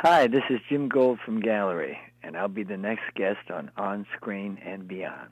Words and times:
Hi, 0.00 0.26
this 0.26 0.42
is 0.50 0.60
Jim 0.68 0.90
Gold 0.90 1.18
from 1.24 1.40
Gallery, 1.40 1.96
and 2.22 2.36
I'll 2.36 2.48
be 2.48 2.64
the 2.64 2.76
next 2.76 3.04
guest 3.14 3.50
on 3.50 3.70
On 3.78 4.06
Screen 4.14 4.58
and 4.62 4.86
Beyond. 4.86 5.30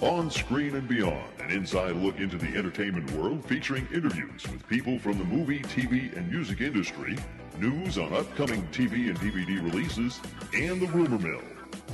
On 0.00 0.30
Screen 0.30 0.76
and 0.76 0.86
Beyond, 0.86 1.28
an 1.40 1.50
inside 1.50 1.96
look 1.96 2.20
into 2.20 2.38
the 2.38 2.56
entertainment 2.56 3.10
world 3.10 3.44
featuring 3.44 3.88
interviews 3.92 4.46
with 4.52 4.64
people 4.68 4.96
from 5.00 5.18
the 5.18 5.24
movie, 5.24 5.58
TV, 5.58 6.16
and 6.16 6.30
music 6.30 6.60
industry, 6.60 7.16
news 7.58 7.98
on 7.98 8.14
upcoming 8.14 8.62
TV 8.68 9.08
and 9.08 9.18
DVD 9.18 9.60
releases, 9.60 10.20
and 10.54 10.80
the 10.80 10.86
rumor 10.86 11.18
mill. 11.18 11.42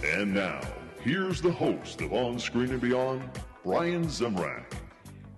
And 0.05 0.35
now, 0.35 0.61
here's 1.05 1.41
the 1.41 1.51
host 1.51 2.01
of 2.01 2.13
On 2.13 2.39
Screen 2.39 2.71
and 2.71 2.81
Beyond, 2.81 3.23
Brian 3.65 4.07
Zemrak. 4.07 4.65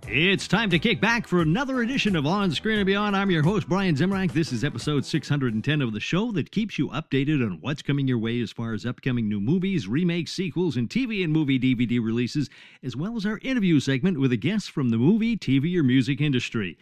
It's 0.07 0.47
time 0.47 0.69
to 0.69 0.77
kick 0.77 1.01
back 1.01 1.27
for 1.27 1.41
another 1.41 1.81
edition 1.81 2.15
of 2.15 2.27
On 2.27 2.51
Screen 2.51 2.77
and 2.77 2.85
Beyond. 2.85 3.15
I'm 3.15 3.31
your 3.31 3.41
host, 3.41 3.67
Brian 3.67 3.95
Zemrak. 3.95 4.31
This 4.31 4.53
is 4.53 4.63
episode 4.63 5.03
610 5.03 5.81
of 5.81 5.93
the 5.93 5.99
show 5.99 6.31
that 6.33 6.51
keeps 6.51 6.77
you 6.77 6.89
updated 6.89 7.43
on 7.43 7.57
what's 7.61 7.81
coming 7.81 8.07
your 8.07 8.19
way 8.19 8.39
as 8.41 8.51
far 8.51 8.73
as 8.73 8.85
upcoming 8.85 9.27
new 9.27 9.41
movies, 9.41 9.87
remakes, 9.87 10.31
sequels, 10.31 10.77
and 10.77 10.87
TV 10.87 11.23
and 11.23 11.33
movie 11.33 11.57
DVD 11.57 12.03
releases, 12.03 12.47
as 12.83 12.95
well 12.95 13.17
as 13.17 13.25
our 13.25 13.39
interview 13.39 13.79
segment 13.79 14.19
with 14.19 14.31
a 14.31 14.37
guest 14.37 14.69
from 14.69 14.89
the 14.89 14.97
movie, 14.97 15.35
TV, 15.35 15.75
or 15.75 15.83
music 15.83 16.21
industry. 16.21 16.77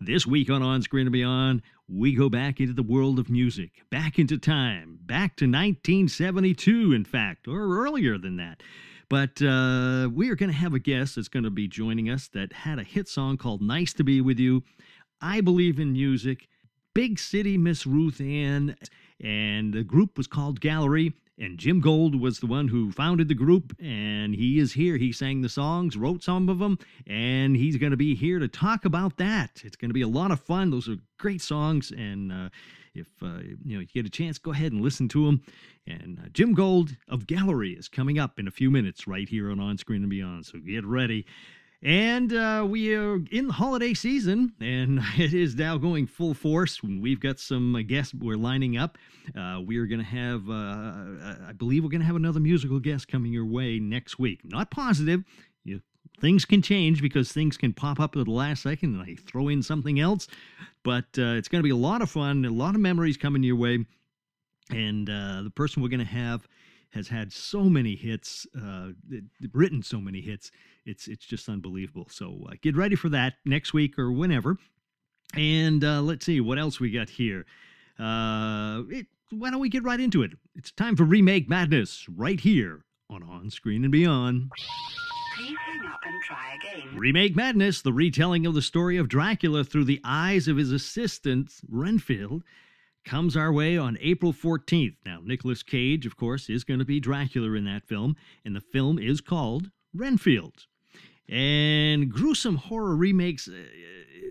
This 0.00 0.26
week 0.26 0.50
on 0.50 0.62
On 0.62 0.82
Screen 0.82 1.06
and 1.06 1.12
Beyond, 1.12 1.62
we 1.88 2.14
go 2.14 2.28
back 2.28 2.60
into 2.60 2.74
the 2.74 2.82
world 2.82 3.18
of 3.18 3.30
music, 3.30 3.70
back 3.90 4.18
into 4.18 4.36
time, 4.36 4.98
back 5.00 5.36
to 5.36 5.46
1972, 5.46 6.92
in 6.92 7.02
fact, 7.02 7.48
or 7.48 7.78
earlier 7.82 8.18
than 8.18 8.36
that. 8.36 8.62
But 9.08 9.40
uh, 9.40 10.10
we 10.12 10.28
are 10.28 10.34
going 10.34 10.50
to 10.50 10.56
have 10.56 10.74
a 10.74 10.78
guest 10.78 11.14
that's 11.14 11.28
going 11.28 11.44
to 11.44 11.50
be 11.50 11.66
joining 11.66 12.10
us 12.10 12.28
that 12.34 12.52
had 12.52 12.78
a 12.78 12.82
hit 12.82 13.08
song 13.08 13.38
called 13.38 13.62
Nice 13.62 13.94
to 13.94 14.04
Be 14.04 14.20
With 14.20 14.38
You. 14.38 14.64
I 15.22 15.40
believe 15.40 15.80
in 15.80 15.94
music. 15.94 16.46
Big 16.94 17.18
City 17.18 17.56
Miss 17.56 17.86
Ruth 17.86 18.20
Ann. 18.20 18.76
And 19.24 19.72
the 19.72 19.82
group 19.82 20.18
was 20.18 20.26
called 20.26 20.60
Gallery. 20.60 21.14
And 21.38 21.58
Jim 21.58 21.80
Gold 21.80 22.18
was 22.18 22.40
the 22.40 22.46
one 22.46 22.68
who 22.68 22.90
founded 22.90 23.28
the 23.28 23.34
group, 23.34 23.76
and 23.78 24.34
he 24.34 24.58
is 24.58 24.72
here. 24.72 24.96
He 24.96 25.12
sang 25.12 25.42
the 25.42 25.50
songs, 25.50 25.96
wrote 25.96 26.22
some 26.22 26.48
of 26.48 26.58
them, 26.58 26.78
and 27.06 27.54
he's 27.54 27.76
going 27.76 27.90
to 27.90 27.96
be 27.96 28.14
here 28.14 28.38
to 28.38 28.48
talk 28.48 28.86
about 28.86 29.18
that. 29.18 29.60
It's 29.62 29.76
going 29.76 29.90
to 29.90 29.94
be 29.94 30.02
a 30.02 30.08
lot 30.08 30.30
of 30.30 30.40
fun. 30.40 30.70
Those 30.70 30.88
are 30.88 30.96
great 31.18 31.42
songs, 31.42 31.90
and 31.90 32.32
uh, 32.32 32.48
if 32.94 33.08
uh, 33.22 33.40
you 33.64 33.76
know 33.76 33.80
you 33.80 33.86
get 33.86 34.06
a 34.06 34.10
chance, 34.10 34.38
go 34.38 34.52
ahead 34.52 34.72
and 34.72 34.80
listen 34.80 35.08
to 35.08 35.26
them. 35.26 35.42
And 35.86 36.18
uh, 36.18 36.28
Jim 36.32 36.54
Gold 36.54 36.96
of 37.08 37.26
Gallery 37.26 37.72
is 37.72 37.86
coming 37.86 38.18
up 38.18 38.38
in 38.38 38.48
a 38.48 38.50
few 38.50 38.70
minutes 38.70 39.06
right 39.06 39.28
here 39.28 39.50
on 39.50 39.60
On 39.60 39.76
Screen 39.76 40.02
and 40.02 40.10
Beyond. 40.10 40.46
So 40.46 40.58
get 40.58 40.86
ready. 40.86 41.26
And 41.82 42.32
uh, 42.32 42.66
we 42.68 42.94
are 42.94 43.20
in 43.30 43.48
the 43.48 43.52
holiday 43.52 43.92
season, 43.92 44.54
and 44.60 45.00
it 45.18 45.34
is 45.34 45.54
now 45.54 45.76
going 45.76 46.06
full 46.06 46.34
force. 46.34 46.82
We've 46.82 47.20
got 47.20 47.38
some 47.38 47.76
uh, 47.76 47.82
guests 47.82 48.14
we're 48.14 48.36
lining 48.36 48.76
up. 48.78 48.96
Uh, 49.36 49.60
we 49.64 49.76
are 49.76 49.86
going 49.86 50.00
to 50.00 50.04
have, 50.04 50.48
uh, 50.48 51.48
I 51.48 51.52
believe, 51.56 51.84
we're 51.84 51.90
going 51.90 52.00
to 52.00 52.06
have 52.06 52.16
another 52.16 52.40
musical 52.40 52.80
guest 52.80 53.08
coming 53.08 53.32
your 53.32 53.44
way 53.44 53.78
next 53.78 54.18
week. 54.18 54.40
Not 54.44 54.70
positive. 54.70 55.22
You, 55.64 55.82
things 56.20 56.46
can 56.46 56.62
change 56.62 57.02
because 57.02 57.30
things 57.30 57.56
can 57.58 57.74
pop 57.74 58.00
up 58.00 58.16
at 58.16 58.24
the 58.24 58.30
last 58.30 58.62
second, 58.62 58.94
and 58.94 59.02
I 59.02 59.16
throw 59.26 59.48
in 59.48 59.62
something 59.62 60.00
else. 60.00 60.28
But 60.82 61.04
uh, 61.18 61.34
it's 61.36 61.48
going 61.48 61.60
to 61.60 61.66
be 61.66 61.70
a 61.70 61.76
lot 61.76 62.00
of 62.00 62.10
fun, 62.10 62.44
a 62.46 62.50
lot 62.50 62.74
of 62.74 62.80
memories 62.80 63.18
coming 63.18 63.42
your 63.42 63.56
way. 63.56 63.84
And 64.70 65.10
uh, 65.10 65.42
the 65.42 65.52
person 65.54 65.82
we're 65.82 65.90
going 65.90 66.00
to 66.00 66.06
have 66.06 66.48
has 66.90 67.08
had 67.08 67.32
so 67.32 67.64
many 67.64 67.94
hits, 67.94 68.46
written 69.52 69.82
so 69.82 70.00
many 70.00 70.22
hits. 70.22 70.50
It's 70.86 71.08
it's 71.08 71.26
just 71.26 71.48
unbelievable. 71.48 72.06
So 72.10 72.46
uh, 72.48 72.54
get 72.62 72.76
ready 72.76 72.96
for 72.96 73.08
that 73.10 73.34
next 73.44 73.72
week 73.74 73.98
or 73.98 74.12
whenever. 74.12 74.56
And 75.34 75.84
uh, 75.84 76.00
let's 76.00 76.24
see 76.24 76.40
what 76.40 76.58
else 76.58 76.80
we 76.80 76.90
got 76.90 77.10
here. 77.10 77.44
Uh, 77.98 78.82
it, 78.88 79.06
why 79.30 79.50
don't 79.50 79.60
we 79.60 79.68
get 79.68 79.82
right 79.82 79.98
into 79.98 80.22
it? 80.22 80.32
It's 80.54 80.70
time 80.70 80.96
for 80.96 81.04
remake 81.04 81.48
madness 81.48 82.06
right 82.08 82.38
here 82.38 82.84
on 83.10 83.22
On 83.24 83.50
Screen 83.50 83.82
and 83.84 83.92
Beyond. 83.92 84.50
Please 85.36 85.56
hang 85.66 85.86
up 85.86 86.00
and 86.04 86.22
try 86.22 86.56
again. 86.56 86.96
Remake 86.96 87.36
Madness, 87.36 87.82
the 87.82 87.92
retelling 87.92 88.46
of 88.46 88.54
the 88.54 88.62
story 88.62 88.96
of 88.96 89.08
Dracula 89.08 89.64
through 89.64 89.84
the 89.84 90.00
eyes 90.04 90.48
of 90.48 90.56
his 90.56 90.72
assistant, 90.72 91.52
Renfield, 91.68 92.42
comes 93.04 93.36
our 93.36 93.52
way 93.52 93.76
on 93.76 93.98
April 94.00 94.32
14th. 94.32 94.96
Now, 95.04 95.20
Nicolas 95.22 95.62
Cage, 95.62 96.06
of 96.06 96.16
course, 96.16 96.48
is 96.48 96.64
going 96.64 96.80
to 96.80 96.86
be 96.86 97.00
Dracula 97.00 97.52
in 97.52 97.64
that 97.64 97.86
film, 97.86 98.16
and 98.44 98.56
the 98.56 98.60
film 98.60 98.98
is 98.98 99.20
called 99.20 99.70
Renfield. 99.94 100.66
And 101.28 102.10
gruesome 102.10 102.56
horror 102.56 102.96
remakes 102.96 103.48
uh, 103.48 103.52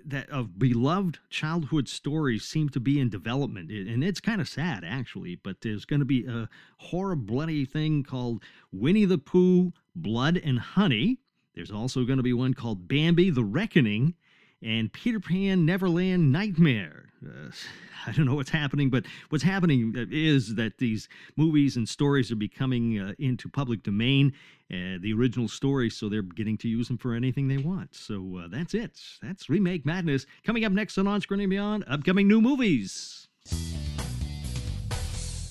that 0.05 0.29
of 0.29 0.57
beloved 0.59 1.19
childhood 1.29 1.89
stories 1.89 2.45
seem 2.45 2.69
to 2.69 2.79
be 2.79 2.99
in 2.99 3.09
development, 3.09 3.71
and 3.71 4.03
it's 4.03 4.21
kind 4.21 4.39
of 4.39 4.47
sad 4.47 4.83
actually. 4.85 5.35
But 5.35 5.61
there's 5.61 5.85
going 5.85 5.99
to 5.99 6.05
be 6.05 6.25
a 6.25 6.47
horror 6.77 7.15
bloody 7.15 7.65
thing 7.65 8.03
called 8.03 8.43
Winnie 8.71 9.05
the 9.05 9.17
Pooh: 9.17 9.73
Blood 9.95 10.37
and 10.37 10.59
Honey. 10.59 11.19
There's 11.53 11.71
also 11.71 12.03
going 12.03 12.17
to 12.17 12.23
be 12.23 12.33
one 12.33 12.53
called 12.53 12.87
Bambi: 12.87 13.29
The 13.29 13.43
Reckoning, 13.43 14.15
and 14.61 14.93
Peter 14.93 15.19
Pan 15.19 15.65
Neverland 15.65 16.31
Nightmare. 16.31 17.09
Uh, 17.25 17.51
I 18.07 18.11
don't 18.11 18.25
know 18.25 18.35
what's 18.35 18.51
happening, 18.51 18.91
but 18.91 19.05
what's 19.29 19.43
happening 19.43 19.95
is 20.11 20.55
that 20.55 20.77
these 20.77 21.09
movies 21.35 21.75
and 21.75 21.89
stories 21.89 22.31
are 22.31 22.35
becoming 22.35 22.99
uh, 22.99 23.13
into 23.17 23.49
public 23.49 23.81
domain, 23.81 24.33
uh, 24.73 24.97
the 24.99 25.13
original 25.13 25.47
stories, 25.47 25.95
so 25.95 26.09
they're 26.09 26.23
getting 26.23 26.57
to 26.57 26.67
use 26.67 26.87
them 26.87 26.97
for 26.97 27.13
anything 27.13 27.47
they 27.47 27.57
want. 27.57 27.93
So 27.93 28.41
uh, 28.43 28.47
that's 28.49 28.73
it. 28.73 28.99
That's 29.21 29.49
Remake 29.49 29.85
Madness. 29.85 30.25
Coming 30.43 30.65
up 30.65 30.71
next 30.71 30.97
on 30.97 31.07
On 31.07 31.21
Screen 31.21 31.41
and 31.41 31.49
Beyond, 31.49 31.83
upcoming 31.87 32.27
new 32.27 32.41
movies. 32.41 33.27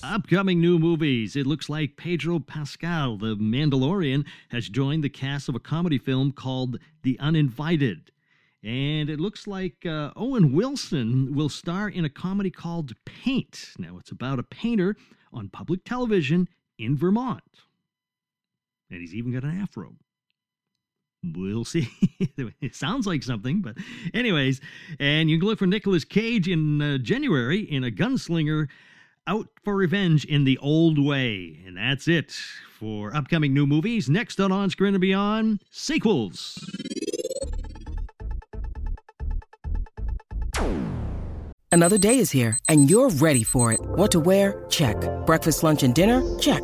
Upcoming 0.03 0.59
new 0.59 0.77
movies. 0.77 1.35
It 1.35 1.47
looks 1.47 1.69
like 1.69 1.97
Pedro 1.97 2.39
Pascal, 2.39 3.17
the 3.17 3.35
Mandalorian, 3.37 4.25
has 4.49 4.69
joined 4.69 5.03
the 5.03 5.09
cast 5.09 5.49
of 5.49 5.55
a 5.55 5.59
comedy 5.59 5.97
film 5.97 6.31
called 6.31 6.77
The 7.03 7.17
Uninvited. 7.19 8.11
And 8.63 9.09
it 9.09 9.19
looks 9.19 9.47
like 9.47 9.85
uh, 9.85 10.11
Owen 10.15 10.51
Wilson 10.51 11.33
will 11.33 11.49
star 11.49 11.87
in 11.87 12.03
a 12.03 12.09
comedy 12.09 12.51
called 12.51 12.93
Paint. 13.05 13.73
Now, 13.79 13.97
it's 13.97 14.11
about 14.11 14.39
a 14.39 14.43
painter 14.43 14.95
on 15.31 15.49
public 15.49 15.83
television 15.85 16.49
in 16.77 16.97
Vermont. 16.97 17.43
And 18.89 19.01
he's 19.01 19.15
even 19.15 19.33
got 19.33 19.43
an 19.43 19.61
afro. 19.61 19.95
We'll 21.33 21.65
see. 21.65 21.89
it 22.61 22.75
sounds 22.75 23.07
like 23.07 23.23
something, 23.23 23.61
but, 23.61 23.75
anyways. 24.13 24.61
And 24.99 25.29
you 25.29 25.39
can 25.39 25.47
look 25.47 25.59
for 25.59 25.65
Nicolas 25.65 26.05
Cage 26.05 26.47
in 26.47 26.81
uh, 26.81 26.97
January 26.99 27.59
in 27.61 27.83
a 27.83 27.91
gunslinger 27.91 28.67
out 29.27 29.47
for 29.63 29.75
revenge 29.75 30.25
in 30.25 30.43
the 30.43 30.57
old 30.59 31.03
way. 31.03 31.59
And 31.65 31.77
that's 31.77 32.07
it 32.07 32.31
for 32.79 33.15
upcoming 33.15 33.53
new 33.53 33.65
movies. 33.65 34.09
Next 34.09 34.39
on 34.39 34.51
On 34.51 34.69
Screen 34.69 34.93
and 34.93 35.01
Beyond, 35.01 35.63
sequels. 35.71 36.59
Another 41.71 41.97
day 41.97 42.19
is 42.19 42.31
here, 42.31 42.57
and 42.69 42.89
you're 42.89 43.09
ready 43.09 43.43
for 43.43 43.73
it. 43.73 43.81
What 43.81 44.11
to 44.11 44.19
wear? 44.21 44.63
Check. 44.69 44.95
Breakfast, 45.25 45.61
lunch, 45.61 45.83
and 45.83 45.93
dinner? 45.93 46.23
Check. 46.39 46.63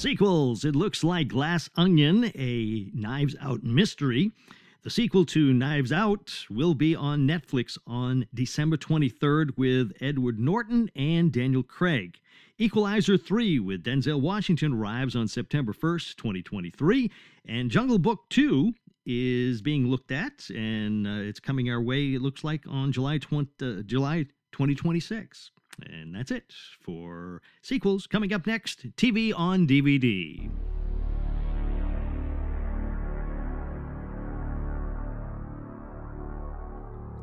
Sequels. 0.00 0.64
It 0.64 0.74
looks 0.74 1.04
like 1.04 1.28
Glass 1.28 1.68
Onion, 1.76 2.32
a 2.34 2.90
Knives 2.94 3.36
Out 3.38 3.62
mystery. 3.62 4.32
The 4.80 4.88
sequel 4.88 5.26
to 5.26 5.52
Knives 5.52 5.92
Out 5.92 6.46
will 6.48 6.72
be 6.72 6.96
on 6.96 7.28
Netflix 7.28 7.76
on 7.86 8.26
December 8.32 8.78
23rd 8.78 9.58
with 9.58 9.92
Edward 10.00 10.38
Norton 10.38 10.90
and 10.96 11.30
Daniel 11.30 11.62
Craig. 11.62 12.18
Equalizer 12.56 13.18
3 13.18 13.60
with 13.60 13.84
Denzel 13.84 14.22
Washington 14.22 14.72
arrives 14.72 15.14
on 15.14 15.28
September 15.28 15.74
1st, 15.74 16.16
2023. 16.16 17.10
And 17.44 17.70
Jungle 17.70 17.98
Book 17.98 18.20
2 18.30 18.72
is 19.04 19.60
being 19.60 19.88
looked 19.88 20.12
at, 20.12 20.48
and 20.48 21.06
uh, 21.06 21.28
it's 21.28 21.40
coming 21.40 21.68
our 21.68 21.82
way, 21.82 22.14
it 22.14 22.22
looks 22.22 22.42
like, 22.42 22.64
on 22.66 22.90
July, 22.90 23.18
20, 23.18 23.50
uh, 23.60 23.82
July 23.82 24.22
2026. 24.52 25.50
And 25.88 26.14
that's 26.14 26.30
it 26.30 26.52
for 26.80 27.42
sequels 27.62 28.06
coming 28.06 28.32
up 28.32 28.46
next 28.46 28.96
TV 28.96 29.32
on 29.36 29.66
DVD. 29.66 30.50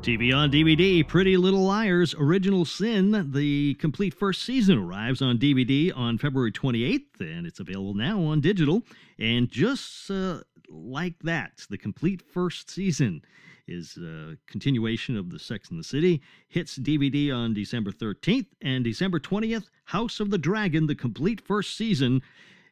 TV 0.02 0.34
on 0.34 0.50
DVD, 0.50 1.06
Pretty 1.06 1.36
Little 1.36 1.64
Liars, 1.64 2.14
Original 2.18 2.64
Sin. 2.64 3.32
The 3.32 3.74
complete 3.74 4.14
first 4.14 4.42
season 4.42 4.78
arrives 4.78 5.20
on 5.20 5.38
DVD 5.38 5.92
on 5.94 6.18
February 6.18 6.52
28th, 6.52 7.20
and 7.20 7.46
it's 7.46 7.60
available 7.60 7.94
now 7.94 8.22
on 8.22 8.40
digital. 8.40 8.84
And 9.18 9.50
just 9.50 10.10
uh, 10.10 10.42
like 10.70 11.18
that, 11.24 11.66
the 11.68 11.76
complete 11.76 12.22
first 12.22 12.70
season 12.70 13.22
is 13.68 13.96
a 13.98 14.36
continuation 14.46 15.16
of 15.16 15.30
the 15.30 15.38
Sex 15.38 15.70
and 15.70 15.78
the 15.78 15.84
City. 15.84 16.22
Hits 16.48 16.78
DVD 16.78 17.32
on 17.34 17.54
December 17.54 17.92
13th 17.92 18.46
and 18.62 18.82
December 18.82 19.20
20th. 19.20 19.66
House 19.84 20.20
of 20.20 20.30
the 20.30 20.38
Dragon, 20.38 20.86
the 20.86 20.94
complete 20.94 21.40
first 21.40 21.76
season. 21.76 22.22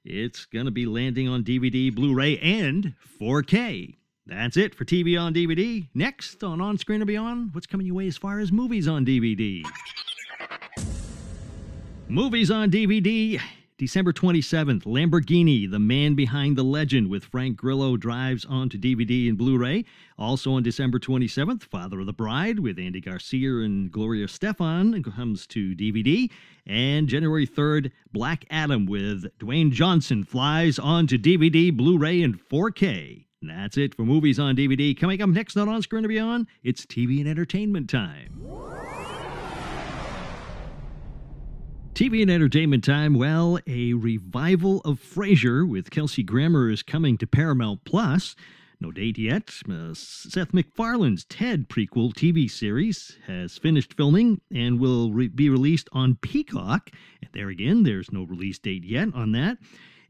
It's 0.04 0.44
going 0.46 0.64
to 0.64 0.70
be 0.70 0.86
landing 0.86 1.28
on 1.28 1.44
DVD, 1.44 1.94
Blu 1.94 2.14
ray, 2.14 2.38
and 2.38 2.94
4K. 3.20 3.96
That's 4.26 4.56
it 4.56 4.74
for 4.74 4.84
TV 4.84 5.20
on 5.20 5.34
DVD. 5.34 5.88
Next 5.94 6.42
on 6.42 6.60
On 6.60 6.78
Screen 6.78 7.00
and 7.00 7.06
Beyond, 7.06 7.54
what's 7.54 7.66
coming 7.66 7.86
your 7.86 7.96
way 7.96 8.08
as 8.08 8.16
far 8.16 8.40
as 8.40 8.50
movies 8.50 8.88
on 8.88 9.04
DVD? 9.06 9.62
Movies 12.08 12.50
on 12.50 12.70
DVD. 12.70 13.40
December 13.78 14.10
27th, 14.10 14.84
Lamborghini, 14.84 15.70
The 15.70 15.78
Man 15.78 16.14
Behind 16.14 16.56
the 16.56 16.62
Legend 16.62 17.10
with 17.10 17.26
Frank 17.26 17.58
Grillo 17.58 17.98
drives 17.98 18.46
onto 18.46 18.78
DVD 18.78 19.28
and 19.28 19.36
Blu 19.36 19.58
ray. 19.58 19.84
Also 20.18 20.52
on 20.52 20.62
December 20.62 20.98
27th, 20.98 21.62
Father 21.62 22.00
of 22.00 22.06
the 22.06 22.14
Bride 22.14 22.58
with 22.58 22.78
Andy 22.78 23.02
Garcia 23.02 23.58
and 23.58 23.92
Gloria 23.92 24.28
Estefan 24.28 25.04
comes 25.14 25.46
to 25.48 25.74
DVD. 25.74 26.30
And 26.64 27.06
January 27.06 27.46
3rd, 27.46 27.92
Black 28.10 28.46
Adam 28.48 28.86
with 28.86 29.26
Dwayne 29.38 29.70
Johnson 29.70 30.24
flies 30.24 30.78
onto 30.78 31.18
DVD, 31.18 31.70
Blu 31.70 31.98
ray, 31.98 32.22
and 32.22 32.42
4K. 32.42 33.26
That's 33.42 33.76
it 33.76 33.94
for 33.94 34.06
movies 34.06 34.38
on 34.38 34.56
DVD. 34.56 34.98
Coming 34.98 35.20
up 35.20 35.28
next 35.28 35.54
on 35.54 35.68
On 35.68 35.82
Screen 35.82 36.04
and 36.04 36.08
Beyond, 36.08 36.46
it's 36.62 36.86
TV 36.86 37.20
and 37.20 37.28
entertainment 37.28 37.90
time. 37.90 38.40
TV 41.96 42.20
and 42.20 42.30
entertainment 42.30 42.84
time. 42.84 43.14
Well, 43.14 43.58
a 43.66 43.94
revival 43.94 44.82
of 44.84 45.00
Frasier 45.00 45.66
with 45.66 45.90
Kelsey 45.90 46.22
Grammer 46.22 46.68
is 46.68 46.82
coming 46.82 47.16
to 47.16 47.26
Paramount 47.26 47.86
Plus. 47.86 48.36
No 48.78 48.92
date 48.92 49.16
yet. 49.16 49.50
Uh, 49.66 49.94
Seth 49.94 50.52
MacFarlane's 50.52 51.24
Ted 51.24 51.70
prequel 51.70 52.12
TV 52.12 52.50
series 52.50 53.16
has 53.26 53.56
finished 53.56 53.94
filming 53.94 54.42
and 54.54 54.78
will 54.78 55.10
re- 55.10 55.28
be 55.28 55.48
released 55.48 55.88
on 55.90 56.16
Peacock. 56.16 56.90
And 57.22 57.30
there 57.32 57.48
again, 57.48 57.84
there's 57.84 58.12
no 58.12 58.24
release 58.24 58.58
date 58.58 58.84
yet 58.84 59.14
on 59.14 59.32
that. 59.32 59.56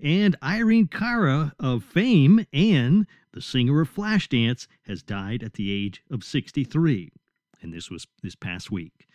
And 0.03 0.35
Irene 0.43 0.89
Cara 0.89 1.55
of 1.61 1.85
fame 1.85 2.47
and 2.53 3.07
the 3.31 3.41
singer 3.41 3.81
of 3.81 3.95
Flashdance 3.95 4.67
has 4.89 5.05
died 5.05 5.45
at 5.45 5.53
the 5.53 5.71
age 5.71 6.03
of 6.11 6.25
63. 6.25 7.13
And 7.63 7.73
this 7.73 7.93
was 7.93 8.09
this 8.25 8.35
past 8.35 8.73
week. 8.73 9.07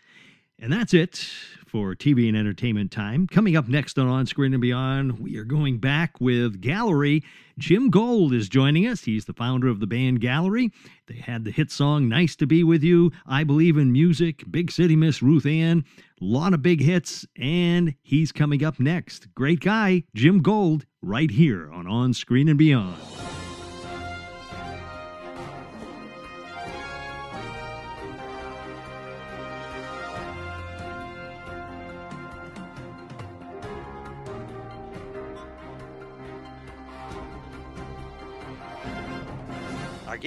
And 0.61 0.71
that's 0.71 0.93
it 0.93 1.27
for 1.65 1.95
TV 1.95 2.27
and 2.27 2.37
entertainment 2.37 2.91
time. 2.91 3.25
Coming 3.25 3.57
up 3.57 3.67
next 3.67 3.97
on 3.97 4.07
On 4.07 4.27
Screen 4.27 4.53
and 4.53 4.61
Beyond, 4.61 5.19
we 5.19 5.35
are 5.37 5.43
going 5.43 5.79
back 5.79 6.21
with 6.21 6.61
Gallery. 6.61 7.23
Jim 7.57 7.89
Gold 7.89 8.31
is 8.31 8.47
joining 8.47 8.85
us. 8.85 9.05
He's 9.05 9.25
the 9.25 9.33
founder 9.33 9.69
of 9.69 9.79
the 9.79 9.87
band 9.87 10.21
Gallery. 10.21 10.69
They 11.07 11.15
had 11.15 11.45
the 11.45 11.51
hit 11.51 11.71
song 11.71 12.07
Nice 12.07 12.35
to 12.35 12.45
Be 12.45 12.63
With 12.63 12.83
You, 12.83 13.11
I 13.25 13.43
Believe 13.43 13.75
in 13.75 13.91
Music, 13.91 14.43
Big 14.51 14.69
City 14.69 14.95
Miss 14.95 15.23
Ruth 15.23 15.47
Ann, 15.47 15.83
a 16.21 16.25
lot 16.25 16.53
of 16.53 16.61
big 16.61 16.79
hits, 16.79 17.25
and 17.35 17.95
he's 18.03 18.31
coming 18.31 18.63
up 18.63 18.79
next. 18.79 19.33
Great 19.33 19.61
guy, 19.61 20.03
Jim 20.13 20.43
Gold, 20.43 20.85
right 21.01 21.31
here 21.31 21.71
on 21.71 21.87
On 21.87 22.13
Screen 22.13 22.47
and 22.47 22.59
Beyond. 22.59 22.97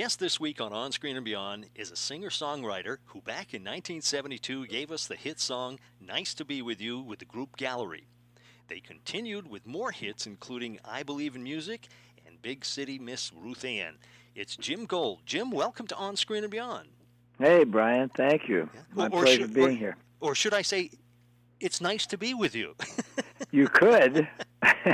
Guest 0.05 0.19
this 0.21 0.39
week 0.39 0.61
on 0.61 0.71
On 0.71 0.93
Screen 0.93 1.17
and 1.17 1.25
Beyond 1.25 1.65
is 1.75 1.91
a 1.91 1.97
singer 1.97 2.29
songwriter 2.29 2.99
who 3.07 3.23
back 3.23 3.55
in 3.55 3.63
1972 3.63 4.67
gave 4.67 4.93
us 4.93 5.07
the 5.07 5.17
hit 5.17 5.41
song 5.41 5.79
Nice 5.99 6.35
to 6.35 6.45
Be 6.45 6.61
With 6.61 6.79
You 6.79 7.01
with 7.01 7.21
the 7.21 7.25
group 7.25 7.57
Gallery. 7.57 8.07
They 8.69 8.81
continued 8.81 9.49
with 9.49 9.67
more 9.67 9.93
hits, 9.93 10.27
including 10.27 10.79
I 10.85 11.05
Believe 11.05 11.37
in 11.37 11.43
Music 11.43 11.89
and 12.27 12.43
Big 12.43 12.67
City 12.67 12.99
Miss 12.99 13.33
Ruth 13.35 13.65
Ann. 13.65 13.95
It's 14.35 14.57
Jim 14.57 14.85
Gold. 14.85 15.21
Jim, 15.25 15.51
welcome 15.51 15.87
to 15.87 15.97
On 15.97 16.17
Screen 16.17 16.45
and 16.45 16.51
Beyond. 16.51 16.89
Hey, 17.39 17.65
Brian. 17.65 18.11
Thank 18.11 18.47
you. 18.47 18.69
My 18.93 19.05
Or- 19.07 19.21
or 19.21 19.23
pleasure 19.23 19.41
should- 19.45 19.55
being 19.55 19.69
or- 19.69 19.71
here. 19.71 19.97
Or 20.21 20.35
should 20.35 20.53
I 20.53 20.61
say, 20.61 20.91
it's 21.61 21.81
nice 21.81 22.05
to 22.09 22.19
be 22.19 22.35
with 22.35 22.55
you? 22.55 22.75
You 23.51 23.69
could. 23.69 24.27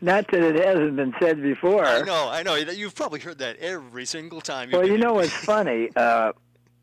Not 0.00 0.28
that 0.30 0.42
it 0.42 0.64
hasn't 0.64 0.96
been 0.96 1.14
said 1.20 1.42
before. 1.42 1.84
I 1.84 2.02
know, 2.02 2.28
I 2.30 2.42
know. 2.42 2.54
You've 2.54 2.94
probably 2.94 3.20
heard 3.20 3.38
that 3.38 3.56
every 3.58 4.04
single 4.06 4.40
time. 4.40 4.70
Well, 4.70 4.86
you 4.86 4.98
know 4.98 5.14
what's 5.14 5.32
funny? 5.32 5.90
Uh, 5.96 6.32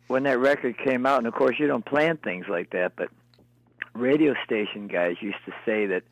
when 0.07 0.23
that 0.23 0.37
record 0.39 0.77
came 0.77 1.05
out, 1.05 1.19
and 1.19 1.27
of 1.27 1.33
course 1.33 1.55
you 1.59 1.65
don't 1.67 1.85
plan 1.85 2.17
things 2.17 2.45
like 2.49 2.71
that, 2.71 2.93
but 2.95 3.09
radio 3.93 4.33
station 4.43 4.87
guys 4.87 5.15
used 5.21 5.37
to 5.45 5.53
say 5.65 5.85
that 5.87 6.03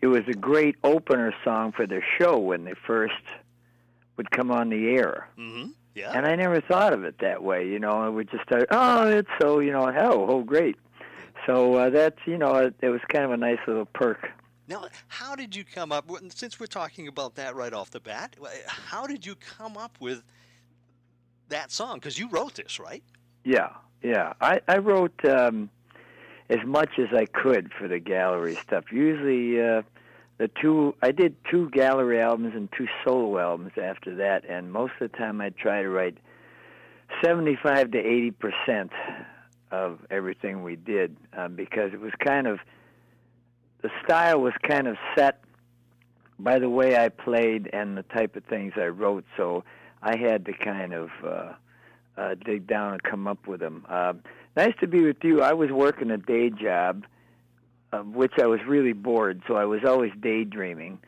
it 0.00 0.06
was 0.06 0.22
a 0.28 0.34
great 0.34 0.76
opener 0.84 1.34
song 1.44 1.72
for 1.72 1.86
their 1.86 2.04
show 2.18 2.38
when 2.38 2.64
they 2.64 2.74
first 2.86 3.14
would 4.16 4.30
come 4.30 4.50
on 4.50 4.68
the 4.70 4.88
air. 4.90 5.28
Mhm, 5.38 5.72
Yeah. 5.94 6.12
And 6.14 6.26
I 6.26 6.36
never 6.36 6.60
thought 6.60 6.92
of 6.92 7.02
it 7.04 7.18
that 7.18 7.42
way, 7.42 7.66
you 7.66 7.78
know. 7.80 7.90
I 8.00 8.08
would 8.08 8.30
just 8.30 8.44
start, 8.44 8.68
oh, 8.70 9.08
it's 9.08 9.28
so, 9.40 9.58
you 9.58 9.72
know, 9.72 9.86
oh, 9.88 10.26
oh, 10.28 10.42
great. 10.42 10.76
So 11.46 11.74
uh, 11.74 11.90
that's, 11.90 12.18
you 12.26 12.38
know, 12.38 12.54
it, 12.56 12.74
it 12.80 12.88
was 12.88 13.00
kind 13.12 13.24
of 13.24 13.30
a 13.30 13.36
nice 13.36 13.58
little 13.66 13.86
perk. 13.86 14.28
Now, 14.68 14.84
how 15.08 15.34
did 15.34 15.56
you 15.56 15.64
come 15.64 15.92
up? 15.92 16.10
Since 16.34 16.60
we're 16.60 16.66
talking 16.66 17.08
about 17.08 17.36
that 17.36 17.56
right 17.56 17.72
off 17.72 17.90
the 17.90 18.00
bat, 18.00 18.36
how 18.66 19.06
did 19.06 19.24
you 19.24 19.34
come 19.34 19.78
up 19.78 19.96
with 19.98 20.22
that 21.48 21.70
song? 21.70 21.94
Because 21.94 22.18
you 22.18 22.28
wrote 22.28 22.54
this, 22.54 22.78
right? 22.78 23.02
Yeah, 23.44 23.70
yeah. 24.02 24.34
I, 24.42 24.60
I 24.68 24.76
wrote 24.78 25.24
um, 25.24 25.70
as 26.50 26.58
much 26.66 26.98
as 26.98 27.08
I 27.16 27.24
could 27.24 27.72
for 27.72 27.88
the 27.88 27.98
gallery 27.98 28.56
stuff. 28.56 28.84
Usually, 28.92 29.58
uh, 29.58 29.82
the 30.36 30.50
two 30.60 30.94
I 31.00 31.12
did 31.12 31.34
two 31.50 31.70
gallery 31.70 32.20
albums 32.20 32.52
and 32.54 32.68
two 32.76 32.88
solo 33.04 33.38
albums 33.38 33.72
after 33.82 34.14
that, 34.16 34.44
and 34.48 34.70
most 34.70 34.92
of 35.00 35.10
the 35.10 35.16
time 35.16 35.40
I 35.40 35.48
try 35.50 35.80
to 35.82 35.88
write 35.88 36.18
seventy-five 37.24 37.90
to 37.92 37.98
eighty 37.98 38.30
percent 38.30 38.92
of 39.70 40.00
everything 40.10 40.62
we 40.62 40.76
did 40.76 41.16
um, 41.36 41.54
because 41.54 41.92
it 41.92 42.00
was 42.00 42.12
kind 42.24 42.46
of 42.46 42.58
the 43.82 43.90
style 44.04 44.40
was 44.40 44.54
kind 44.66 44.88
of 44.88 44.96
set 45.16 45.40
by 46.38 46.58
the 46.58 46.68
way 46.68 46.96
I 46.96 47.08
played 47.08 47.68
and 47.72 47.96
the 47.96 48.02
type 48.02 48.36
of 48.36 48.44
things 48.44 48.74
I 48.76 48.86
wrote. 48.86 49.24
So 49.36 49.64
I 50.02 50.16
had 50.16 50.46
to 50.46 50.52
kind 50.52 50.94
of 50.94 51.10
uh, 51.24 51.52
uh, 52.16 52.34
dig 52.44 52.66
down 52.66 52.92
and 52.92 53.02
come 53.02 53.26
up 53.26 53.46
with 53.46 53.60
them. 53.60 53.84
Uh, 53.88 54.14
nice 54.56 54.74
to 54.80 54.86
be 54.86 55.02
with 55.02 55.16
you. 55.22 55.42
I 55.42 55.54
was 55.54 55.70
working 55.70 56.10
a 56.10 56.18
day 56.18 56.50
job, 56.50 57.04
of 57.92 58.08
which 58.08 58.34
I 58.40 58.46
was 58.46 58.60
really 58.66 58.92
bored, 58.92 59.42
so 59.48 59.54
I 59.54 59.64
was 59.64 59.80
always 59.84 60.12
daydreaming. 60.20 60.98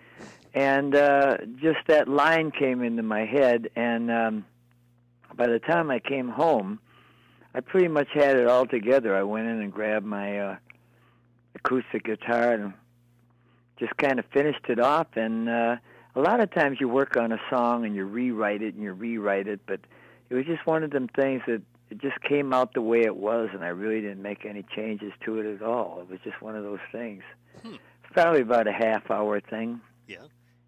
And 0.52 0.96
uh, 0.96 1.38
just 1.60 1.78
that 1.86 2.08
line 2.08 2.50
came 2.50 2.82
into 2.82 3.04
my 3.04 3.24
head, 3.24 3.70
and 3.76 4.10
um, 4.10 4.44
by 5.36 5.46
the 5.46 5.60
time 5.60 5.90
I 5.90 6.00
came 6.00 6.28
home, 6.28 6.80
I 7.54 7.60
pretty 7.60 7.88
much 7.88 8.08
had 8.12 8.36
it 8.36 8.46
all 8.46 8.66
together. 8.66 9.16
I 9.16 9.22
went 9.22 9.48
in 9.48 9.60
and 9.60 9.72
grabbed 9.72 10.06
my 10.06 10.38
uh, 10.38 10.56
acoustic 11.54 12.04
guitar 12.04 12.52
and 12.52 12.72
just 13.78 13.96
kind 13.96 14.18
of 14.18 14.24
finished 14.32 14.66
it 14.68 14.78
off. 14.78 15.08
And 15.16 15.48
uh, 15.48 15.76
a 16.14 16.20
lot 16.20 16.40
of 16.40 16.52
times 16.52 16.78
you 16.80 16.88
work 16.88 17.16
on 17.16 17.32
a 17.32 17.40
song 17.50 17.84
and 17.84 17.94
you 17.94 18.04
rewrite 18.04 18.62
it 18.62 18.74
and 18.74 18.82
you 18.82 18.92
rewrite 18.92 19.48
it, 19.48 19.60
but 19.66 19.80
it 20.28 20.34
was 20.34 20.46
just 20.46 20.64
one 20.66 20.84
of 20.84 20.90
them 20.90 21.08
things 21.08 21.42
that 21.46 21.62
it 21.90 21.98
just 21.98 22.20
came 22.20 22.52
out 22.52 22.74
the 22.74 22.82
way 22.82 23.00
it 23.00 23.16
was, 23.16 23.48
and 23.52 23.64
I 23.64 23.68
really 23.68 24.00
didn't 24.00 24.22
make 24.22 24.46
any 24.46 24.64
changes 24.74 25.12
to 25.24 25.40
it 25.40 25.46
at 25.46 25.60
all. 25.60 26.00
It 26.02 26.08
was 26.08 26.20
just 26.22 26.40
one 26.40 26.54
of 26.54 26.62
those 26.62 26.78
things. 26.92 27.24
Hmm. 27.62 27.74
It's 27.74 28.12
probably 28.12 28.42
about 28.42 28.68
a 28.68 28.72
half 28.72 29.10
hour 29.10 29.40
thing. 29.40 29.80
Yeah. 30.06 30.18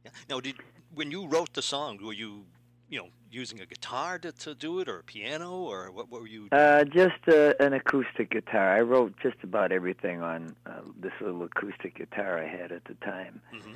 yeah. 0.05 0.11
Now, 0.29 0.41
did 0.41 0.57
when 0.95 1.13
you 1.13 1.29
wrote 1.29 1.53
the 1.53 1.63
song, 1.63 1.99
were 2.03 2.13
you, 2.13 2.45
you 2.89 2.99
know, 2.99 3.09
using 3.33 3.61
a 3.61 3.67
guitar 3.67 4.19
to, 4.19 4.31
to 4.33 4.55
do 4.55 4.79
it, 4.81 4.89
or 4.89 4.99
a 4.99 5.03
piano, 5.03 5.53
or 5.53 5.91
what, 5.91 6.11
what 6.11 6.21
were 6.21 6.27
you? 6.27 6.49
Uh, 6.53 6.85
just 6.85 7.27
uh, 7.29 7.55
an 7.61 7.73
acoustic 7.73 8.31
guitar. 8.31 8.77
I 8.77 8.81
wrote 8.81 9.15
just 9.23 9.37
about 9.43 9.73
everything 9.73 10.23
on 10.23 10.55
uh, 10.67 10.81
this 11.01 11.13
little 11.21 11.43
acoustic 11.45 11.97
guitar 11.97 12.39
I 12.39 12.47
had 12.47 12.73
at 12.73 12.85
the 12.85 12.95
time. 13.05 13.41
Mhm. 13.55 13.75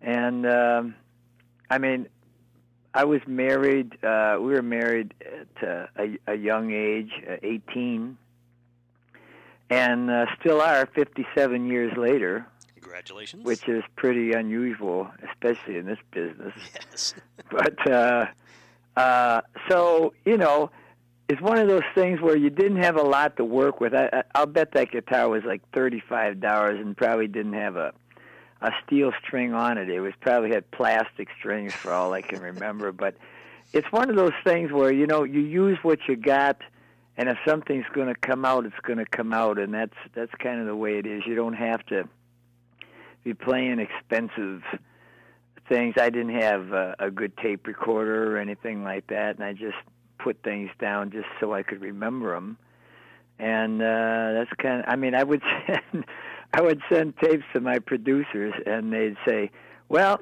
And 0.00 0.46
um, 0.46 0.94
I 1.70 1.78
mean, 1.78 2.08
I 2.94 3.04
was 3.04 3.20
married. 3.26 4.02
Uh, 4.04 4.38
we 4.40 4.52
were 4.52 4.62
married 4.62 5.14
at 5.20 5.68
uh, 5.68 5.86
a, 5.98 6.18
a 6.32 6.34
young 6.36 6.72
age, 6.72 7.10
uh, 7.28 7.36
18, 7.42 8.16
and 9.70 10.10
uh, 10.10 10.26
still 10.40 10.60
are 10.60 10.86
57 10.86 11.66
years 11.66 11.96
later, 11.96 12.46
Congratulations. 12.80 13.44
which 13.44 13.68
is 13.68 13.82
pretty 13.96 14.32
unusual, 14.32 15.10
especially 15.30 15.76
in 15.76 15.86
this 15.86 15.98
business. 16.10 16.54
yes. 16.90 17.14
but 17.50 17.90
uh, 17.90 18.26
uh, 18.96 19.42
so 19.68 20.14
you 20.24 20.36
know, 20.36 20.70
it's 21.28 21.40
one 21.40 21.58
of 21.58 21.68
those 21.68 21.82
things 21.94 22.20
where 22.20 22.36
you 22.36 22.50
didn't 22.50 22.82
have 22.82 22.96
a 22.96 23.02
lot 23.02 23.36
to 23.36 23.44
work 23.44 23.80
with. 23.80 23.94
I, 23.94 24.22
I'll 24.34 24.46
bet 24.46 24.72
that 24.72 24.90
guitar 24.90 25.28
was 25.28 25.44
like 25.44 25.62
thirty 25.72 26.02
five 26.08 26.40
dollars 26.40 26.80
and 26.80 26.96
probably 26.96 27.28
didn't 27.28 27.54
have 27.54 27.76
a 27.76 27.92
a 28.60 28.72
steel 28.84 29.12
string 29.24 29.52
on 29.54 29.78
it. 29.78 29.88
It 29.88 30.00
was 30.00 30.12
probably 30.20 30.50
had 30.50 30.70
plastic 30.70 31.28
strings 31.38 31.72
for 31.72 31.92
all 31.92 32.12
I 32.12 32.22
can 32.22 32.40
remember. 32.40 32.92
But 32.92 33.14
it's 33.72 33.90
one 33.92 34.10
of 34.10 34.16
those 34.16 34.32
things 34.44 34.72
where 34.72 34.92
you 34.92 35.06
know 35.06 35.24
you 35.24 35.40
use 35.40 35.78
what 35.82 36.00
you 36.08 36.16
got, 36.16 36.60
and 37.16 37.28
if 37.28 37.36
something's 37.46 37.86
going 37.92 38.08
to 38.08 38.14
come 38.14 38.44
out, 38.44 38.66
it's 38.66 38.80
going 38.82 38.98
to 38.98 39.06
come 39.06 39.32
out, 39.32 39.58
and 39.58 39.72
that's 39.74 39.96
that's 40.14 40.32
kind 40.38 40.60
of 40.60 40.66
the 40.66 40.76
way 40.76 40.98
it 40.98 41.06
is. 41.06 41.22
You 41.26 41.34
don't 41.34 41.54
have 41.54 41.84
to 41.86 42.08
be 43.24 43.34
playing 43.34 43.78
expensive 43.78 44.62
things. 45.68 45.94
I 45.98 46.10
didn't 46.10 46.40
have 46.40 46.72
a, 46.72 46.94
a 46.98 47.10
good 47.10 47.36
tape 47.36 47.66
recorder 47.66 48.34
or 48.34 48.38
anything 48.38 48.82
like 48.84 49.06
that, 49.08 49.36
and 49.36 49.44
I 49.44 49.52
just 49.52 49.76
put 50.18 50.42
things 50.42 50.70
down 50.80 51.10
just 51.10 51.28
so 51.40 51.52
I 51.52 51.62
could 51.62 51.80
remember 51.80 52.34
them. 52.34 52.58
And 53.38 53.80
uh, 53.80 54.32
that's 54.34 54.50
kind 54.58 54.80
of. 54.80 54.86
I 54.88 54.96
mean, 54.96 55.14
I 55.14 55.22
would 55.22 55.42
send 55.66 56.04
I 56.52 56.62
would 56.62 56.80
send 56.90 57.16
tapes 57.18 57.44
to 57.52 57.60
my 57.60 57.78
producers, 57.78 58.54
and 58.66 58.92
they'd 58.92 59.16
say, 59.26 59.50
"Well." 59.88 60.20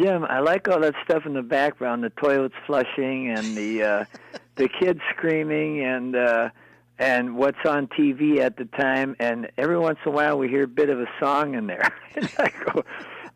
Jim, 0.00 0.24
I 0.28 0.40
like 0.40 0.66
all 0.66 0.80
that 0.80 0.94
stuff 1.04 1.24
in 1.24 1.34
the 1.34 1.42
background, 1.42 2.02
the 2.02 2.10
toilets 2.10 2.56
flushing 2.66 3.30
and 3.30 3.56
the 3.56 3.82
uh 3.84 4.04
the 4.56 4.68
kids 4.68 4.98
screaming 5.16 5.84
and 5.84 6.16
uh 6.16 6.48
and 6.98 7.36
what's 7.36 7.64
on 7.64 7.86
TV 7.86 8.38
at 8.40 8.56
the 8.56 8.64
time 8.64 9.14
and 9.20 9.52
every 9.56 9.78
once 9.78 9.98
in 10.04 10.10
a 10.10 10.14
while 10.14 10.36
we 10.36 10.48
hear 10.48 10.64
a 10.64 10.68
bit 10.68 10.90
of 10.90 11.00
a 11.00 11.06
song 11.20 11.54
in 11.54 11.68
there. 11.68 11.94
and 12.16 12.28
I 12.38 12.50
go 12.64 12.84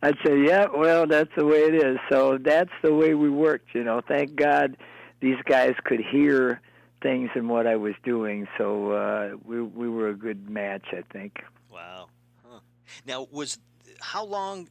I'd 0.02 0.16
say, 0.24 0.40
"Yeah, 0.44 0.66
well, 0.74 1.06
that's 1.06 1.30
the 1.36 1.44
way 1.44 1.64
it 1.64 1.74
is." 1.74 1.98
So 2.10 2.38
that's 2.38 2.70
the 2.82 2.94
way 2.94 3.14
we 3.14 3.28
worked, 3.30 3.74
you 3.74 3.82
know. 3.84 4.00
Thank 4.06 4.36
God 4.36 4.76
these 5.20 5.36
guys 5.44 5.74
could 5.84 6.00
hear 6.00 6.60
things 7.02 7.30
and 7.34 7.48
what 7.48 7.66
I 7.66 7.76
was 7.76 7.94
doing. 8.04 8.46
So 8.56 8.92
uh 8.92 9.36
we 9.44 9.60
we 9.62 9.88
were 9.88 10.08
a 10.08 10.14
good 10.14 10.48
match, 10.48 10.86
I 10.92 11.02
think. 11.12 11.42
Wow. 11.70 12.08
Huh. 12.48 12.60
Now, 13.06 13.26
was 13.30 13.58
how 14.00 14.24
long 14.24 14.68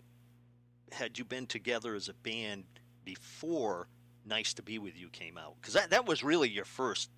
had 0.92 1.18
you 1.18 1.26
been 1.26 1.46
together 1.48 1.96
as 1.96 2.08
a 2.10 2.14
band 2.14 2.64
before 3.04 3.88
"Nice 4.26 4.54
to 4.56 4.62
Be 4.64 4.80
with 4.80 4.98
You" 4.98 5.10
came 5.10 5.38
out? 5.38 5.56
Because 5.62 5.74
that 5.74 5.90
that 5.90 6.06
was 6.06 6.24
really 6.24 6.50
your 6.50 6.66
first 6.66 7.10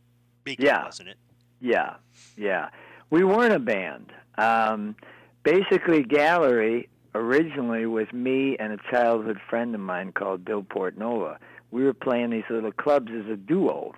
big, 0.44 0.60
Yeah. 0.60 0.86
wasn't 0.86 1.10
it? 1.10 1.18
Yeah, 1.62 1.96
yeah. 2.38 2.70
We 3.10 3.24
weren't 3.24 3.54
a 3.54 3.60
band. 3.60 4.14
Um, 4.38 4.96
basically, 5.44 6.04
Gallery 6.04 6.88
originally 7.16 7.86
with 7.86 8.14
me 8.14 8.56
and 8.60 8.74
a 8.74 8.78
childhood 8.92 9.40
friend 9.50 9.74
of 9.76 9.82
mine 9.82 10.12
called 10.12 10.46
Bill 10.46 10.64
Portnola. 10.64 11.38
We 11.72 11.84
were 11.84 11.94
playing 11.94 12.32
these 12.32 12.44
little 12.50 12.72
clubs 12.72 13.12
as 13.12 13.30
a 13.32 13.36
duo, 13.36 13.94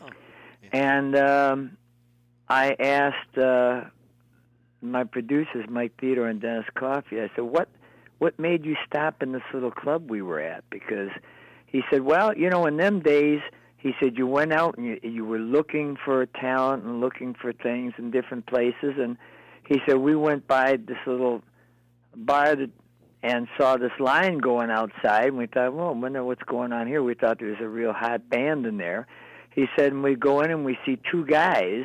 Oh, 0.00 0.08
and 0.72 1.16
um, 1.16 1.76
I 2.48 2.76
asked 2.78 3.36
uh, 3.36 3.84
my 4.80 5.04
producers, 5.04 5.66
Mike 5.68 5.92
Theodore 6.00 6.28
and 6.28 6.40
Dennis 6.40 6.66
Coffey. 6.74 7.20
I 7.20 7.30
said, 7.34 7.44
"What, 7.44 7.68
what 8.18 8.38
made 8.38 8.64
you 8.64 8.76
stop 8.86 9.22
in 9.22 9.32
this 9.32 9.42
little 9.52 9.72
club 9.72 10.08
we 10.08 10.22
were 10.22 10.40
at?" 10.40 10.62
Because 10.70 11.10
he 11.66 11.82
said, 11.90 12.02
"Well, 12.02 12.36
you 12.36 12.48
know, 12.48 12.66
in 12.66 12.76
them 12.76 13.00
days." 13.00 13.40
he 13.78 13.92
said 14.00 14.18
you 14.18 14.26
went 14.26 14.52
out 14.52 14.76
and 14.76 14.86
you, 14.86 15.00
you 15.02 15.24
were 15.24 15.38
looking 15.38 15.96
for 16.04 16.26
talent 16.26 16.84
and 16.84 17.00
looking 17.00 17.34
for 17.34 17.52
things 17.52 17.94
in 17.96 18.10
different 18.10 18.44
places 18.46 18.94
and 18.98 19.16
he 19.66 19.80
said 19.86 19.98
we 19.98 20.16
went 20.16 20.46
by 20.46 20.76
this 20.76 20.98
little 21.06 21.42
bar 22.18 22.56
that, 22.56 22.70
and 23.22 23.48
saw 23.58 23.76
this 23.76 23.92
line 23.98 24.38
going 24.38 24.70
outside 24.70 25.28
and 25.28 25.38
we 25.38 25.46
thought 25.46 25.74
well 25.74 25.88
I 25.88 25.92
wonder 25.92 26.24
what's 26.24 26.42
going 26.42 26.72
on 26.72 26.86
here. 26.86 27.02
We 27.02 27.14
thought 27.14 27.38
there 27.38 27.48
was 27.48 27.60
a 27.60 27.68
real 27.68 27.92
hot 27.92 28.28
band 28.28 28.66
in 28.66 28.76
there. 28.76 29.06
He 29.54 29.66
said 29.76 29.92
and 29.92 30.02
we 30.02 30.14
go 30.14 30.40
in 30.40 30.50
and 30.50 30.64
we 30.64 30.78
see 30.86 30.98
two 31.10 31.26
guys 31.26 31.84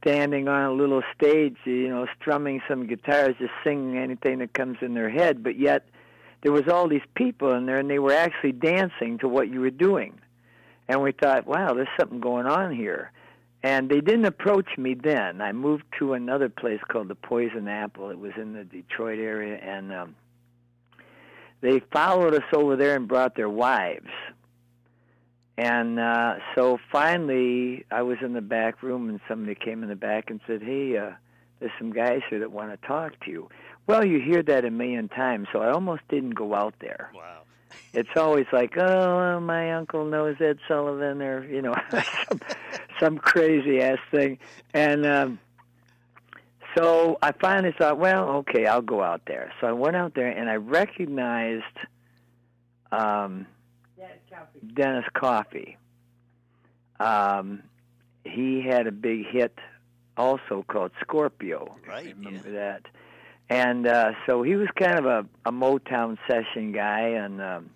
standing 0.00 0.48
on 0.48 0.62
a 0.62 0.72
little 0.72 1.02
stage 1.14 1.56
you 1.64 1.88
know 1.88 2.06
strumming 2.18 2.62
some 2.66 2.86
guitars 2.86 3.34
just 3.38 3.52
singing 3.62 3.98
anything 3.98 4.38
that 4.38 4.54
comes 4.54 4.78
in 4.80 4.94
their 4.94 5.10
head. 5.10 5.42
But 5.42 5.58
yet 5.58 5.86
there 6.42 6.52
was 6.52 6.68
all 6.68 6.88
these 6.88 7.02
people 7.14 7.52
in 7.54 7.66
there 7.66 7.78
and 7.78 7.90
they 7.90 7.98
were 7.98 8.14
actually 8.14 8.52
dancing 8.52 9.18
to 9.18 9.28
what 9.28 9.50
you 9.50 9.60
were 9.60 9.70
doing. 9.70 10.18
And 10.88 11.02
we 11.02 11.12
thought 11.12 11.46
wow 11.46 11.74
there's 11.74 11.88
something 11.98 12.20
going 12.20 12.46
on 12.46 12.74
here 12.74 13.12
and 13.62 13.90
they 13.90 14.00
didn't 14.00 14.24
approach 14.24 14.78
me 14.78 14.94
then. 14.94 15.40
I 15.40 15.52
moved 15.52 15.84
to 15.98 16.14
another 16.14 16.48
place 16.48 16.80
called 16.88 17.08
the 17.08 17.14
poison 17.14 17.68
apple. 17.68 18.10
It 18.10 18.18
was 18.18 18.32
in 18.36 18.54
the 18.54 18.64
detroit 18.64 19.18
area. 19.18 19.56
And 19.56 19.92
um 19.92 20.16
they 21.60 21.80
followed 21.92 22.34
us 22.34 22.44
over 22.54 22.76
there 22.76 22.96
and 22.96 23.06
brought 23.06 23.36
their 23.36 23.50
wives. 23.50 24.08
And 25.58 26.00
uh 26.00 26.36
so 26.54 26.78
finally 26.90 27.84
i 27.90 28.02
was 28.02 28.18
in 28.22 28.32
the 28.32 28.40
back 28.40 28.82
room 28.82 29.08
and 29.08 29.20
somebody 29.28 29.54
came 29.54 29.82
in 29.82 29.88
the 29.88 29.96
back 29.96 30.30
and 30.30 30.40
said 30.46 30.62
hey 30.62 30.96
uh 30.96 31.10
there's 31.58 31.72
some 31.78 31.92
guys 31.92 32.22
here 32.30 32.38
that 32.38 32.50
want 32.50 32.70
to 32.70 32.86
talk 32.86 33.20
to 33.26 33.30
you. 33.30 33.50
Well, 33.86 34.04
you 34.04 34.18
hear 34.18 34.42
that 34.42 34.64
a 34.64 34.70
million 34.70 35.08
times, 35.08 35.48
so 35.52 35.60
I 35.60 35.70
almost 35.70 36.00
didn't 36.08 36.30
go 36.30 36.54
out 36.54 36.74
there. 36.80 37.10
Wow. 37.14 37.42
It's 37.92 38.10
always 38.16 38.46
like, 38.52 38.76
oh, 38.76 39.40
my 39.40 39.72
uncle 39.72 40.04
knows 40.04 40.36
Ed 40.40 40.58
Sullivan, 40.68 41.22
or 41.22 41.44
you 41.44 41.62
know, 41.62 41.74
some, 42.28 42.40
some 42.98 43.18
crazy 43.18 43.80
ass 43.80 43.98
thing. 44.10 44.38
And 44.74 45.06
um, 45.06 45.38
so 46.76 47.18
I 47.22 47.32
finally 47.32 47.74
thought, 47.76 47.98
well, 47.98 48.28
okay, 48.38 48.66
I'll 48.66 48.82
go 48.82 49.02
out 49.02 49.22
there. 49.26 49.52
So 49.60 49.66
I 49.66 49.72
went 49.72 49.96
out 49.96 50.14
there, 50.14 50.28
and 50.28 50.48
I 50.48 50.56
recognized 50.56 51.64
um, 52.92 53.46
Dennis 54.74 55.06
Coffey. 55.14 55.76
Um, 56.98 57.62
he 58.24 58.62
had 58.62 58.86
a 58.86 58.92
big 58.92 59.26
hit 59.26 59.56
also 60.16 60.64
called 60.68 60.92
Scorpio. 61.00 61.76
Right, 61.88 62.14
remember 62.16 62.50
yeah. 62.50 62.60
that 62.60 62.86
and 63.50 63.86
uh 63.86 64.12
so 64.26 64.42
he 64.42 64.56
was 64.56 64.68
kind 64.78 64.98
of 64.98 65.04
a 65.04 65.26
a 65.44 65.52
Motown 65.52 66.16
session 66.26 66.72
guy 66.72 67.08
and 67.08 67.42
um 67.42 67.70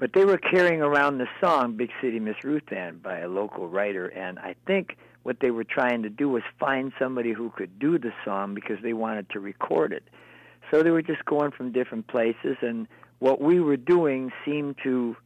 but 0.00 0.14
they 0.14 0.24
were 0.24 0.38
carrying 0.38 0.80
around 0.80 1.18
the 1.18 1.28
song 1.42 1.76
Big 1.76 1.90
City 2.00 2.18
Miss 2.18 2.42
Ruth 2.42 2.72
Ann 2.72 3.00
by 3.04 3.18
a 3.18 3.28
local 3.28 3.68
writer. 3.68 4.06
And 4.06 4.38
I 4.38 4.56
think 4.66 4.96
what 5.24 5.40
they 5.40 5.50
were 5.50 5.62
trying 5.62 6.02
to 6.04 6.08
do 6.08 6.30
was 6.30 6.42
find 6.58 6.90
somebody 6.98 7.32
who 7.32 7.50
could 7.50 7.78
do 7.78 7.98
the 7.98 8.12
song 8.24 8.54
because 8.54 8.78
they 8.82 8.94
wanted 8.94 9.28
to 9.30 9.40
record 9.40 9.92
it. 9.92 10.04
So 10.70 10.82
they 10.82 10.90
were 10.90 11.02
just 11.02 11.22
going 11.26 11.50
from 11.50 11.72
different 11.72 12.06
places. 12.06 12.56
And 12.62 12.88
what 13.18 13.42
we 13.42 13.60
were 13.60 13.76
doing 13.76 14.32
seemed 14.42 14.76
to 14.84 15.16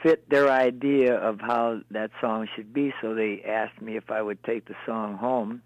fit 0.00 0.30
their 0.30 0.48
idea 0.48 1.16
of 1.16 1.40
how 1.40 1.80
that 1.90 2.12
song 2.20 2.46
should 2.54 2.72
be. 2.72 2.94
So 3.02 3.16
they 3.16 3.42
asked 3.44 3.82
me 3.82 3.96
if 3.96 4.12
I 4.12 4.22
would 4.22 4.44
take 4.44 4.66
the 4.66 4.76
song 4.86 5.16
home 5.16 5.60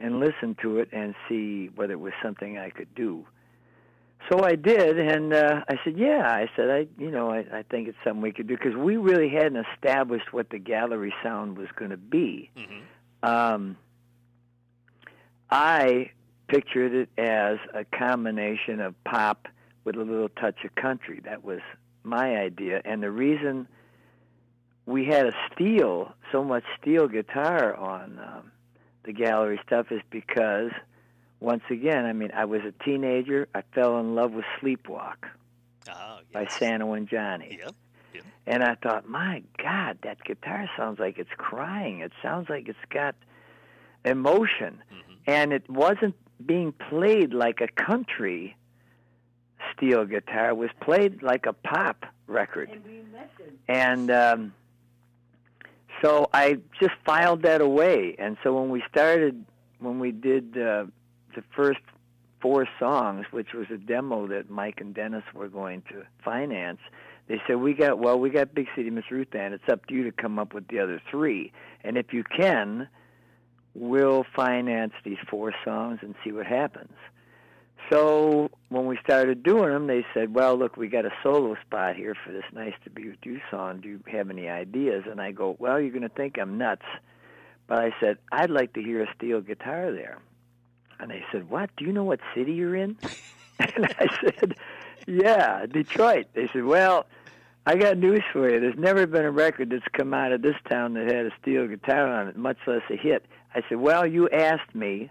and 0.00 0.20
listen 0.20 0.56
to 0.62 0.78
it 0.78 0.88
and 0.92 1.14
see 1.28 1.70
whether 1.74 1.94
it 1.94 2.00
was 2.00 2.12
something 2.22 2.58
I 2.58 2.70
could 2.70 2.94
do. 2.94 3.26
So 4.30 4.42
I 4.42 4.56
did, 4.56 4.98
and 4.98 5.32
uh, 5.32 5.60
I 5.68 5.78
said, 5.84 5.96
"Yeah." 5.96 6.22
I 6.26 6.48
said, 6.56 6.70
"I, 6.70 6.86
you 6.98 7.10
know, 7.10 7.30
I, 7.30 7.44
I 7.52 7.62
think 7.62 7.88
it's 7.88 7.98
something 8.02 8.22
we 8.22 8.32
could 8.32 8.48
do 8.48 8.56
because 8.56 8.74
we 8.74 8.96
really 8.96 9.28
hadn't 9.28 9.64
established 9.72 10.32
what 10.32 10.50
the 10.50 10.58
gallery 10.58 11.14
sound 11.22 11.56
was 11.56 11.68
going 11.76 11.90
to 11.90 11.96
be." 11.96 12.50
hmm 12.56 12.80
Um, 13.22 13.76
I 15.50 16.10
pictured 16.48 16.92
it 16.92 17.08
as 17.18 17.58
a 17.72 17.84
combination 17.84 18.80
of 18.80 18.94
pop 19.04 19.46
with 19.84 19.94
a 19.96 20.02
little 20.02 20.28
touch 20.28 20.64
of 20.64 20.74
country. 20.74 21.20
That 21.24 21.44
was 21.44 21.60
my 22.02 22.36
idea, 22.36 22.82
and 22.84 23.02
the 23.02 23.10
reason 23.10 23.68
we 24.86 25.04
had 25.04 25.26
a 25.26 25.32
steel, 25.52 26.12
so 26.32 26.42
much 26.42 26.64
steel 26.80 27.06
guitar 27.08 27.74
on 27.74 28.18
um, 28.18 28.52
the 29.06 29.12
gallery 29.12 29.58
stuff 29.66 29.86
is 29.90 30.02
because, 30.10 30.70
once 31.40 31.62
again, 31.70 32.04
I 32.04 32.12
mean, 32.12 32.30
I 32.34 32.44
was 32.44 32.60
a 32.62 32.72
teenager. 32.84 33.48
I 33.54 33.62
fell 33.74 33.98
in 34.00 34.14
love 34.14 34.32
with 34.32 34.44
Sleepwalk 34.60 35.24
Ah, 35.88 36.18
by. 36.32 36.46
Santo 36.48 36.92
and 36.92 37.08
Johnny. 37.08 37.58
Yep. 37.62 37.74
And 38.48 38.62
I 38.62 38.76
thought, 38.76 39.08
my 39.08 39.42
God, 39.60 39.98
that 40.04 40.22
guitar 40.22 40.68
sounds 40.76 41.00
like 41.00 41.18
it's 41.18 41.30
crying. 41.36 42.00
It 42.00 42.12
sounds 42.22 42.48
like 42.48 42.68
it's 42.68 42.78
got 42.90 43.16
emotion. 44.04 44.82
hmm 44.88 45.14
And 45.26 45.52
it 45.52 45.68
wasn't 45.68 46.14
being 46.44 46.72
played 46.72 47.32
like 47.32 47.60
a 47.60 47.66
country 47.68 48.56
steel 49.74 50.04
guitar. 50.04 50.50
It 50.50 50.56
was 50.56 50.70
played 50.80 51.22
like 51.22 51.46
a 51.46 51.52
pop 51.52 52.04
record. 52.28 52.70
And 53.68 54.10
um, 54.10 54.54
so 56.02 56.28
I 56.32 56.58
just 56.80 56.94
filed 57.04 57.42
that 57.42 57.60
away. 57.60 58.16
And 58.18 58.36
so 58.42 58.54
when 58.58 58.70
we 58.70 58.82
started, 58.90 59.44
when 59.78 59.98
we 59.98 60.12
did 60.12 60.56
uh, 60.56 60.86
the 61.34 61.42
first 61.54 61.80
four 62.40 62.68
songs, 62.78 63.26
which 63.30 63.52
was 63.54 63.66
a 63.70 63.78
demo 63.78 64.26
that 64.28 64.50
Mike 64.50 64.80
and 64.80 64.94
Dennis 64.94 65.24
were 65.34 65.48
going 65.48 65.82
to 65.90 66.04
finance, 66.24 66.80
they 67.28 67.40
said, 67.46 67.56
"We 67.56 67.74
got 67.74 67.98
well, 67.98 68.18
we 68.18 68.30
got 68.30 68.54
Big 68.54 68.68
City 68.76 68.90
Miss 68.90 69.10
Ruth 69.10 69.34
Ann. 69.34 69.52
It's 69.52 69.68
up 69.68 69.86
to 69.86 69.94
you 69.94 70.04
to 70.04 70.12
come 70.12 70.38
up 70.38 70.54
with 70.54 70.68
the 70.68 70.78
other 70.78 71.00
three, 71.10 71.52
and 71.82 71.96
if 71.96 72.12
you 72.12 72.22
can, 72.24 72.88
we'll 73.74 74.24
finance 74.34 74.92
these 75.04 75.18
four 75.28 75.52
songs 75.64 76.00
and 76.02 76.14
see 76.22 76.32
what 76.32 76.46
happens." 76.46 76.92
So 77.90 78.50
when 78.68 78.86
we 78.86 78.98
started 79.04 79.42
doing 79.42 79.70
them, 79.70 79.86
they 79.86 80.04
said, 80.12 80.34
"Well, 80.34 80.56
look, 80.56 80.76
we 80.76 80.88
got 80.88 81.04
a 81.04 81.12
solo 81.22 81.56
spot 81.66 81.94
here 81.94 82.14
for 82.14 82.32
this 82.32 82.44
"Nice 82.52 82.74
to 82.84 82.90
Be 82.90 83.08
with 83.08 83.24
You" 83.24 83.40
song. 83.50 83.80
Do 83.80 83.88
you 83.88 84.00
have 84.10 84.30
any 84.30 84.48
ideas?" 84.48 85.04
And 85.08 85.20
I 85.20 85.30
go, 85.32 85.56
"Well, 85.58 85.80
you're 85.80 85.90
going 85.90 86.02
to 86.02 86.08
think 86.08 86.38
I'm 86.38 86.58
nuts, 86.58 86.86
but 87.66 87.78
I 87.78 87.94
said 88.00 88.18
I'd 88.32 88.50
like 88.50 88.72
to 88.74 88.82
hear 88.82 89.02
a 89.02 89.14
steel 89.14 89.40
guitar 89.40 89.92
there." 89.92 90.18
And 90.98 91.10
they 91.10 91.24
said, 91.30 91.48
"What? 91.48 91.70
Do 91.76 91.84
you 91.84 91.92
know 91.92 92.04
what 92.04 92.20
city 92.34 92.54
you're 92.54 92.74
in?" 92.74 92.96
and 93.60 93.86
I 93.86 94.06
said, 94.20 94.56
"Yeah, 95.06 95.66
Detroit." 95.66 96.26
They 96.34 96.48
said, 96.52 96.64
"Well." 96.64 97.06
I 97.68 97.74
got 97.74 97.98
news 97.98 98.22
for 98.32 98.48
you. 98.48 98.60
There's 98.60 98.78
never 98.78 99.08
been 99.08 99.24
a 99.24 99.30
record 99.32 99.70
that's 99.70 99.82
come 99.92 100.14
out 100.14 100.30
of 100.30 100.40
this 100.40 100.54
town 100.70 100.94
that 100.94 101.12
had 101.12 101.26
a 101.26 101.32
steel 101.42 101.66
guitar 101.66 102.06
on 102.06 102.28
it, 102.28 102.36
much 102.36 102.58
less 102.64 102.82
a 102.90 102.96
hit. 102.96 103.26
I 103.56 103.62
said, 103.68 103.78
Well, 103.78 104.06
you 104.06 104.28
asked 104.28 104.72
me, 104.72 105.10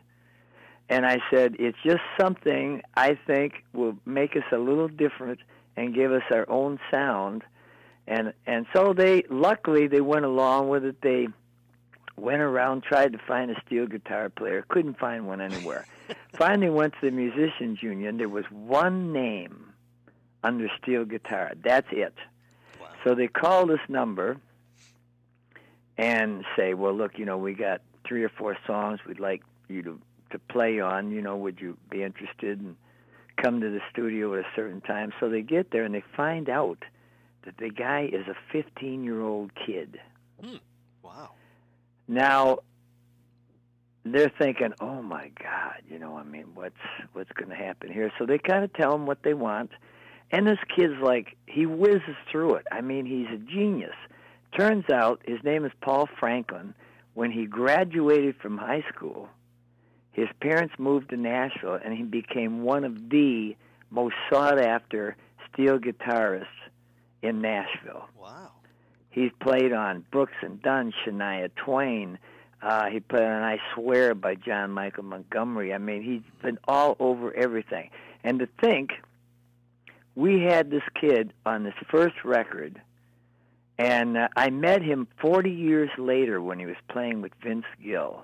and 0.90 1.06
I 1.06 1.20
said, 1.32 1.56
It's 1.60 1.78
just 1.84 2.02
something 2.20 2.82
I 2.96 3.18
think 3.28 3.64
will 3.74 3.98
make 4.06 4.36
us 4.36 4.44
a 4.52 4.58
little 4.58 4.88
different 4.88 5.40
and 5.76 5.94
give 5.94 6.12
us 6.12 6.24
our 6.32 6.50
own 6.50 6.80
sound. 6.92 7.44
And 8.08 8.34
and 8.46 8.66
so 8.74 8.94
they 8.94 9.24
luckily 9.30 9.88
they 9.88 10.02
went 10.02 10.26
along 10.26 10.70
with 10.70 10.86
it. 10.86 11.02
They 11.02 11.28
went 12.18 12.42
around, 12.42 12.84
tried 12.84 13.14
to 13.14 13.18
find 13.18 13.52
a 13.52 13.56
steel 13.66 13.88
guitar 13.88 14.30
player, 14.30 14.64
couldn't 14.68 15.00
find 15.00 15.28
one 15.28 15.42
anywhere. 15.42 15.86
Finally 16.34 16.70
went 16.70 16.94
to 17.02 17.10
the 17.10 17.12
musicians 17.12 17.82
union. 17.82 18.18
There 18.18 18.30
was 18.30 18.46
one 18.52 19.12
name 19.12 19.74
under 20.44 20.70
steel 20.82 21.04
guitar. 21.04 21.54
That's 21.64 21.88
it. 21.92 22.14
Wow. 22.80 22.88
So 23.04 23.16
they 23.16 23.28
call 23.28 23.66
this 23.66 23.80
number 23.90 24.38
and 25.98 26.46
say, 26.56 26.76
"Well, 26.76 26.94
look, 26.94 27.18
you 27.18 27.26
know, 27.26 27.40
we 27.40 27.54
got 27.54 27.82
three 28.08 28.24
or 28.24 28.30
four 28.30 28.56
songs 28.68 29.00
we'd 29.08 29.20
like 29.20 29.42
you 29.68 29.82
to 29.82 30.00
to 30.38 30.54
play 30.54 30.80
on. 30.80 31.12
You 31.12 31.22
know, 31.22 31.36
would 31.38 31.60
you 31.60 31.78
be 31.90 32.04
interested 32.04 32.60
and 32.60 32.76
come 33.42 33.62
to 33.62 33.70
the 33.70 33.82
studio 33.92 34.34
at 34.34 34.40
a 34.40 34.48
certain 34.56 34.82
time?" 34.82 35.12
So 35.20 35.30
they 35.30 35.42
get 35.42 35.72
there 35.72 35.84
and 35.84 35.94
they 35.94 36.04
find 36.16 36.50
out 36.50 36.84
that 37.44 37.58
the 37.58 37.70
guy 37.70 38.10
is 38.12 38.26
a 38.28 38.56
15-year-old 38.56 39.52
kid. 39.56 40.00
Hmm. 40.44 40.58
Wow. 41.04 41.32
Now 42.08 42.60
they're 44.04 44.32
thinking, 44.38 44.74
"Oh 44.80 45.02
my 45.02 45.32
God, 45.42 45.82
you 45.90 45.98
know, 46.00 46.18
I 46.18 46.24
mean, 46.24 46.46
what's 46.54 46.76
what's 47.14 47.32
going 47.32 47.50
to 47.50 47.56
happen 47.56 47.92
here?" 47.92 48.12
So 48.20 48.26
they 48.26 48.38
kind 48.38 48.64
of 48.64 48.74
tell 48.74 48.94
him 48.94 49.06
what 49.06 49.24
they 49.24 49.34
want, 49.34 49.72
and 50.32 50.46
this 50.46 50.60
kid's 50.76 51.02
like, 51.02 51.36
he 51.48 51.66
whizzes 51.66 52.16
through 52.32 52.56
it. 52.56 52.68
I 52.72 52.82
mean, 52.82 53.06
he's 53.06 53.28
a 53.34 53.38
genius. 53.38 53.96
Turns 54.58 54.90
out 54.90 55.22
his 55.26 55.44
name 55.44 55.66
is 55.66 55.72
Paul 55.82 56.08
Franklin. 56.20 56.74
When 57.14 57.32
he 57.32 57.46
graduated 57.46 58.36
from 58.42 58.58
high 58.58 58.84
school, 58.94 59.30
his 60.16 60.30
parents 60.40 60.74
moved 60.78 61.10
to 61.10 61.18
Nashville, 61.18 61.78
and 61.84 61.94
he 61.94 62.04
became 62.04 62.64
one 62.64 62.86
of 62.86 63.10
the 63.10 63.54
most 63.92 64.16
sought-after 64.32 65.18
steel 65.52 65.78
guitarists 65.78 66.46
in 67.22 67.42
Nashville. 67.42 68.08
Wow. 68.18 68.52
He's 69.10 69.32
played 69.42 69.74
on 69.74 70.06
Brooks 70.12 70.38
and 70.42 70.62
Dunn, 70.62 70.94
Shania 71.06 71.50
Twain. 71.58 72.18
Uh, 72.62 72.86
he 72.86 73.02
played 73.02 73.26
on 73.26 73.44
I 73.44 73.58
Swear 73.74 74.16
by 74.16 74.36
John 74.36 74.72
Michael 74.72 75.04
Montgomery. 75.04 75.74
I 75.74 75.80
mean, 75.80 76.02
he's 76.02 76.22
been 76.42 76.60
all 76.66 76.96
over 76.98 77.34
everything. 77.34 77.90
And 78.24 78.40
to 78.40 78.48
think, 78.62 78.92
we 80.16 80.44
had 80.44 80.72
this 80.72 80.84
kid 81.00 81.34
on 81.46 81.66
this 81.66 81.76
first 81.92 82.24
record, 82.24 82.82
and 83.78 84.16
uh, 84.16 84.30
I 84.38 84.50
met 84.50 84.82
him 84.82 85.10
40 85.20 85.52
years 85.52 85.90
later 85.98 86.42
when 86.42 86.58
he 86.58 86.66
was 86.66 86.78
playing 86.88 87.22
with 87.22 87.34
Vince 87.44 87.66
Gill. 87.84 88.24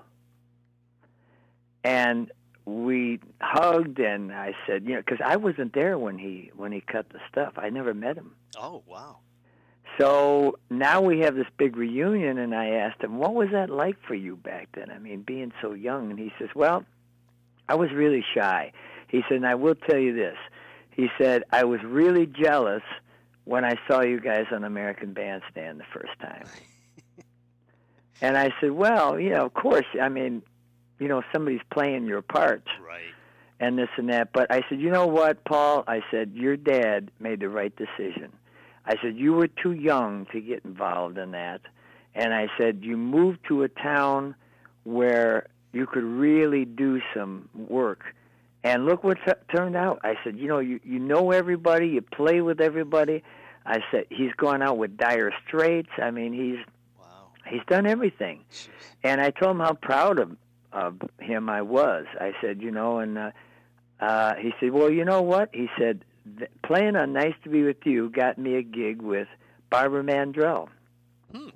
And 1.84 2.30
we 2.64 3.18
hugged, 3.40 3.98
and 3.98 4.32
I 4.32 4.54
said, 4.66 4.84
you 4.84 4.94
know, 4.94 5.02
because 5.04 5.20
I 5.24 5.36
wasn't 5.36 5.72
there 5.72 5.98
when 5.98 6.18
he 6.18 6.50
when 6.54 6.72
he 6.72 6.80
cut 6.80 7.08
the 7.10 7.18
stuff. 7.30 7.54
I 7.56 7.70
never 7.70 7.92
met 7.92 8.16
him. 8.16 8.34
Oh, 8.56 8.82
wow. 8.86 9.18
So 9.98 10.58
now 10.70 11.00
we 11.00 11.20
have 11.20 11.34
this 11.34 11.46
big 11.58 11.76
reunion, 11.76 12.38
and 12.38 12.54
I 12.54 12.70
asked 12.70 13.02
him, 13.02 13.18
"What 13.18 13.34
was 13.34 13.50
that 13.52 13.68
like 13.68 13.96
for 14.06 14.14
you 14.14 14.36
back 14.36 14.68
then? 14.74 14.90
I 14.90 14.98
mean, 14.98 15.22
being 15.22 15.52
so 15.60 15.74
young." 15.74 16.10
And 16.10 16.18
he 16.18 16.32
says, 16.38 16.48
"Well, 16.54 16.84
I 17.68 17.74
was 17.74 17.90
really 17.92 18.24
shy." 18.34 18.72
He 19.08 19.22
said, 19.28 19.36
"And 19.38 19.46
I 19.46 19.54
will 19.54 19.74
tell 19.74 19.98
you 19.98 20.14
this." 20.14 20.36
He 20.90 21.10
said, 21.18 21.44
"I 21.52 21.64
was 21.64 21.82
really 21.82 22.26
jealous 22.26 22.82
when 23.44 23.64
I 23.64 23.74
saw 23.86 24.00
you 24.02 24.20
guys 24.20 24.46
on 24.50 24.64
American 24.64 25.12
Bandstand 25.12 25.78
the 25.78 25.84
first 25.92 26.18
time." 26.20 26.46
and 28.22 28.38
I 28.38 28.54
said, 28.60 28.70
"Well, 28.70 29.20
you 29.20 29.30
know, 29.30 29.44
of 29.44 29.52
course. 29.52 29.86
I 30.00 30.08
mean, 30.08 30.42
you 30.98 31.08
know, 31.08 31.22
somebody's 31.32 31.60
playing 31.72 32.06
your 32.06 32.22
part." 32.22 32.62
Right. 32.86 33.00
and 33.60 33.78
this 33.78 33.88
and 33.96 34.08
that. 34.08 34.32
But 34.32 34.50
I 34.50 34.62
said, 34.68 34.80
you 34.80 34.90
know 34.90 35.06
what, 35.06 35.44
Paul? 35.44 35.84
I 35.86 36.00
said, 36.10 36.32
your 36.34 36.56
dad 36.56 37.12
made 37.20 37.38
the 37.40 37.48
right 37.48 37.72
decision. 37.76 38.32
I 38.84 38.96
said, 39.00 39.16
you 39.16 39.34
were 39.34 39.46
too 39.46 39.70
young 39.70 40.26
to 40.32 40.40
get 40.40 40.64
involved 40.64 41.16
in 41.16 41.30
that. 41.30 41.60
And 42.16 42.34
I 42.34 42.48
said, 42.58 42.80
you 42.82 42.96
moved 42.96 43.38
to 43.46 43.62
a 43.62 43.68
town 43.68 44.34
where 44.82 45.46
you 45.72 45.86
could 45.86 46.02
really 46.02 46.64
do 46.64 47.00
some 47.14 47.48
work. 47.54 48.02
And 48.64 48.84
look 48.84 49.04
what 49.04 49.18
t- 49.24 49.32
turned 49.54 49.76
out. 49.76 50.00
I 50.02 50.16
said, 50.24 50.36
you 50.36 50.48
know, 50.48 50.58
you, 50.58 50.80
you 50.82 50.98
know 50.98 51.30
everybody, 51.30 51.86
you 51.88 52.02
play 52.02 52.40
with 52.40 52.60
everybody. 52.60 53.22
I 53.64 53.78
said, 53.92 54.06
he's 54.10 54.32
gone 54.36 54.60
out 54.60 54.76
with 54.76 54.96
Dire 54.96 55.32
Straits. 55.46 55.90
I 56.02 56.10
mean, 56.10 56.32
he's 56.32 56.58
Wow. 56.98 57.28
he's 57.48 57.62
done 57.68 57.86
everything. 57.86 58.40
Jeez. 58.50 58.68
And 59.04 59.20
I 59.20 59.30
told 59.30 59.52
him 59.52 59.60
how 59.60 59.74
proud 59.74 60.18
of, 60.18 60.36
of 60.72 60.96
him 61.18 61.48
I 61.48 61.62
was. 61.62 62.06
I 62.20 62.32
said, 62.40 62.62
you 62.62 62.70
know, 62.70 62.98
and 62.98 63.18
uh, 63.18 63.30
uh, 64.00 64.34
he 64.36 64.52
said, 64.60 64.70
well, 64.72 64.90
you 64.90 65.04
know 65.04 65.22
what? 65.22 65.50
He 65.52 65.68
said, 65.78 66.04
"Th- 66.38 66.50
playing 66.64 66.96
on 66.96 67.12
Nice 67.12 67.34
to 67.44 67.50
Be 67.50 67.62
With 67.62 67.84
You 67.84 68.10
got 68.10 68.38
me 68.38 68.56
a 68.56 68.62
gig 68.62 69.02
with 69.02 69.28
Barbara 69.70 70.02
Mandrell. 70.02 70.68
Hmm. 71.32 71.48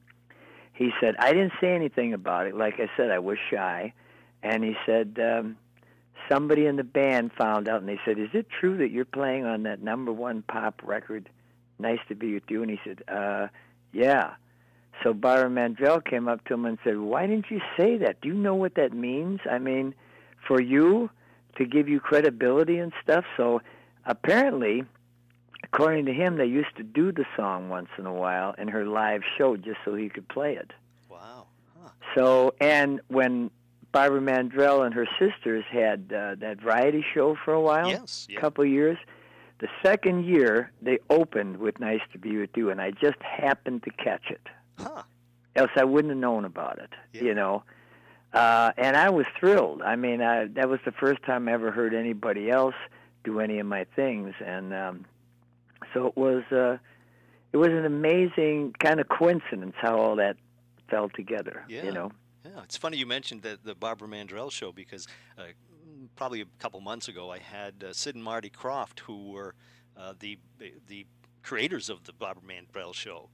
He 0.72 0.90
said, 1.00 1.16
I 1.18 1.33
didn't 1.33 1.55
say 1.61 1.74
anything 1.74 2.12
about 2.12 2.46
it. 2.46 2.55
Like 2.55 2.74
I 2.79 2.88
said, 2.96 3.11
I 3.11 3.18
was 3.18 3.38
shy. 3.50 3.92
And 4.42 4.62
he 4.62 4.76
said, 4.85 5.18
um, 5.20 5.57
somebody 6.31 6.66
in 6.66 6.76
the 6.76 6.85
band 6.85 7.33
found 7.37 7.68
out, 7.68 7.81
and 7.81 7.88
they 7.88 7.98
said, 8.05 8.18
is 8.18 8.29
it 8.33 8.46
true 8.48 8.76
that 8.79 8.90
you're 8.90 9.05
playing 9.05 9.44
on 9.44 9.64
that 9.64 9.83
number 9.83 10.12
one 10.12 10.42
pop 10.42 10.83
record, 10.85 11.29
Nice 11.79 11.98
to 12.09 12.14
Be 12.14 12.35
With 12.35 12.44
You? 12.48 12.62
And 12.62 12.70
he 12.70 12.79
said, 12.85 13.02
uh, 13.09 13.48
yeah. 13.92 14.35
So 15.03 15.13
Barbara 15.13 15.51
Mandrell 15.51 16.05
came 16.05 16.27
up 16.29 16.45
to 16.47 16.55
him 16.55 16.65
and 16.65 16.79
said, 16.83 16.99
"Why 16.99 17.27
didn't 17.27 17.51
you 17.51 17.61
say 17.77 17.99
that? 17.99 18.21
Do 18.21 18.29
you 18.29 18.35
know 18.35 18.55
what 18.55 18.75
that 18.75 18.93
means? 18.93 19.41
I 19.51 19.59
mean, 19.59 19.95
for 20.47 20.61
you 20.61 21.11
to 21.57 21.65
give 21.65 21.89
you 21.89 22.01
credibility 22.01 22.79
and 22.79 22.93
stuff." 23.03 23.25
So 23.37 23.61
apparently, 24.07 24.85
according 25.65 26.07
to 26.07 26.13
him, 26.13 26.37
they 26.37 26.47
used 26.47 26.75
to 26.77 26.83
do 26.83 27.13
the 27.13 27.25
song 27.37 27.69
once 27.69 27.89
in 27.99 28.07
a 28.07 28.13
while 28.13 28.55
in 28.59 28.69
her 28.69 28.85
live 28.87 29.23
show 29.37 29.57
just 29.57 29.79
so 29.85 29.95
he 29.95 30.09
could 30.09 30.29
play 30.29 30.57
it. 30.57 30.73
Wow. 31.11 31.47
Huh. 31.83 31.91
So, 32.15 32.55
and 32.61 33.01
when 33.09 33.51
Barbara 33.93 34.21
Mandrell 34.21 34.85
and 34.85 34.95
her 34.95 35.07
sisters 35.19 35.65
had 35.71 36.13
uh, 36.13 36.35
that 36.37 36.61
variety 36.61 37.05
show 37.15 37.35
for 37.45 37.53
a 37.55 37.61
while, 37.61 37.89
Yes. 37.89 38.27
a 38.31 38.41
couple 38.41 38.65
of 38.65 38.71
years. 38.71 38.99
The 39.59 39.69
second 39.83 40.27
year, 40.27 40.71
they 40.83 40.99
opened 41.09 41.57
with 41.57 41.81
"Nice 41.81 42.03
to 42.13 42.19
Be 42.19 42.37
with 42.37 42.51
You," 42.57 42.69
and 42.71 42.79
I 42.79 42.91
just 42.91 43.21
happened 43.23 43.85
to 43.85 43.91
catch 43.91 44.31
it 44.31 44.47
Huh. 44.79 45.03
else 45.55 45.71
I 45.77 45.85
wouldn't 45.85 46.11
have 46.12 46.19
known 46.19 46.45
about 46.45 46.79
it. 46.79 46.91
Yeah. 47.12 47.23
You 47.23 47.35
know, 47.35 47.62
uh, 48.33 48.73
and 48.77 48.97
I 48.97 49.11
was 49.11 49.27
thrilled. 49.39 49.83
I 49.83 49.97
mean, 49.97 50.21
I, 50.21 50.47
that 50.47 50.69
was 50.69 50.81
the 50.85 50.93
first 50.93 51.23
time 51.25 51.49
I 51.49 51.53
ever 51.53 51.71
heard 51.71 51.95
anybody 51.95 52.51
else 52.51 52.75
do 53.25 53.41
any 53.41 53.59
of 53.59 53.67
my 53.67 53.85
things, 53.97 54.35
and 54.45 54.75
um, 54.75 55.05
so 55.93 56.07
it 56.07 56.17
was. 56.17 56.45
Uh, 56.51 56.79
it 57.53 57.59
was 57.59 57.71
an 57.71 57.87
amazing 57.87 58.75
kind 58.79 59.01
of 59.01 59.09
coincidence 59.09 59.75
how 59.81 59.99
all 59.99 60.17
that 60.17 60.37
fell 60.91 61.09
together. 61.09 61.65
Yeah. 61.69 61.85
You 61.85 61.93
know. 61.93 62.12
Yeah, 62.45 62.62
it's 62.62 62.77
funny 62.77 62.99
you 62.99 63.07
mentioned 63.07 63.43
the, 63.43 63.59
the 63.62 63.75
Barbara 63.75 64.09
Mandrell 64.09 64.53
show 64.53 64.73
because 64.73 65.09
uh, 65.39 65.43
mm, 65.43 66.09
probably 66.17 66.43
a 66.43 66.47
couple 66.59 66.81
months 66.81 67.09
ago 67.09 67.31
I 67.33 67.39
had 67.39 67.83
uh, 67.83 67.93
Sid 67.95 68.15
and 68.15 68.23
Marty 68.23 68.51
Krofft, 68.51 69.01
who 69.01 69.33
were 69.33 69.55
uh, 69.97 70.12
the 70.19 70.39
the 70.87 71.07
creators 71.43 71.89
of 71.89 72.05
the 72.05 72.12
Barbara 72.12 72.43
Mandrell 72.47 72.93
show. 72.93 73.31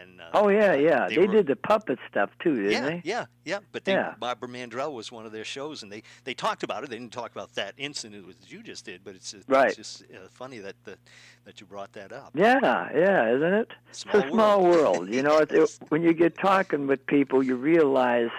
And 0.00 0.20
uh, 0.20 0.24
Oh 0.34 0.48
yeah, 0.48 0.74
yeah. 0.74 1.08
they 1.08 1.16
They, 1.16 1.26
were- 1.26 1.32
did 1.34 1.46
the 1.48 1.56
puppet 1.56 1.98
stuff 2.10 2.30
too, 2.40 2.54
didn't 2.56 2.70
yeah, 2.72 2.80
they? 2.82 3.00
yeah, 3.04 3.24
yeah. 3.44 3.58
But 3.72 3.84
they, 3.84 3.92
Yeah. 3.92 4.14
Barbara 4.18 4.48
Mandrell 4.48 4.92
was 4.92 5.10
one 5.10 5.26
of 5.26 5.32
their 5.32 5.44
shows, 5.44 5.82
and 5.82 5.90
they, 5.90 6.02
they 6.24 6.34
talked 6.34 6.62
about 6.62 6.84
it. 6.84 6.90
They 6.90 6.98
didn't 6.98 7.12
talk 7.12 7.32
about 7.32 7.54
that 7.54 7.74
incident 7.78 8.26
that 8.28 8.52
you 8.52 8.62
just 8.62 8.84
did, 8.84 9.02
but 9.04 9.14
it's, 9.16 9.34
it's 9.34 9.48
Right. 9.48 9.74
just 9.74 10.02
uh, 10.04 10.28
funny 10.30 10.58
that 10.58 10.76
the, 10.84 10.96
that 11.44 11.60
you 11.60 11.66
brought 11.66 11.92
that 11.94 12.12
up. 12.12 12.30
Yeah, 12.34 12.88
yeah, 12.94 13.34
isn't 13.34 13.54
it? 13.54 13.72
Small 13.92 14.16
it's 14.16 14.26
a 14.26 14.30
small 14.30 14.62
world. 14.62 14.76
world. 14.98 15.08
You 15.14 15.22
know, 15.22 15.38
it, 15.40 15.50
it, 15.50 15.78
when 15.88 16.02
you 16.02 16.12
get 16.12 16.36
talking 16.38 16.86
with 16.86 17.04
people, 17.06 17.42
you 17.42 17.56
realize 17.56 18.30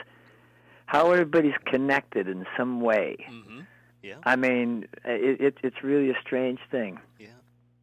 how 0.86 1.12
everybody's 1.12 1.58
connected 1.66 2.28
in 2.28 2.46
some 2.58 2.80
way. 2.82 3.18
hmm 3.28 3.62
Yeah. 4.02 4.16
I 4.24 4.38
mean, 4.38 4.88
it, 5.04 5.42
it, 5.42 5.58
it's 5.62 5.84
really 5.84 6.10
a 6.10 6.20
strange 6.22 6.60
thing. 6.72 7.00
Yeah. 7.20 7.28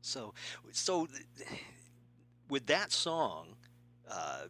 So, 0.00 0.32
so 0.72 1.08
with 2.48 2.66
that 2.66 2.90
song, 2.92 3.48
uh, 4.10 4.42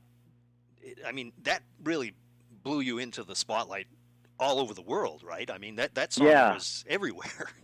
it, 0.82 0.98
I 1.06 1.12
mean, 1.12 1.32
that 1.44 1.62
really 1.84 2.14
blew 2.62 2.80
you 2.80 2.98
into 2.98 3.24
the 3.24 3.34
spotlight 3.36 3.86
all 4.38 4.58
over 4.60 4.74
the 4.74 4.82
world, 4.82 5.22
right? 5.22 5.50
I 5.50 5.58
mean, 5.58 5.76
that 5.76 5.94
that 5.94 6.12
song 6.12 6.26
Yeah. 6.26 6.54
was 6.54 6.84
everywhere. 6.88 7.50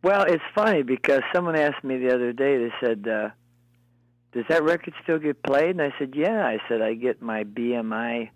Well, 0.00 0.22
it's 0.22 0.44
funny 0.54 0.84
because 0.84 1.22
someone 1.34 1.56
asked 1.56 1.82
me 1.82 1.98
the 1.98 2.14
other 2.14 2.32
day. 2.32 2.56
They 2.56 2.72
said, 2.80 3.08
uh, 3.08 3.30
"Does 4.30 4.44
that 4.48 4.62
record 4.62 4.94
still 5.02 5.18
get 5.18 5.42
played?" 5.42 5.70
And 5.70 5.82
I 5.82 5.92
said, 5.98 6.14
"Yeah." 6.14 6.46
I 6.46 6.60
said, 6.68 6.80
"I 6.80 6.94
get 6.94 7.20
my 7.20 7.42
BMI 7.42 8.30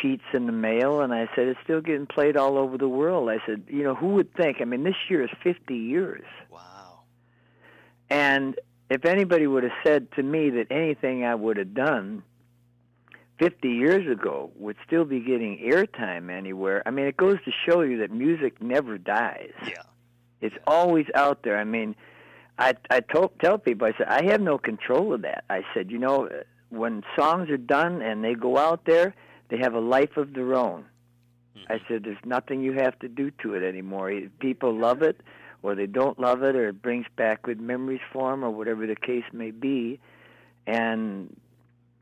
sheets 0.00 0.24
in 0.32 0.46
the 0.46 0.52
mail," 0.52 1.02
and 1.02 1.12
I 1.12 1.28
said, 1.36 1.46
"It's 1.48 1.60
still 1.62 1.82
getting 1.82 2.06
played 2.06 2.38
all 2.38 2.56
over 2.56 2.78
the 2.78 2.88
world." 2.88 3.28
I 3.28 3.36
said, 3.44 3.64
"You 3.68 3.82
know, 3.82 3.94
who 3.94 4.14
would 4.14 4.32
think? 4.34 4.62
I 4.62 4.64
mean, 4.64 4.82
this 4.82 4.96
year 5.10 5.22
is 5.22 5.30
50 5.42 5.74
years, 5.76 6.24
Wow. 6.50 7.00
and 8.08 8.58
if 8.90 9.04
anybody 9.04 9.46
would 9.46 9.64
have 9.64 9.72
said 9.84 10.10
to 10.12 10.22
me 10.22 10.50
that 10.50 10.66
anything 10.70 11.24
I 11.24 11.34
would 11.34 11.56
have 11.56 11.74
done 11.74 12.22
50 13.38 13.68
years 13.68 14.10
ago 14.10 14.50
would 14.56 14.76
still 14.86 15.04
be 15.04 15.20
getting 15.20 15.58
airtime 15.58 16.30
anywhere, 16.30 16.82
I 16.86 16.90
mean, 16.90 17.06
it 17.06 17.16
goes 17.16 17.38
to 17.44 17.52
show 17.66 17.82
you 17.82 17.98
that 17.98 18.10
music 18.10 18.60
never 18.62 18.98
dies." 18.98 19.52
Yeah. 19.64 19.82
It's 20.40 20.56
always 20.66 21.06
out 21.14 21.42
there. 21.42 21.58
I 21.58 21.64
mean, 21.64 21.94
I 22.58 22.74
I 22.90 23.00
told, 23.00 23.38
tell 23.40 23.58
people 23.58 23.86
I 23.86 23.92
said 23.96 24.08
I 24.08 24.24
have 24.30 24.40
no 24.40 24.58
control 24.58 25.12
of 25.12 25.22
that. 25.22 25.44
I 25.50 25.62
said, 25.74 25.90
you 25.90 25.98
know, 25.98 26.28
when 26.70 27.02
songs 27.16 27.50
are 27.50 27.56
done 27.56 28.02
and 28.02 28.24
they 28.24 28.34
go 28.34 28.56
out 28.56 28.84
there, 28.84 29.14
they 29.48 29.58
have 29.58 29.74
a 29.74 29.80
life 29.80 30.16
of 30.16 30.34
their 30.34 30.54
own. 30.54 30.84
Mm-hmm. 31.56 31.72
I 31.72 31.80
said 31.88 32.04
there's 32.04 32.24
nothing 32.24 32.62
you 32.62 32.72
have 32.74 32.98
to 33.00 33.08
do 33.08 33.30
to 33.42 33.54
it 33.54 33.62
anymore. 33.62 34.12
People 34.40 34.74
love 34.74 35.02
it 35.02 35.20
or 35.62 35.74
they 35.74 35.86
don't 35.86 36.18
love 36.18 36.42
it 36.42 36.54
or 36.56 36.68
it 36.68 36.80
brings 36.82 37.06
back 37.16 37.42
good 37.42 37.60
memories 37.60 38.00
for 38.12 38.30
them 38.30 38.44
or 38.44 38.50
whatever 38.50 38.86
the 38.86 38.96
case 38.96 39.24
may 39.32 39.50
be. 39.50 39.98
And 40.66 41.36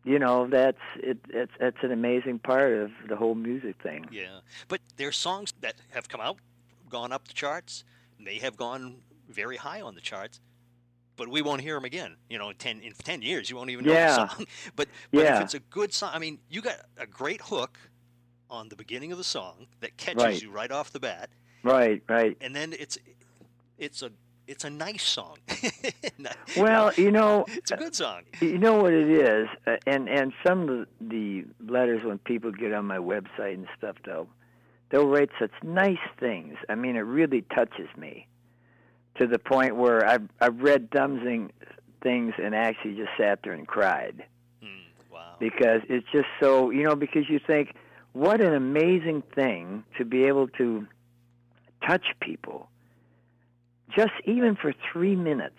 you 0.05 0.19
know, 0.19 0.47
that's 0.47 0.79
it 0.97 1.19
it's 1.31 1.53
that's 1.59 1.77
an 1.83 1.93
amazing 1.93 2.39
part 2.39 2.73
of 2.75 2.91
the 3.09 3.17
whole 3.17 3.35
music 3.35 3.77
thing. 3.83 4.07
Yeah. 4.11 4.41
But 4.69 4.81
there's 4.97 5.17
songs 5.17 5.53
that 5.61 5.75
have 5.91 6.09
come 6.09 6.21
out, 6.21 6.39
gone 6.89 7.13
up 7.13 7.27
the 7.29 7.35
charts. 7.35 7.85
They 8.21 8.37
have 8.39 8.57
gone 8.57 8.97
very 9.29 9.57
high 9.57 9.81
on 9.81 9.95
the 9.95 10.01
charts. 10.01 10.41
But 11.17 11.29
we 11.29 11.41
won't 11.41 11.63
hear 11.63 11.75
them 11.75 11.85
again. 11.87 12.17
You 12.29 12.39
know, 12.39 12.51
in 12.51 12.57
ten 12.57 12.81
in 12.81 12.93
ten 12.93 13.23
years, 13.23 13.49
you 13.49 13.57
won't 13.57 13.71
even 13.71 13.85
know 13.87 13.93
Yeah. 13.93 14.07
the 14.27 14.29
song. 14.29 14.47
But, 14.77 14.89
but 15.13 15.25
Yeah. 15.25 15.37
if 15.37 15.43
it's 15.45 15.55
a 15.55 15.61
good 15.61 15.93
song, 15.95 16.11
I 16.13 16.19
mean, 16.19 16.39
you 16.51 16.61
got 16.61 16.77
a 16.99 17.07
great 17.07 17.41
hook 17.41 17.79
on 18.51 18.69
the 18.69 18.77
beginning 18.77 19.13
of 19.13 19.19
the 19.19 19.25
song 19.25 19.67
that 19.81 19.97
catches 19.97 20.23
Right. 20.23 20.43
you 20.43 20.51
right 20.51 20.71
off 20.71 20.93
the 20.93 21.01
bat, 21.01 21.31
Right, 21.65 22.01
right. 22.09 22.37
and 22.41 22.55
then 22.55 22.75
it's 22.79 22.97
it's 23.79 24.03
a 24.03 24.11
it's 24.47 24.65
a 24.65 24.71
nice 24.71 25.03
song. 25.03 25.39
Well, 26.57 26.93
you 26.95 27.11
know, 27.11 27.45
it's 27.49 27.71
a 27.73 27.77
good 27.77 27.95
song. 27.95 28.23
You 28.41 28.59
know 28.59 28.75
what 28.83 28.93
it 28.93 29.09
is, 29.11 29.49
uh, 29.67 29.77
and 29.87 30.09
and 30.09 30.33
some 30.47 30.69
of 30.69 30.87
the 31.01 31.45
letters 31.67 32.05
when 32.05 32.19
people 32.19 32.53
get 32.53 32.73
on 32.73 32.85
my 32.87 32.99
website 32.99 33.55
and 33.55 33.67
stuff, 33.77 33.97
they'll 34.05 34.29
they'll 34.91 35.09
write 35.09 35.31
such 35.39 35.51
nice 35.63 35.99
things. 36.19 36.55
I 36.69 36.75
mean, 36.77 36.97
it 36.97 37.01
really 37.01 37.43
touches 37.55 37.89
me 37.97 38.27
to 39.19 39.27
the 39.27 39.39
point 39.39 39.77
where 39.77 40.07
I've 40.07 40.29
I've 40.41 40.61
read 40.61 40.91
Dumpsing 40.91 41.51
things 42.03 42.35
and 42.43 42.55
actually 42.55 42.95
just 42.95 43.11
sat 43.19 43.41
there 43.43 43.53
and 43.53 43.67
cried 43.67 44.25
Mm, 44.63 45.13
wow. 45.13 45.35
because 45.41 45.81
it's 45.89 46.07
just 46.13 46.29
so 46.41 46.71
you 46.71 46.85
know 46.85 46.95
because 46.95 47.29
you 47.29 47.41
think 47.45 47.75
what 48.13 48.41
an 48.41 48.55
amazing 48.55 49.23
thing 49.35 49.83
to 49.99 50.05
be 50.05 50.25
able 50.25 50.47
to 50.49 50.87
touch 51.87 52.07
people 52.21 52.69
just 53.95 54.13
even 54.25 54.57
for 54.57 54.73
three 54.93 55.17
minutes 55.17 55.59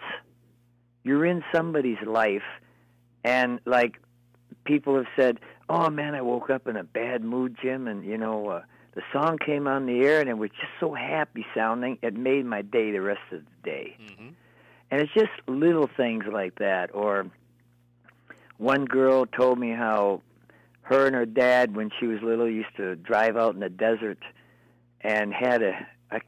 you're 1.04 1.26
in 1.26 1.44
somebody's 1.54 2.02
life 2.06 2.44
and 3.24 3.60
like 3.66 4.00
people 4.66 4.96
have 4.96 5.08
said 5.16 5.40
oh 5.70 5.90
man 5.90 6.16
i 6.16 6.22
woke 6.22 6.50
up 6.50 6.68
in 6.68 6.76
a 6.76 6.84
bad 6.84 7.24
mood 7.24 7.56
jim 7.62 7.88
and 7.88 8.04
you 8.06 8.18
know 8.18 8.48
uh, 8.48 8.62
the 8.96 9.02
song 9.14 9.38
came 9.38 9.68
on 9.68 9.86
the 9.86 10.02
air 10.02 10.20
and 10.20 10.30
it 10.30 10.38
was 10.38 10.50
just 10.52 10.72
so 10.80 10.94
happy 10.94 11.46
sounding 11.56 11.98
it 12.02 12.14
made 12.14 12.46
my 12.46 12.62
day 12.62 12.92
the 12.92 13.02
rest 13.02 13.22
of 13.32 13.42
the 13.42 13.70
day 13.70 13.96
hmm 14.18 14.30
and 14.90 15.02
it's 15.02 15.14
just 15.14 15.32
little 15.48 15.90
things 15.98 16.24
like 16.32 16.60
that. 16.60 16.94
Or 16.94 17.28
one 18.58 18.86
girl 18.86 19.26
told 19.26 19.60
me 19.60 19.72
how 19.72 20.22
her 20.84 21.06
and 21.06 21.16
her 21.16 21.26
dad, 21.26 21.76
when 21.76 21.92
she 22.00 22.08
was 22.08 22.22
little, 22.22 22.50
used 22.50 22.76
to 22.78 22.96
drive 22.96 23.36
out 23.36 23.54
in 23.54 23.60
the 23.60 23.70
desert 23.70 24.20
and 25.02 25.34
had 25.34 25.62
a, 25.62 25.74
a 26.12 26.20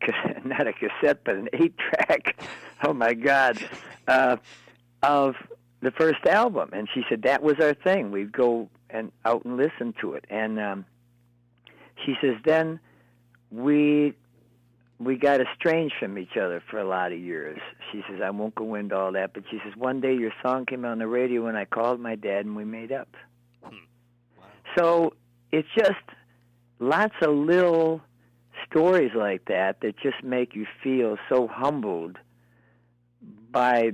not 0.46 0.68
a 0.68 0.74
cassette, 0.74 1.24
but 1.24 1.36
an 1.36 1.50
eight 1.54 1.76
track. 1.78 2.42
oh 2.84 2.94
my 2.94 3.14
God, 3.14 3.58
uh, 4.08 4.38
of 5.04 5.36
the 5.82 5.92
first 5.92 6.26
album. 6.26 6.70
And 6.74 6.88
she 6.94 7.04
said 7.10 7.24
that 7.24 7.42
was 7.42 7.56
our 7.60 7.74
thing. 7.74 8.12
We'd 8.12 8.32
go 8.32 8.70
and 8.90 9.12
out 9.26 9.46
and 9.46 9.58
listen 9.58 9.94
to 10.02 10.14
it. 10.14 10.26
And 10.30 10.60
um, 10.60 10.86
she 12.06 12.16
says 12.22 12.36
then 12.44 12.80
we 13.52 14.14
we 15.00 15.16
got 15.16 15.40
estranged 15.40 15.96
from 15.98 16.18
each 16.18 16.36
other 16.36 16.62
for 16.70 16.78
a 16.78 16.84
lot 16.84 17.14
of 17.14 17.20
years. 17.20 17.60
She 17.92 18.04
says, 18.10 18.20
I 18.22 18.32
won't 18.32 18.54
go 18.54 18.76
into 18.76 18.98
all 18.98 19.14
that, 19.14 19.34
but 19.34 19.44
she 19.50 19.58
says, 19.64 19.74
one 19.78 20.02
day 20.02 20.14
your 20.14 20.34
song 20.44 20.66
came 20.66 20.84
on 20.84 21.00
the 21.00 21.08
radio 21.08 21.48
and 21.48 21.58
I 21.58 21.64
called 21.64 22.02
my 22.02 22.16
dad 22.16 22.46
and 22.46 22.54
we 22.54 22.66
made 22.66 22.92
up. 22.92 23.08
Wow. 23.64 23.72
So 24.78 25.14
it's 25.54 25.70
just 25.74 25.94
lots 26.80 27.16
of 27.22 27.34
little 27.34 28.02
stories 28.70 29.12
like 29.16 29.46
that 29.46 29.82
that 29.82 29.98
just 29.98 30.24
make 30.24 30.56
you 30.56 30.66
feel 30.84 31.18
so 31.28 31.48
humbled 31.48 32.18
by 33.52 33.92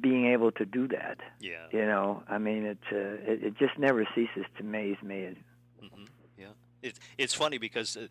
being 0.00 0.26
able 0.26 0.52
to 0.52 0.64
do 0.64 0.86
that. 0.88 1.18
Yeah. 1.40 1.66
You 1.72 1.84
know, 1.86 2.22
I 2.28 2.38
mean, 2.38 2.64
it, 2.64 2.78
uh, 2.92 2.96
it, 3.32 3.42
it 3.42 3.58
just 3.58 3.78
never 3.78 4.06
ceases 4.14 4.44
to 4.56 4.62
amaze 4.62 4.96
me. 5.02 5.34
hmm 5.80 6.04
Yeah, 6.38 6.54
it's 6.82 7.00
it's 7.18 7.34
funny 7.34 7.58
because 7.58 7.96
uh, 7.96 8.06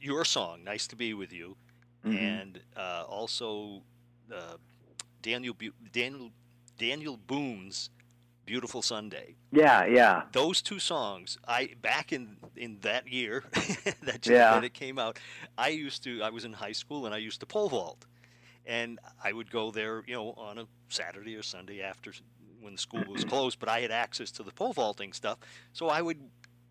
your 0.00 0.24
song 0.24 0.64
"Nice 0.64 0.86
to 0.88 0.96
Be 0.96 1.14
with 1.14 1.32
You" 1.32 1.56
Mhm. 2.04 2.16
and 2.16 2.60
uh, 2.76 3.04
also 3.08 3.82
uh, 4.32 4.56
Daniel 5.22 5.54
Bu- 5.54 5.76
Daniel 5.92 6.30
Daniel 6.78 7.16
Boone's 7.16 7.90
"Beautiful 8.52 8.82
Sunday." 8.82 9.36
Yeah, 9.50 9.86
yeah. 9.86 10.22
Those 10.32 10.62
two 10.62 10.78
songs, 10.78 11.38
I 11.48 11.70
back 11.80 12.12
in 12.12 12.36
in 12.56 12.80
that 12.80 13.08
year 13.08 13.44
that, 14.02 14.26
Yeah. 14.26 14.50
that 14.54 14.64
it 14.64 14.74
came 14.74 14.98
out, 14.98 15.18
I 15.56 15.68
used 15.68 16.04
to 16.04 16.22
I 16.22 16.30
was 16.30 16.44
in 16.44 16.52
high 16.52 16.74
school 16.82 17.06
and 17.06 17.14
I 17.14 17.18
used 17.28 17.40
to 17.40 17.46
pole 17.46 17.68
vault, 17.70 18.04
and 18.66 18.98
I 19.24 19.32
would 19.32 19.50
go 19.50 19.70
there, 19.70 20.04
you 20.06 20.14
know, 20.14 20.34
on 20.36 20.58
a 20.58 20.66
Saturday 20.88 21.34
or 21.36 21.42
Sunday 21.42 21.80
after 21.82 22.12
when 22.60 22.72
the 22.74 22.78
school 22.88 23.04
was 23.06 23.24
closed. 23.32 23.58
But 23.58 23.68
I 23.68 23.80
had 23.80 23.90
access 23.90 24.30
to 24.32 24.42
the 24.42 24.52
pole 24.52 24.72
vaulting 24.74 25.12
stuff, 25.14 25.38
so 25.72 25.88
I 25.88 26.02
would 26.02 26.20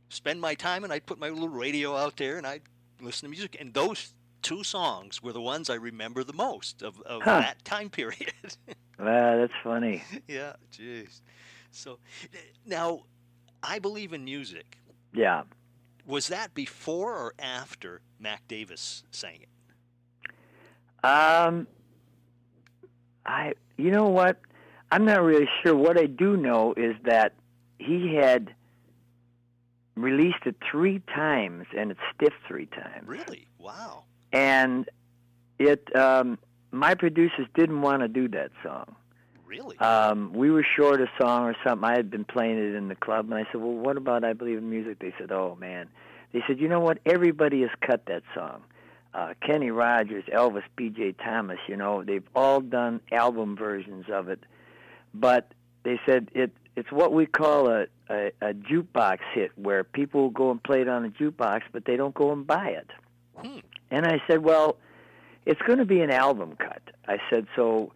spend 0.10 0.40
my 0.42 0.54
time 0.56 0.84
and 0.84 0.94
I'd 0.94 1.06
put 1.06 1.20
my 1.20 1.30
little 1.30 1.50
radio 1.66 1.96
out 1.96 2.16
there 2.18 2.38
and 2.38 2.46
I'd 2.46 2.64
listen 3.00 3.26
to 3.28 3.32
music. 3.32 3.58
And 3.60 3.74
those 3.74 4.14
two 4.42 4.64
songs 4.64 5.24
were 5.24 5.34
the 5.34 5.42
ones 5.54 5.70
I 5.70 5.76
remember 5.76 6.24
the 6.24 6.34
most 6.34 6.84
of, 6.84 7.00
of 7.02 7.24
Huh. 7.24 7.40
that 7.40 7.64
time 7.64 7.90
period. 8.00 8.34
Wow, 9.00 9.38
that's 9.38 9.54
funny. 9.64 10.04
yeah, 10.28 10.54
jeez. 10.72 11.22
So 11.72 12.00
now, 12.66 13.02
I 13.64 13.80
believe 13.80 14.14
in 14.14 14.24
music. 14.26 14.78
Yeah. 15.14 15.44
Was 16.06 16.28
that 16.28 16.54
before 16.54 17.14
or 17.14 17.34
after 17.40 18.02
Mac 18.20 18.48
Davis 18.48 19.04
sang 19.12 19.40
it? 19.42 21.06
Um, 21.06 21.68
I, 23.26 23.54
you 23.78 23.92
know 23.92 24.08
what? 24.08 24.40
I'm 24.92 25.06
not 25.06 25.22
really 25.24 25.48
sure. 25.64 25.76
What 25.76 25.98
I 25.98 26.06
do 26.06 26.36
know 26.38 26.74
is 26.76 26.96
that 27.04 27.34
he 27.80 28.16
had 28.16 28.54
released 29.96 30.46
it 30.46 30.56
three 30.70 31.02
times, 31.14 31.66
and 31.78 31.92
it's 31.92 32.00
stiff 32.16 32.34
three 32.48 32.68
times. 32.68 33.08
Really? 33.08 33.48
Wow. 33.58 34.04
And 34.34 34.90
it, 35.60 35.96
um, 35.96 36.38
my 36.72 36.96
producers 36.96 37.48
didn't 37.56 37.82
want 37.82 38.02
to 38.02 38.08
do 38.08 38.28
that 38.30 38.52
song. 38.64 38.96
Really? 39.52 39.78
Um, 39.80 40.32
we 40.32 40.50
were 40.50 40.66
short 40.78 41.02
a 41.02 41.08
song 41.20 41.44
or 41.44 41.56
something. 41.62 41.84
I 41.84 41.98
had 41.98 42.10
been 42.10 42.24
playing 42.24 42.58
it 42.58 42.74
in 42.74 42.88
the 42.88 42.96
club, 42.96 43.26
and 43.30 43.34
I 43.34 43.44
said, 43.52 43.60
"Well, 43.60 43.74
what 43.74 43.98
about 43.98 44.24
I 44.24 44.32
Believe 44.32 44.58
in 44.58 44.70
Music?" 44.70 45.00
They 45.00 45.14
said, 45.20 45.30
"Oh 45.30 45.58
man," 45.60 45.90
they 46.32 46.42
said, 46.48 46.62
"You 46.62 46.70
know 46.70 46.80
what? 46.80 47.00
Everybody 47.06 47.60
has 47.64 47.70
cut 47.86 48.06
that 48.06 48.24
song. 48.34 48.62
Uh, 49.14 49.34
Kenny 49.46 49.70
Rogers, 49.70 50.24
Elvis, 50.34 50.64
B.J. 50.78 51.16
Thomas. 51.22 51.58
You 51.68 51.76
know, 51.76 52.02
they've 52.02 52.24
all 52.34 52.62
done 52.62 53.02
album 53.12 53.58
versions 53.58 54.06
of 54.10 54.30
it, 54.30 54.40
but 55.14 55.52
they 55.84 56.00
said 56.06 56.30
it. 56.34 56.54
It's 56.78 56.90
what 56.90 57.12
we 57.12 57.26
call 57.26 57.68
a, 57.68 57.88
a, 58.10 58.32
a 58.42 58.54
jukebox 58.54 59.18
hit, 59.34 59.52
where 59.58 59.84
people 59.84 60.30
go 60.30 60.52
and 60.52 60.64
play 60.64 60.80
it 60.80 60.88
on 60.88 61.04
a 61.04 61.10
jukebox, 61.10 61.64
but 61.74 61.84
they 61.84 61.98
don't 61.98 62.16
go 62.16 62.32
and 62.32 62.48
buy 62.48 62.70
it." 62.70 62.90
Hmm. 63.36 63.60
And 63.90 64.06
I 64.06 64.22
said, 64.28 64.46
"Well, 64.46 64.78
it's 65.46 65.62
going 65.64 65.80
to 65.80 65.86
be 65.86 66.00
an 66.00 66.10
album 66.10 66.56
cut." 66.58 66.82
I 67.06 67.18
said, 67.30 67.48
"So." 67.54 67.92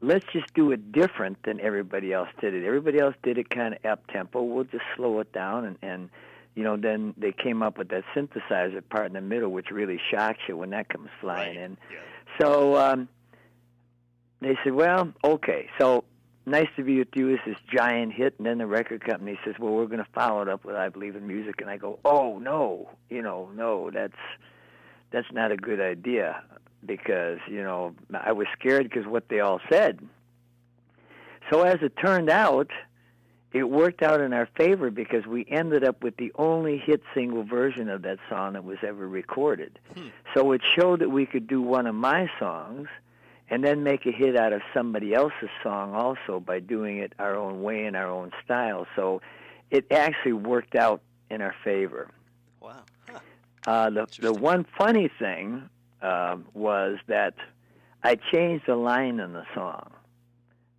Let's 0.00 0.24
just 0.32 0.52
do 0.54 0.70
it 0.72 0.92
different 0.92 1.42
than 1.44 1.60
everybody 1.60 2.12
else 2.12 2.28
did 2.40 2.54
it. 2.54 2.64
Everybody 2.64 2.98
else 3.00 3.14
did 3.22 3.38
it 3.38 3.50
kind 3.50 3.74
of 3.74 3.84
up 3.84 4.06
tempo. 4.08 4.42
We'll 4.42 4.64
just 4.64 4.84
slow 4.96 5.20
it 5.20 5.32
down, 5.32 5.64
and 5.64 5.76
and 5.82 6.10
you 6.54 6.62
know 6.64 6.76
then 6.76 7.14
they 7.16 7.32
came 7.32 7.62
up 7.62 7.78
with 7.78 7.88
that 7.88 8.04
synthesizer 8.14 8.82
part 8.88 9.06
in 9.06 9.12
the 9.14 9.20
middle, 9.20 9.50
which 9.50 9.70
really 9.70 10.00
shocks 10.10 10.40
you 10.48 10.56
when 10.56 10.70
that 10.70 10.88
comes 10.88 11.08
flying 11.20 11.56
Right. 11.56 11.64
in. 11.64 11.76
Yeah. 11.92 11.98
So 12.40 12.76
um, 12.76 13.08
they 14.40 14.56
said, 14.64 14.74
well, 14.74 15.12
okay, 15.24 15.68
so. 15.78 16.04
Nice 16.46 16.68
to 16.76 16.82
be 16.82 16.98
with 16.98 17.08
you 17.14 17.34
is 17.34 17.40
this 17.44 17.58
giant 17.70 18.14
hit, 18.14 18.36
and 18.38 18.46
then 18.46 18.56
the 18.56 18.66
record 18.66 19.04
company 19.04 19.38
says, 19.44 19.56
"Well, 19.58 19.74
we're 19.74 19.84
going 19.84 19.98
to 20.02 20.10
follow 20.14 20.40
it 20.40 20.48
up 20.48 20.64
with 20.64 20.76
I 20.76 20.88
Believe 20.88 21.14
in 21.14 21.26
Music," 21.26 21.56
and 21.60 21.68
I 21.68 21.76
go, 21.76 21.98
"Oh 22.06 22.38
no, 22.38 22.88
you 23.10 23.20
know, 23.20 23.50
no, 23.54 23.90
that's 23.90 24.16
that's 25.10 25.30
not 25.30 25.52
a 25.52 25.58
good 25.58 25.78
idea." 25.78 26.42
Because 26.84 27.38
you 27.48 27.62
know 27.62 27.94
I 28.12 28.32
was 28.32 28.46
scared 28.58 28.84
because 28.84 29.06
what 29.06 29.28
they 29.28 29.40
all 29.40 29.60
said. 29.70 30.00
So 31.50 31.62
as 31.62 31.78
it 31.82 31.94
turned 31.96 32.28
out, 32.28 32.70
it 33.52 33.64
worked 33.64 34.02
out 34.02 34.20
in 34.20 34.32
our 34.32 34.48
favor 34.56 34.90
because 34.90 35.26
we 35.26 35.46
ended 35.50 35.82
up 35.82 36.02
with 36.02 36.16
the 36.16 36.32
only 36.34 36.76
hit 36.78 37.02
single 37.14 37.42
version 37.42 37.88
of 37.88 38.02
that 38.02 38.18
song 38.28 38.52
that 38.52 38.64
was 38.64 38.78
ever 38.86 39.08
recorded. 39.08 39.78
Hmm. 39.94 40.08
So 40.34 40.52
it 40.52 40.60
showed 40.76 41.00
that 41.00 41.10
we 41.10 41.24
could 41.24 41.46
do 41.46 41.62
one 41.62 41.86
of 41.86 41.94
my 41.94 42.30
songs 42.38 42.88
and 43.50 43.64
then 43.64 43.82
make 43.82 44.04
a 44.04 44.12
hit 44.12 44.36
out 44.36 44.52
of 44.52 44.60
somebody 44.74 45.14
else's 45.14 45.48
song 45.62 45.94
also 45.94 46.40
by 46.40 46.60
doing 46.60 46.98
it 46.98 47.14
our 47.18 47.34
own 47.34 47.62
way 47.62 47.86
in 47.86 47.96
our 47.96 48.08
own 48.08 48.32
style. 48.44 48.86
So 48.94 49.22
it 49.70 49.86
actually 49.90 50.34
worked 50.34 50.74
out 50.74 51.00
in 51.30 51.40
our 51.40 51.54
favor. 51.64 52.10
Wow. 52.60 52.82
Huh. 53.10 53.18
Uh, 53.66 53.90
the 53.90 54.06
the 54.20 54.32
one 54.32 54.66
funny 54.76 55.10
thing 55.18 55.68
um, 56.02 56.46
was 56.54 56.98
that 57.08 57.34
I 58.02 58.16
changed 58.32 58.68
a 58.68 58.76
line 58.76 59.20
in 59.20 59.32
the 59.32 59.44
song, 59.54 59.90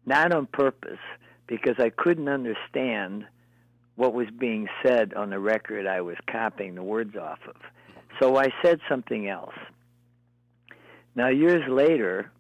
not 0.06 0.34
on 0.34 0.48
purpose, 0.48 1.00
because 1.48 1.76
I 1.80 1.90
couldn't 1.90 2.30
understand 2.30 3.26
what 3.96 4.14
was 4.14 4.28
being 4.40 4.68
said 4.86 5.14
on 5.14 5.30
the 5.30 5.40
record 5.40 5.86
I 5.86 6.02
was 6.02 6.16
copying 6.32 6.76
the 6.76 6.84
words 6.84 7.18
off 7.18 7.40
of. 7.48 7.58
So 8.20 8.38
I 8.38 8.48
said 8.64 8.80
something 8.88 9.28
else. 9.28 9.56
Now 11.16 11.28
years 11.28 11.70
later, 11.70 12.32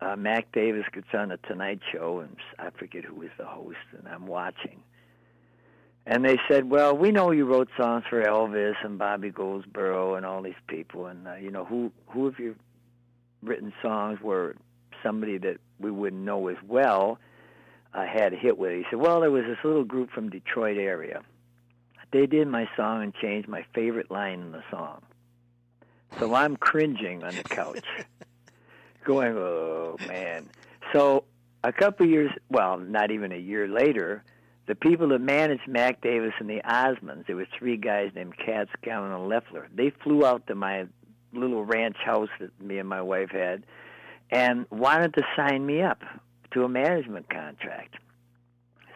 uh, 0.00 0.16
Mac 0.16 0.50
Davis 0.52 0.84
gets 0.92 1.06
on 1.14 1.28
the 1.28 1.36
Tonight 1.48 1.80
Show, 1.92 2.20
and 2.20 2.36
I 2.58 2.70
forget 2.70 3.04
who 3.04 3.14
was 3.14 3.30
the 3.38 3.46
host, 3.46 3.76
and 3.96 4.08
I'm 4.08 4.26
watching. 4.26 4.82
And 6.06 6.24
they 6.24 6.38
said, 6.48 6.68
"Well, 6.68 6.96
we 6.96 7.12
know 7.12 7.30
you 7.30 7.44
wrote 7.44 7.68
songs 7.76 8.04
for 8.10 8.22
Elvis 8.22 8.74
and 8.84 8.98
Bobby 8.98 9.30
Goldsboro 9.30 10.16
and 10.16 10.26
all 10.26 10.42
these 10.42 10.54
people, 10.66 11.06
and 11.06 11.28
uh, 11.28 11.34
you 11.34 11.50
know 11.50 11.64
who 11.64 11.92
who 12.08 12.24
have 12.26 12.38
you 12.40 12.56
written 13.42 13.72
songs 13.82 14.18
where 14.20 14.54
somebody 15.02 15.38
that 15.38 15.58
we 15.78 15.90
wouldn't 15.90 16.22
know 16.22 16.48
as 16.48 16.56
well 16.66 17.18
uh, 17.94 18.04
had 18.04 18.32
a 18.32 18.36
hit 18.36 18.58
with?" 18.58 18.72
It. 18.72 18.78
He 18.78 18.84
said, 18.90 18.98
"Well, 18.98 19.20
there 19.20 19.30
was 19.30 19.44
this 19.44 19.58
little 19.62 19.84
group 19.84 20.10
from 20.10 20.28
Detroit 20.28 20.76
area. 20.76 21.22
They 22.10 22.26
did 22.26 22.48
my 22.48 22.68
song 22.76 23.02
and 23.02 23.14
changed 23.14 23.48
my 23.48 23.64
favorite 23.72 24.10
line 24.10 24.40
in 24.40 24.52
the 24.52 24.64
song. 24.70 25.02
So 26.18 26.34
I'm 26.34 26.56
cringing 26.56 27.22
on 27.22 27.34
the 27.34 27.44
couch, 27.44 27.84
going, 29.04 29.36
"Oh 29.36 29.96
man!" 30.08 30.48
So 30.92 31.24
a 31.62 31.72
couple 31.72 32.06
years, 32.06 32.32
well, 32.50 32.76
not 32.76 33.12
even 33.12 33.30
a 33.30 33.36
year 33.36 33.68
later, 33.68 34.24
the 34.72 34.76
people 34.76 35.08
that 35.08 35.18
managed 35.18 35.68
Mac 35.68 36.00
Davis 36.00 36.32
and 36.38 36.48
the 36.48 36.62
Osmonds, 36.64 37.26
there 37.26 37.36
were 37.36 37.46
three 37.58 37.76
guys 37.76 38.10
named 38.14 38.32
Katz, 38.38 38.70
Gallin, 38.82 39.12
and 39.12 39.28
Leffler. 39.28 39.68
They 39.74 39.90
flew 40.02 40.24
out 40.24 40.46
to 40.46 40.54
my 40.54 40.86
little 41.34 41.62
ranch 41.62 41.98
house 42.02 42.30
that 42.40 42.58
me 42.58 42.78
and 42.78 42.88
my 42.88 43.02
wife 43.02 43.28
had, 43.32 43.66
and 44.30 44.64
wanted 44.70 45.12
to 45.12 45.24
sign 45.36 45.66
me 45.66 45.82
up 45.82 46.00
to 46.52 46.64
a 46.64 46.70
management 46.70 47.28
contract. 47.28 47.96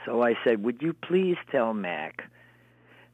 So 0.07 0.23
I 0.23 0.39
said, 0.45 0.65
"Would 0.65 0.81
you 0.81 0.95
please 0.95 1.37
tell 1.51 1.75
Mac 1.75 2.25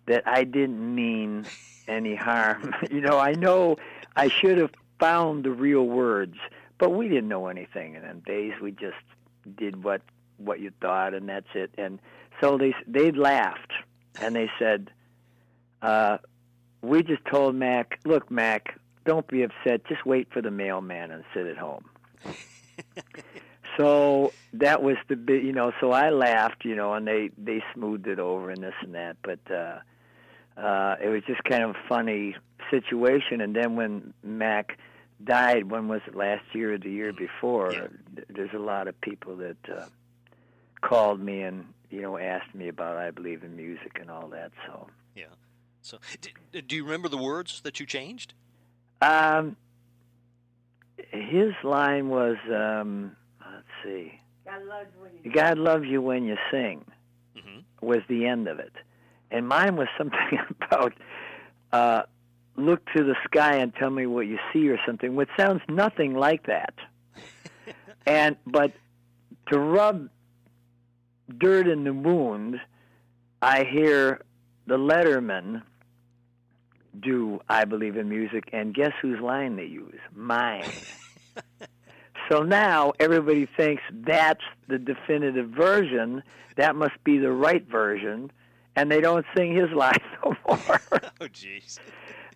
that 0.07 0.22
I 0.25 0.44
didn't 0.44 0.94
mean 0.94 1.44
any 1.88 2.14
harm? 2.14 2.72
you 2.92 3.01
know, 3.01 3.18
I 3.18 3.33
know 3.33 3.75
I 4.14 4.29
should 4.29 4.59
have 4.59 4.70
found 5.01 5.42
the 5.42 5.51
real 5.51 5.83
words, 5.83 6.37
but 6.79 6.90
we 6.90 7.09
didn't 7.09 7.29
know 7.29 7.48
anything 7.48 7.96
in 7.96 8.03
them 8.03 8.22
days. 8.25 8.53
We 8.62 8.70
just 8.70 9.03
did 9.57 9.83
what 9.83 10.03
what 10.37 10.61
you 10.61 10.70
thought, 10.81 11.12
and 11.12 11.29
that's 11.29 11.48
it. 11.55 11.72
And 11.77 11.98
so 12.43 12.59
they 12.59 12.75
they 12.87 13.13
laughed 13.13 13.73
and 14.21 14.35
they 14.37 14.51
said, 14.59 14.91
uh, 15.81 16.19
"We 16.83 17.03
just 17.03 17.25
told 17.31 17.55
Mac, 17.55 17.99
look, 18.05 18.31
Mac, 18.31 18.79
don't 19.07 19.27
be 19.27 19.43
upset. 19.43 19.87
Just 19.89 20.05
wait 20.05 20.29
for 20.33 20.43
the 20.43 20.51
mailman 20.51 21.11
and 21.11 21.25
sit 21.35 21.47
at 21.47 21.57
home." 21.57 21.85
so 23.79 24.33
that 24.53 24.83
was 24.83 24.97
the 25.09 25.17
big, 25.17 25.45
you 25.45 25.53
know. 25.53 25.73
So 25.81 25.93
I 25.93 26.11
laughed, 26.11 26.65
you 26.65 26.75
know, 26.75 26.93
and 26.95 27.07
they 27.07 27.31
they 27.39 27.63
smoothed 27.75 28.07
it 28.07 28.19
over 28.19 28.51
and 28.51 28.63
this 28.63 28.75
and 28.83 28.95
that, 28.95 29.17
but. 29.23 29.41
uh 29.51 29.79
uh, 30.57 30.97
it 31.03 31.09
was 31.09 31.23
just 31.27 31.43
kind 31.45 31.63
of 31.63 31.71
a 31.71 31.89
funny 31.89 32.37
situation. 32.71 33.41
And 33.41 33.55
then 33.55 33.77
when 33.77 34.13
Mac 34.23 34.79
died, 35.25 35.71
when 35.71 35.89
was 35.89 36.01
it 36.07 36.15
last 36.15 36.45
year 36.53 36.75
or 36.75 36.79
the 36.79 36.91
year 36.91 37.13
before? 37.13 37.73
Yeah. 37.73 37.87
There's 38.29 38.53
a 38.55 38.59
lot 38.59 38.89
of 38.89 39.01
people 39.01 39.37
that 39.37 39.57
uh, 39.71 39.87
called 40.81 41.21
me 41.21 41.43
and 41.43 41.67
you 41.93 42.01
know 42.03 42.19
asked 42.19 42.55
me 42.55 42.69
about 42.69 42.97
I 42.97 43.11
believe 43.11 43.45
in 43.45 43.55
music 43.57 43.99
and 44.01 44.11
all 44.11 44.27
that. 44.29 44.51
So 44.67 44.89
yeah. 45.15 45.27
So, 45.83 45.99
d- 46.21 46.63
do 46.63 46.77
you 46.77 46.85
remember 46.85 47.09
the 47.09 47.17
words 47.19 47.61
that 47.63 47.79
you 47.81 47.87
changed? 47.87 48.35
um, 49.01 49.57
his 51.11 51.53
line 51.65 52.09
was, 52.09 52.37
um, 52.49 53.17
let's 53.41 53.67
see, 53.83 54.21
God 54.45 54.63
loves 54.65 54.89
you 55.25 55.33
God 55.33 55.59
loves 55.59 55.85
you 55.87 56.01
when 56.01 56.25
you 56.25 56.37
sing. 56.51 56.85
hmm 57.37 57.61
was 57.81 57.99
the 58.09 58.27
end 58.27 58.47
of 58.47 58.61
it. 58.61 58.73
And 59.33 59.49
mine 59.49 59.75
was 59.77 59.89
something 59.99 60.39
about 60.61 60.93
uh, 61.73 62.03
look 62.57 62.85
to 62.95 63.03
the 63.03 63.17
sky 63.25 63.57
and 63.57 63.75
tell 63.75 63.91
me 63.91 64.07
what 64.07 64.29
you 64.29 64.39
see 64.53 64.69
or 64.69 64.79
something, 64.87 65.17
which 65.17 65.31
sounds 65.37 65.63
nothing 65.69 66.15
like 66.15 66.47
that. 66.47 66.75
and 68.07 68.37
but 68.47 68.73
to 69.51 69.59
rub 69.59 70.09
dirt 71.38 71.68
in 71.68 71.85
the 71.85 71.92
wound, 71.92 72.61
I 73.40 73.64
hear 73.64 74.23
the 74.66 74.77
Lettermen 74.77 75.62
do 77.01 77.40
I 77.49 77.64
believe 77.64 77.97
in 77.97 78.09
music, 78.09 78.49
and 78.53 78.75
guess 78.75 78.92
whose 79.01 79.21
line 79.21 79.57
they 79.57 79.64
use? 79.64 79.99
Mine. 80.14 80.71
so 82.31 82.42
now 82.42 82.92
everybody 83.01 83.47
thinks 83.57 83.83
that's 83.90 84.45
the 84.68 84.79
definitive 84.79 85.49
version. 85.51 86.23
That 86.57 86.77
must 86.77 87.03
be 87.05 87.18
the 87.18 87.33
right 87.33 87.66
version, 87.66 88.31
and 88.77 88.90
they 88.90 89.01
don't 89.01 89.25
sing 89.37 89.55
his 89.55 89.71
line 89.75 89.99
no 90.25 90.37
more. 90.47 90.81
Oh, 91.21 91.27
jeez. 91.27 91.79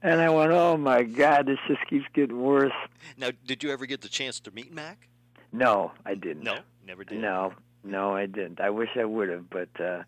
and 0.00 0.20
I 0.20 0.30
went, 0.30 0.52
oh 0.52 0.76
my 0.76 1.02
God, 1.02 1.46
this 1.46 1.58
just 1.66 1.84
keeps 1.90 2.04
getting 2.14 2.40
worse. 2.40 2.72
Now, 3.18 3.30
did 3.46 3.64
you 3.64 3.72
ever 3.72 3.84
get 3.84 4.00
the 4.00 4.08
chance 4.08 4.38
to 4.40 4.52
meet 4.52 4.72
Mac? 4.72 5.08
No, 5.50 5.90
I 6.04 6.14
didn't. 6.14 6.44
No, 6.44 6.58
never 6.86 7.02
did. 7.02 7.18
No, 7.18 7.52
no, 7.86 8.14
I 8.14 8.26
didn't. 8.26 8.60
I 8.60 8.70
wish 8.70 8.90
I 8.96 9.04
would 9.04 9.28
have, 9.28 9.48
but 9.48 9.68
uh, 9.80 10.02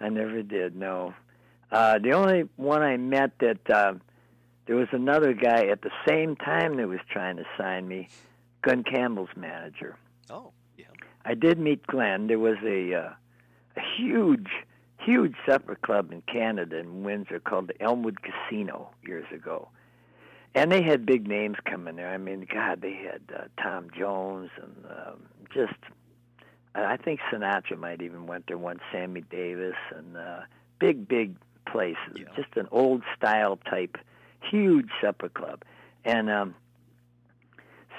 I 0.00 0.08
never 0.08 0.42
did. 0.42 0.76
No. 0.76 1.14
Uh, 1.70 1.98
the 1.98 2.12
only 2.12 2.48
one 2.56 2.82
I 2.82 2.96
met 2.96 3.38
that 3.38 3.70
uh, 3.70 3.94
there 4.66 4.76
was 4.76 4.88
another 4.92 5.32
guy 5.32 5.66
at 5.66 5.82
the 5.82 5.90
same 6.06 6.36
time 6.36 6.76
that 6.76 6.88
was 6.88 7.00
trying 7.10 7.36
to 7.36 7.44
sign 7.56 7.88
me, 7.88 8.08
Glen 8.62 8.84
Campbell's 8.84 9.34
manager. 9.36 9.96
Oh, 10.30 10.52
yeah. 10.76 10.86
I 11.24 11.34
did 11.34 11.58
meet 11.58 11.86
Glenn. 11.86 12.26
There 12.26 12.38
was 12.38 12.58
a, 12.64 12.94
uh, 12.94 13.10
a 13.76 13.80
huge, 13.96 14.50
huge 15.00 15.34
supper 15.46 15.74
club 15.74 16.12
in 16.12 16.22
Canada 16.22 16.78
in 16.78 17.02
Windsor 17.02 17.40
called 17.40 17.68
the 17.68 17.82
Elmwood 17.82 18.18
Casino 18.22 18.90
years 19.02 19.26
ago. 19.34 19.68
And 20.54 20.70
they 20.70 20.82
had 20.82 21.06
big 21.06 21.26
names 21.26 21.56
coming 21.64 21.96
there. 21.96 22.10
I 22.10 22.18
mean, 22.18 22.46
God, 22.52 22.82
they 22.82 22.94
had 22.94 23.22
uh, 23.34 23.44
Tom 23.62 23.88
Jones 23.98 24.50
and 24.62 24.84
um, 24.84 25.22
just, 25.54 25.72
I 26.74 26.96
think 26.96 27.20
Sinatra 27.30 27.78
might 27.78 28.00
even 28.00 28.26
went 28.26 28.46
there 28.46 28.58
once, 28.58 28.80
Sammy 28.90 29.22
Davis, 29.22 29.76
and 29.94 30.16
uh, 30.16 30.40
big, 30.78 31.06
big 31.06 31.36
places. 31.66 32.16
Yeah. 32.16 32.24
Just 32.34 32.56
an 32.56 32.68
old 32.70 33.02
style 33.16 33.58
type, 33.68 33.96
huge 34.50 34.88
supper 35.00 35.28
club. 35.28 35.62
And 36.04 36.30
um, 36.30 36.54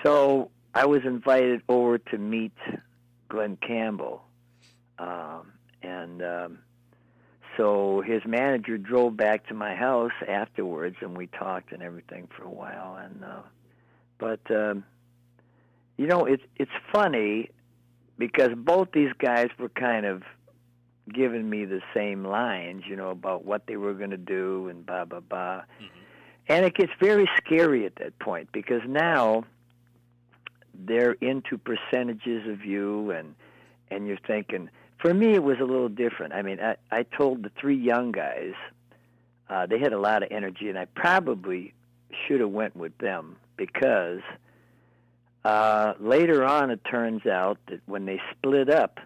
so 0.03 0.49
I 0.73 0.85
was 0.85 1.01
invited 1.05 1.61
over 1.69 1.97
to 1.97 2.17
meet 2.17 2.53
Glen 3.29 3.57
Campbell. 3.57 4.23
Um, 4.97 5.53
and 5.81 6.21
um, 6.23 6.59
so 7.57 8.01
his 8.01 8.23
manager 8.25 8.77
drove 8.77 9.15
back 9.15 9.47
to 9.47 9.53
my 9.53 9.75
house 9.75 10.11
afterwards, 10.27 10.97
and 11.01 11.15
we 11.15 11.27
talked 11.27 11.71
and 11.71 11.83
everything 11.83 12.27
for 12.35 12.43
a 12.43 12.49
while. 12.49 12.95
And 12.95 13.23
uh, 13.23 13.41
but 14.17 14.39
um, 14.49 14.83
you 15.97 16.07
know, 16.07 16.25
it's 16.25 16.43
it's 16.55 16.71
funny 16.91 17.49
because 18.17 18.51
both 18.55 18.89
these 18.93 19.11
guys 19.19 19.49
were 19.57 19.69
kind 19.69 20.05
of 20.05 20.23
giving 21.11 21.49
me 21.49 21.65
the 21.65 21.81
same 21.93 22.23
lines, 22.23 22.83
you 22.87 22.95
know, 22.95 23.09
about 23.09 23.45
what 23.45 23.67
they 23.67 23.75
were 23.75 23.93
going 23.93 24.11
to 24.11 24.17
do 24.17 24.69
and 24.69 24.85
blah 24.85 25.05
blah 25.05 25.19
blah. 25.19 25.61
Mhm. 25.81 25.89
And 26.49 26.65
it 26.65 26.75
gets 26.75 26.91
very 26.99 27.29
scary 27.37 27.85
at 27.85 27.95
that 27.95 28.17
point 28.19 28.51
because 28.51 28.81
now 28.85 29.45
they're 30.73 31.13
into 31.13 31.57
percentages 31.57 32.47
of 32.47 32.65
you 32.65 33.11
and 33.11 33.35
and 33.91 34.07
you're 34.07 34.17
thinking 34.25 34.69
for 34.97 35.13
me 35.13 35.33
it 35.33 35.43
was 35.43 35.59
a 35.59 35.65
little 35.65 35.89
different. 35.89 36.33
I 36.33 36.41
mean, 36.41 36.59
I 36.59 36.75
I 36.91 37.03
told 37.03 37.43
the 37.43 37.51
three 37.59 37.77
young 37.77 38.11
guys 38.11 38.53
uh 39.49 39.65
they 39.65 39.79
had 39.79 39.93
a 39.93 39.99
lot 39.99 40.23
of 40.23 40.29
energy 40.31 40.69
and 40.69 40.77
I 40.79 40.85
probably 40.85 41.73
should 42.27 42.39
have 42.39 42.51
went 42.51 42.75
with 42.75 42.97
them 42.99 43.35
because 43.57 44.21
uh 45.45 45.93
later 45.99 46.43
on 46.45 46.69
it 46.71 46.79
turns 46.89 47.25
out 47.25 47.57
that 47.67 47.81
when 47.85 48.05
they 48.05 48.21
split 48.31 48.69
up 48.69 48.99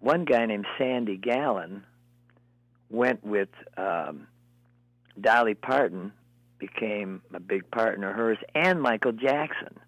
one 0.00 0.24
guy 0.24 0.46
named 0.46 0.66
Sandy 0.78 1.16
Gallin 1.16 1.82
went 2.90 3.24
with 3.24 3.48
um 3.76 4.26
Dolly 5.20 5.54
Parton 5.54 6.12
became 6.58 7.22
a 7.34 7.40
big 7.40 7.70
partner 7.70 8.10
of 8.10 8.16
hers 8.16 8.38
and 8.54 8.80
Michael 8.80 9.12
Jackson. 9.12 9.78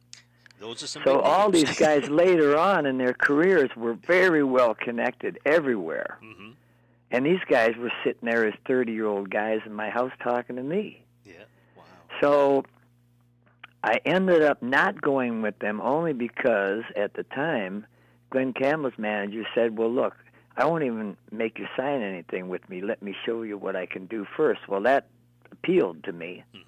Those 0.59 0.83
are 0.83 0.87
some. 0.87 1.03
So 1.05 1.21
all 1.21 1.51
these 1.51 1.79
guys 1.79 2.09
later 2.11 2.59
on 2.59 2.85
in 2.87 2.99
their 2.99 3.15
careers 3.15 3.71
were 3.77 3.95
very 3.95 4.43
well 4.45 4.75
connected 4.75 5.39
everywhere. 5.47 6.19
hmm 6.21 6.51
And 7.11 7.25
these 7.25 7.41
guys 7.49 7.75
were 7.79 7.93
sitting 8.05 8.29
there 8.29 8.47
as 8.47 8.55
30 8.67 8.93
year 8.93 9.07
old 9.07 9.31
guys 9.31 9.61
in 9.65 9.73
my 9.73 9.89
house 9.89 10.13
talking 10.23 10.57
to 10.57 10.63
me. 10.63 11.03
Yeah. 11.25 11.35
Wow. 11.77 11.85
So 12.21 12.65
I 13.83 14.01
ended 14.05 14.43
up 14.43 14.63
not 14.63 15.01
going 15.01 15.43
with 15.43 15.59
them 15.59 15.81
only 15.81 16.13
because 16.13 16.83
at 16.97 17.15
the 17.15 17.23
time, 17.23 17.87
Glen 18.31 18.53
Campbell's 18.53 18.99
manager 18.99 19.45
said, 19.55 19.79
Well, 19.79 19.91
look, 19.91 20.15
I 20.57 20.67
won't 20.67 20.85
even 20.85 21.17
make 21.31 21.59
you 21.59 21.67
sign 21.77 22.03
anything 22.03 22.49
with 22.49 22.69
me. 22.69 22.83
Let 22.83 23.03
me 23.03 23.15
show 23.25 23.43
you 23.43 23.57
what 23.57 23.77
I 23.77 23.87
can 23.87 24.07
do 24.07 24.27
first. 24.37 24.69
Well, 24.69 24.83
that 24.83 25.07
appealed 25.51 26.05
to 26.05 26.13
me. 26.13 26.45
hmm 26.53 26.59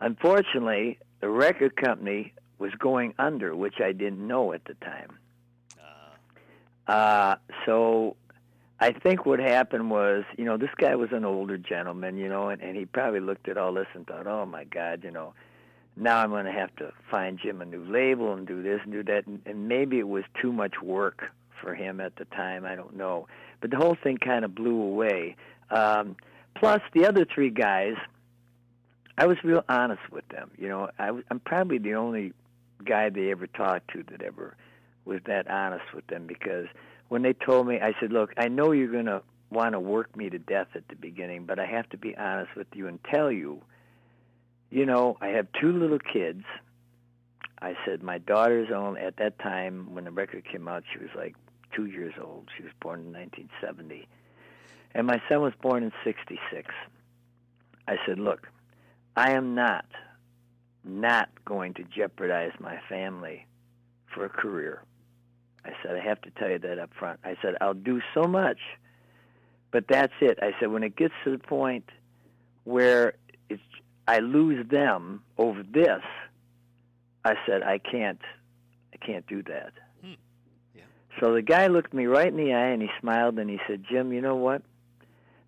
Unfortunately, 0.00 0.98
the 1.20 1.28
record 1.30 1.76
company 1.76 2.32
was 2.58 2.72
going 2.78 3.14
under, 3.18 3.54
which 3.56 3.80
I 3.80 3.92
didn't 3.92 4.26
know 4.26 4.52
at 4.52 4.64
the 4.64 4.74
time. 4.74 5.18
Uh, 5.78 6.92
Uh, 6.92 7.36
so 7.64 8.16
I 8.80 8.92
think 8.92 9.24
what 9.24 9.38
happened 9.38 9.90
was, 9.90 10.24
you 10.36 10.44
know, 10.44 10.56
this 10.58 10.70
guy 10.76 10.94
was 10.96 11.10
an 11.12 11.24
older 11.24 11.56
gentleman, 11.56 12.18
you 12.18 12.28
know, 12.28 12.48
and, 12.48 12.60
and 12.60 12.76
he 12.76 12.84
probably 12.84 13.20
looked 13.20 13.48
at 13.48 13.56
all 13.56 13.72
this 13.72 13.86
and 13.94 14.06
thought, 14.06 14.26
oh 14.26 14.44
my 14.44 14.64
God, 14.64 15.04
you 15.04 15.10
know, 15.10 15.32
now 15.96 16.18
I'm 16.18 16.30
going 16.30 16.46
to 16.46 16.52
have 16.52 16.74
to 16.76 16.92
find 17.10 17.38
Jim 17.42 17.60
a 17.60 17.64
new 17.64 17.84
label 17.84 18.32
and 18.32 18.46
do 18.46 18.62
this 18.62 18.80
and 18.82 18.92
do 18.92 19.02
that. 19.04 19.26
And, 19.26 19.40
and 19.46 19.68
maybe 19.68 19.98
it 19.98 20.08
was 20.08 20.24
too 20.40 20.52
much 20.52 20.74
work 20.82 21.24
for 21.60 21.74
him 21.74 22.00
at 22.00 22.16
the 22.16 22.24
time. 22.26 22.64
I 22.64 22.74
don't 22.74 22.96
know. 22.96 23.28
But 23.60 23.70
the 23.70 23.76
whole 23.76 23.96
thing 24.02 24.18
kind 24.18 24.44
of 24.44 24.54
blew 24.54 24.80
away. 24.80 25.36
Um, 25.70 26.16
plus, 26.54 26.80
the 26.92 27.06
other 27.06 27.24
three 27.24 27.50
guys, 27.50 27.94
I 29.16 29.26
was 29.26 29.36
real 29.44 29.64
honest 29.68 30.02
with 30.10 30.26
them. 30.28 30.50
You 30.58 30.68
know, 30.68 30.90
I 30.98 31.10
I'm 31.30 31.40
probably 31.40 31.78
the 31.78 31.94
only 31.94 32.32
guy 32.84 33.10
they 33.10 33.30
ever 33.30 33.46
talked 33.46 33.92
to 33.92 34.02
that 34.10 34.22
ever 34.22 34.56
was 35.04 35.20
that 35.26 35.48
honest 35.48 35.84
with 35.94 36.06
them 36.08 36.26
because 36.26 36.66
when 37.08 37.22
they 37.22 37.32
told 37.32 37.68
me, 37.68 37.80
I 37.80 37.94
said, 38.00 38.12
"Look, 38.12 38.32
I 38.36 38.48
know 38.48 38.72
you're 38.72 38.90
going 38.90 39.06
to 39.06 39.22
want 39.50 39.72
to 39.72 39.80
work 39.80 40.16
me 40.16 40.30
to 40.30 40.38
death 40.38 40.68
at 40.74 40.88
the 40.88 40.96
beginning, 40.96 41.44
but 41.44 41.58
I 41.58 41.66
have 41.66 41.88
to 41.90 41.96
be 41.96 42.16
honest 42.16 42.56
with 42.56 42.66
you 42.74 42.88
and 42.88 42.98
tell 43.04 43.30
you, 43.30 43.62
you 44.74 44.84
know, 44.86 45.16
I 45.20 45.28
have 45.28 45.46
two 45.60 45.72
little 45.72 45.98
kids." 45.98 46.44
I 47.62 47.76
said, 47.84 48.02
"My 48.02 48.18
daughter's 48.18 48.70
only 48.70 49.00
at 49.00 49.16
that 49.16 49.38
time 49.38 49.94
when 49.94 50.04
the 50.04 50.10
record 50.10 50.44
came 50.44 50.68
out, 50.68 50.84
she 50.92 50.98
was 50.98 51.14
like 51.16 51.34
2 51.72 51.86
years 51.86 52.14
old. 52.20 52.50
She 52.56 52.62
was 52.62 52.72
born 52.80 53.00
in 53.00 53.12
1970. 53.12 54.08
And 54.94 55.06
my 55.06 55.22
son 55.28 55.40
was 55.40 55.54
born 55.62 55.82
in 55.82 55.92
66." 56.02 56.74
I 57.88 57.96
said, 58.04 58.18
"Look, 58.18 58.48
I 59.16 59.32
am 59.32 59.54
not 59.54 59.86
not 60.84 61.28
going 61.44 61.74
to 61.74 61.84
jeopardize 61.84 62.52
my 62.60 62.78
family 62.88 63.46
for 64.12 64.24
a 64.24 64.28
career. 64.28 64.82
I 65.64 65.70
said, 65.82 65.96
I 65.96 66.00
have 66.00 66.20
to 66.22 66.30
tell 66.30 66.50
you 66.50 66.58
that 66.58 66.78
up 66.78 66.90
front. 66.98 67.20
I 67.24 67.36
said, 67.40 67.54
I'll 67.60 67.74
do 67.74 68.02
so 68.12 68.24
much, 68.24 68.58
but 69.70 69.86
that's 69.88 70.12
it. 70.20 70.38
I 70.42 70.50
said, 70.60 70.70
when 70.70 70.82
it 70.82 70.94
gets 70.94 71.14
to 71.24 71.30
the 71.30 71.38
point 71.38 71.88
where 72.64 73.14
I 74.06 74.18
lose 74.18 74.66
them 74.68 75.22
over 75.38 75.62
this, 75.62 76.02
I 77.24 77.34
said, 77.46 77.62
I 77.62 77.78
can't, 77.78 78.20
I 78.92 79.04
can't 79.04 79.26
do 79.26 79.42
that. 79.44 79.72
Hmm. 80.02 80.12
Yeah. 80.74 80.82
So 81.20 81.32
the 81.32 81.42
guy 81.42 81.68
looked 81.68 81.94
me 81.94 82.06
right 82.06 82.28
in 82.28 82.36
the 82.36 82.52
eye 82.52 82.68
and 82.68 82.82
he 82.82 82.88
smiled 83.00 83.38
and 83.38 83.48
he 83.48 83.58
said, 83.66 83.84
Jim, 83.90 84.12
you 84.12 84.20
know 84.20 84.36
what? 84.36 84.62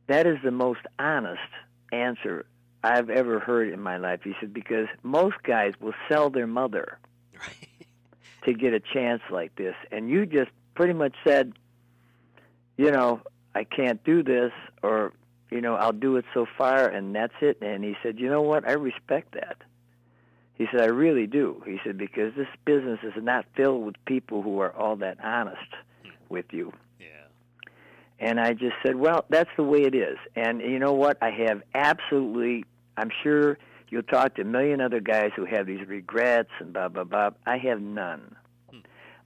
That 0.06 0.26
is 0.26 0.38
the 0.42 0.50
most 0.50 0.80
honest 0.98 1.40
answer 1.92 2.46
I've 2.82 3.10
ever 3.10 3.40
heard 3.40 3.72
in 3.72 3.80
my 3.80 3.96
life. 3.96 4.20
He 4.22 4.32
said, 4.40 4.54
because 4.54 4.86
most 5.02 5.36
guys 5.42 5.72
will 5.80 5.94
sell 6.08 6.30
their 6.30 6.46
mother 6.46 6.98
right. 7.34 7.68
to 8.44 8.54
get 8.54 8.72
a 8.72 8.80
chance 8.80 9.22
like 9.30 9.54
this. 9.56 9.74
And 9.90 10.08
you 10.08 10.24
just 10.24 10.50
pretty 10.74 10.92
much 10.92 11.14
said, 11.26 11.52
you 12.76 12.90
know, 12.90 13.20
I 13.54 13.64
can't 13.64 14.02
do 14.04 14.22
this, 14.22 14.52
or, 14.82 15.12
you 15.50 15.60
know, 15.60 15.74
I'll 15.74 15.92
do 15.92 16.16
it 16.16 16.24
so 16.34 16.46
far, 16.58 16.88
and 16.88 17.14
that's 17.14 17.34
it. 17.40 17.58
And 17.62 17.84
he 17.84 17.94
said, 18.02 18.18
you 18.18 18.28
know 18.28 18.42
what? 18.42 18.68
I 18.68 18.72
respect 18.72 19.34
that. 19.34 19.56
He 20.54 20.66
said, 20.72 20.80
I 20.80 20.86
really 20.86 21.26
do. 21.26 21.62
He 21.66 21.78
said, 21.84 21.98
because 21.98 22.34
this 22.34 22.48
business 22.64 22.98
is 23.02 23.12
not 23.22 23.44
filled 23.54 23.84
with 23.84 23.96
people 24.06 24.42
who 24.42 24.58
are 24.60 24.72
all 24.72 24.96
that 24.96 25.18
honest 25.22 25.74
with 26.28 26.46
you. 26.50 26.72
Yeah. 26.98 27.06
And 28.18 28.40
I 28.40 28.54
just 28.54 28.74
said, 28.82 28.96
well, 28.96 29.26
that's 29.28 29.50
the 29.56 29.62
way 29.62 29.82
it 29.82 29.94
is. 29.94 30.16
And 30.34 30.60
you 30.60 30.78
know 30.78 30.94
what? 30.94 31.18
I 31.22 31.30
have 31.30 31.62
absolutely, 31.74 32.64
I'm 32.96 33.10
sure 33.22 33.58
you'll 33.90 34.02
talk 34.02 34.36
to 34.36 34.42
a 34.42 34.44
million 34.46 34.80
other 34.80 35.00
guys 35.00 35.30
who 35.36 35.44
have 35.44 35.66
these 35.66 35.86
regrets 35.86 36.50
and 36.58 36.72
blah, 36.72 36.88
blah, 36.88 37.04
blah. 37.04 37.30
I 37.44 37.58
have 37.58 37.82
none. 37.82 38.34
Hmm. 38.70 38.78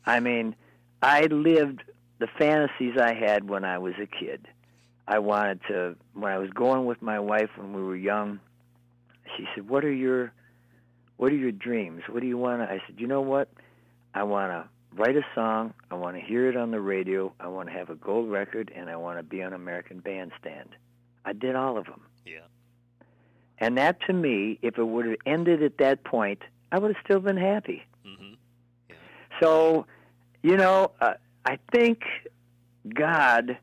I 0.05 0.19
mean, 0.19 0.57
I 1.01 1.23
lived 1.27 1.83
the 2.19 2.27
fantasies 2.39 2.99
I 3.01 3.15
had 3.15 3.49
when 3.49 3.65
I 3.65 3.79
was 3.79 3.95
a 4.03 4.07
kid. 4.07 4.49
I 5.11 5.19
wanted 5.19 5.61
to, 5.67 5.97
when 6.15 6.31
I 6.31 6.39
was 6.39 6.51
going 6.51 6.87
with 6.87 7.03
my 7.03 7.19
wife 7.19 7.51
when 7.57 7.73
we 7.73 7.83
were 7.83 7.97
young, 7.97 8.39
she 9.37 9.45
said, 9.55 9.69
what 9.69 9.85
are 9.85 9.93
your, 9.93 10.33
what 11.17 11.33
are 11.33 11.37
your 11.37 11.51
dreams? 11.51 12.03
What 12.09 12.21
do 12.21 12.29
you 12.29 12.39
want 12.39 12.63
to, 12.63 12.73
I 12.73 12.81
said, 12.87 12.95
you 12.97 13.09
know 13.09 13.21
what? 13.21 13.49
I 14.15 14.23
want 14.23 14.53
to 14.53 14.69
write 14.95 15.17
a 15.17 15.27
song. 15.35 15.75
I 15.91 15.97
want 15.97 16.15
to 16.15 16.23
hear 16.23 16.49
it 16.49 16.57
on 16.57 16.71
the 16.71 16.81
radio. 16.81 17.33
I 17.41 17.49
want 17.49 17.69
to 17.71 17.75
have 17.75 17.91
a 17.91 17.97
gold 17.97 18.31
record, 18.31 18.71
and 18.73 18.89
I 18.89 18.95
want 18.95 19.19
to 19.19 19.25
be 19.25 19.43
on 19.43 19.53
American 19.53 19.99
Bandstand. 19.99 20.69
I 21.25 21.33
did 21.33 21.57
all 21.57 21.77
of 21.77 21.87
them. 21.87 22.03
Yeah. 22.25 22.47
And 23.59 23.77
that 23.79 24.01
to 24.07 24.13
me, 24.13 24.61
if 24.63 24.79
it 24.79 24.85
would 24.85 25.07
have 25.07 25.17
ended 25.27 25.61
at 25.65 25.79
that 25.79 26.05
point, 26.05 26.41
I 26.71 26.79
would 26.79 26.95
have 26.95 27.05
still 27.05 27.19
been 27.21 27.37
happy. 27.37 27.83
Mm-hmm. 28.07 28.35
Yeah. 28.89 28.95
So, 29.41 29.87
you 30.43 30.57
know, 30.57 30.93
uh, 31.01 31.15
I 31.45 31.59
think 31.73 32.03
God 32.95 33.59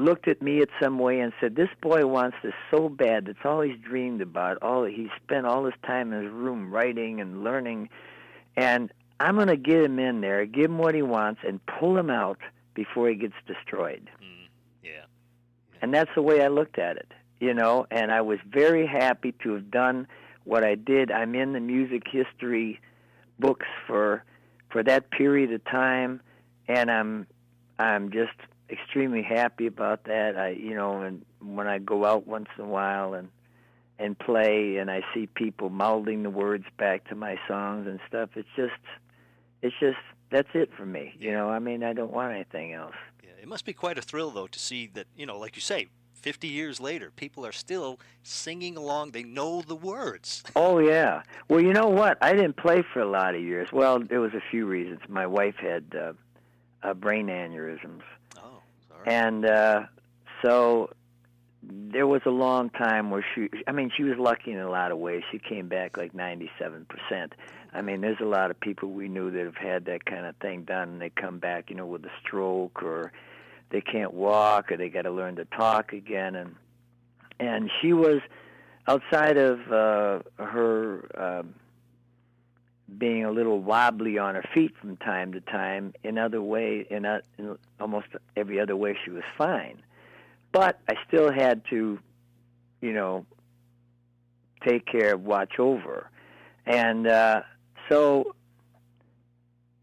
looked 0.00 0.28
at 0.28 0.42
me 0.42 0.60
at 0.60 0.68
some 0.80 0.98
way 0.98 1.20
and 1.20 1.32
said, 1.40 1.56
"This 1.56 1.68
boy 1.80 2.06
wants 2.06 2.36
this 2.42 2.54
so 2.70 2.88
bad. 2.88 3.26
That's 3.26 3.44
all 3.44 3.60
he's 3.60 3.78
dreamed 3.78 4.20
about. 4.20 4.58
All 4.62 4.84
he 4.84 5.10
spent 5.22 5.46
all 5.46 5.64
his 5.64 5.74
time 5.86 6.12
in 6.12 6.22
his 6.22 6.32
room 6.32 6.72
writing 6.72 7.20
and 7.20 7.44
learning, 7.44 7.88
and 8.56 8.92
I'm 9.18 9.36
going 9.36 9.48
to 9.48 9.56
get 9.56 9.82
him 9.82 9.98
in 9.98 10.20
there, 10.20 10.46
give 10.46 10.66
him 10.66 10.78
what 10.78 10.94
he 10.94 11.02
wants, 11.02 11.40
and 11.46 11.64
pull 11.66 11.96
him 11.96 12.10
out 12.10 12.38
before 12.74 13.08
he 13.08 13.14
gets 13.14 13.34
destroyed." 13.46 14.10
Mm. 14.22 14.48
Yeah. 14.82 15.04
And 15.82 15.94
that's 15.94 16.10
the 16.14 16.22
way 16.22 16.42
I 16.42 16.48
looked 16.48 16.78
at 16.78 16.96
it, 16.96 17.12
you 17.38 17.54
know, 17.54 17.86
and 17.90 18.10
I 18.10 18.20
was 18.20 18.38
very 18.46 18.86
happy 18.86 19.32
to 19.42 19.52
have 19.54 19.70
done 19.70 20.06
what 20.44 20.64
I 20.64 20.74
did. 20.74 21.10
I'm 21.10 21.34
in 21.34 21.52
the 21.52 21.60
music 21.60 22.04
history 22.10 22.80
books 23.38 23.66
for 23.86 24.24
for 24.70 24.82
that 24.84 25.10
period 25.10 25.52
of 25.52 25.64
time 25.64 26.20
and 26.70 26.90
I'm 26.90 27.26
I'm 27.78 28.10
just 28.10 28.36
extremely 28.70 29.22
happy 29.22 29.66
about 29.66 30.04
that. 30.04 30.36
I 30.36 30.50
you 30.50 30.74
know, 30.74 31.02
and 31.02 31.24
when 31.40 31.66
I 31.66 31.78
go 31.78 32.04
out 32.04 32.26
once 32.26 32.48
in 32.58 32.64
a 32.64 32.68
while 32.68 33.14
and 33.14 33.28
and 33.98 34.18
play 34.18 34.78
and 34.78 34.90
I 34.90 35.02
see 35.12 35.26
people 35.26 35.68
mouthing 35.68 36.22
the 36.22 36.30
words 36.30 36.64
back 36.78 37.08
to 37.08 37.14
my 37.14 37.38
songs 37.46 37.86
and 37.86 38.00
stuff, 38.08 38.30
it's 38.34 38.48
just 38.56 38.72
it's 39.62 39.76
just 39.78 39.98
that's 40.30 40.48
it 40.54 40.70
for 40.76 40.86
me. 40.86 41.14
You 41.18 41.32
know, 41.32 41.48
I 41.48 41.58
mean 41.58 41.82
I 41.82 41.92
don't 41.92 42.12
want 42.12 42.32
anything 42.34 42.72
else. 42.72 42.94
Yeah. 43.22 43.30
It 43.42 43.48
must 43.48 43.64
be 43.64 43.72
quite 43.72 43.98
a 43.98 44.02
thrill, 44.02 44.30
though, 44.30 44.46
to 44.46 44.58
see 44.58 44.86
that, 44.94 45.06
you 45.16 45.26
know, 45.26 45.38
like 45.38 45.56
you 45.56 45.62
say, 45.62 45.88
50 46.14 46.48
years 46.48 46.80
later, 46.80 47.10
people 47.10 47.46
are 47.46 47.52
still 47.52 47.98
singing 48.22 48.76
along. 48.76 49.12
They 49.12 49.22
know 49.22 49.62
the 49.62 49.74
words. 49.74 50.42
Oh 50.56 50.78
yeah. 50.78 51.22
Well, 51.48 51.60
you 51.60 51.72
know 51.72 51.88
what? 51.88 52.18
I 52.20 52.32
didn't 52.32 52.56
play 52.56 52.82
for 52.92 53.00
a 53.00 53.08
lot 53.08 53.34
of 53.34 53.40
years. 53.40 53.68
Well, 53.72 53.98
there 53.98 54.20
was 54.20 54.34
a 54.34 54.42
few 54.50 54.66
reasons. 54.66 55.00
My 55.08 55.26
wife 55.26 55.56
had 55.56 55.84
uh, 55.98 56.12
uh, 56.82 56.94
brain 56.94 57.26
aneurysms, 57.26 58.02
Sorry. 59.04 59.16
and 59.16 59.44
uh, 59.44 59.82
so 60.42 60.90
there 61.62 62.06
was 62.06 62.22
a 62.24 62.30
long 62.30 62.70
time 62.70 63.10
where 63.10 63.24
she. 63.34 63.48
I 63.66 63.72
mean, 63.72 63.90
she 63.96 64.02
was 64.02 64.18
lucky 64.18 64.52
in 64.52 64.58
a 64.58 64.70
lot 64.70 64.92
of 64.92 64.98
ways. 64.98 65.22
She 65.30 65.38
came 65.38 65.68
back 65.68 65.96
like 65.96 66.14
ninety-seven 66.14 66.86
percent. 66.86 67.34
I 67.72 67.82
mean, 67.82 68.00
there's 68.00 68.20
a 68.20 68.26
lot 68.26 68.50
of 68.50 68.58
people 68.58 68.90
we 68.90 69.08
knew 69.08 69.30
that 69.30 69.44
have 69.44 69.56
had 69.56 69.84
that 69.84 70.04
kind 70.04 70.26
of 70.26 70.36
thing 70.36 70.64
done, 70.64 70.90
and 70.90 71.00
they 71.00 71.10
come 71.10 71.38
back, 71.38 71.70
you 71.70 71.76
know, 71.76 71.86
with 71.86 72.04
a 72.04 72.10
stroke 72.20 72.82
or 72.82 73.12
they 73.70 73.80
can't 73.80 74.12
walk 74.12 74.72
or 74.72 74.76
they 74.76 74.88
got 74.88 75.02
to 75.02 75.10
learn 75.10 75.36
to 75.36 75.44
talk 75.44 75.92
again, 75.92 76.34
and 76.34 76.56
and 77.38 77.70
she 77.80 77.92
was 77.92 78.20
outside 78.88 79.36
of 79.36 79.60
uh, 79.70 80.20
her 80.42 81.40
um, 81.40 81.54
being 82.98 83.24
a 83.24 83.30
little 83.30 83.60
wobbly 83.60 84.18
on 84.18 84.34
her 84.34 84.44
feet 84.54 84.72
from 84.80 84.96
time 84.96 85.32
to 85.32 85.40
time. 85.40 85.92
In 86.02 86.18
other 86.18 86.42
way, 86.42 86.86
in, 86.90 87.04
a, 87.04 87.20
in 87.38 87.56
almost 87.78 88.08
every 88.36 88.60
other 88.60 88.76
way, 88.76 88.96
she 89.04 89.10
was 89.10 89.22
fine. 89.36 89.82
But 90.52 90.80
I 90.88 90.94
still 91.06 91.32
had 91.32 91.62
to, 91.70 91.98
you 92.80 92.92
know, 92.92 93.26
take 94.66 94.86
care 94.86 95.14
of, 95.14 95.22
watch 95.22 95.58
over, 95.58 96.10
and 96.66 97.06
uh, 97.06 97.42
so 97.88 98.34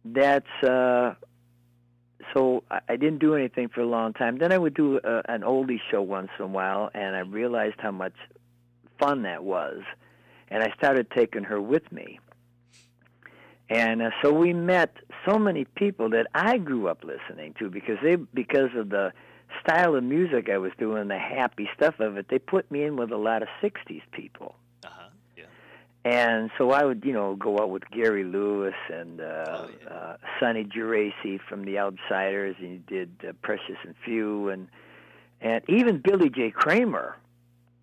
that's. 0.04 0.64
Uh, 0.64 1.16
so 2.34 2.64
I 2.70 2.98
didn't 2.98 3.20
do 3.20 3.36
anything 3.36 3.70
for 3.70 3.80
a 3.80 3.86
long 3.86 4.12
time. 4.12 4.38
Then 4.38 4.52
I 4.52 4.58
would 4.58 4.74
do 4.74 5.00
uh, 5.00 5.22
an 5.30 5.42
oldie 5.42 5.80
show 5.90 6.02
once 6.02 6.30
in 6.38 6.44
a 6.44 6.48
while, 6.48 6.90
and 6.94 7.16
I 7.16 7.20
realized 7.20 7.78
how 7.80 7.92
much 7.92 8.16
fun 9.00 9.24
that 9.24 9.46
was, 9.46 9.82
and 10.50 10.62
I 10.62 10.74
started 10.78 11.10
taking 11.16 11.44
her 11.46 11.62
with 11.62 11.90
me. 11.90 12.20
And 13.70 14.02
uh, 14.02 14.12
so 14.22 14.32
we 14.32 14.54
met 14.54 14.96
so 15.28 15.38
many 15.38 15.66
people 15.66 16.10
that 16.12 16.28
I 16.34 16.58
grew 16.58 16.88
up 16.88 17.04
listening 17.04 17.54
to 17.60 17.70
because 17.70 17.98
they 18.02 18.16
because 18.16 18.70
of 18.76 18.90
the 18.90 19.12
style 19.62 19.96
of 19.96 20.04
music 20.04 20.50
I 20.50 20.58
was 20.58 20.72
doing, 20.78 21.08
the 21.10 21.18
happy 21.18 21.70
stuff 21.76 22.00
of 22.00 22.18
it. 22.18 22.28
They 22.30 22.40
put 22.40 22.70
me 22.72 22.84
in 22.84 22.96
with 22.96 23.12
a 23.12 23.18
lot 23.18 23.42
of 23.42 23.50
'60s 23.62 24.02
people. 24.12 24.56
Uh-huh. 24.86 25.10
Yeah. 25.36 25.44
And 26.06 26.50
so 26.58 26.72
I 26.72 26.86
would, 26.86 27.04
you 27.04 27.12
know, 27.12 27.36
go 27.36 27.60
out 27.60 27.70
with 27.70 27.84
Gary 27.92 28.24
Lewis 28.24 28.76
and 28.90 29.20
uh, 29.20 29.24
Oh, 29.50 29.70
yeah. 29.84 29.90
uh, 29.94 30.18
Sonny 30.40 30.64
Geraci 30.64 31.40
from 31.50 31.66
The 31.66 31.78
Outsiders, 31.78 32.56
and 32.60 32.72
he 32.72 32.78
did 32.96 33.12
uh, 33.28 33.34
Precious 33.42 33.78
and 33.84 33.96
Few, 34.06 34.48
and 34.50 34.68
and 35.42 35.62
even 35.68 36.00
Billy 36.02 36.30
J. 36.30 36.52
Kramer. 36.52 37.16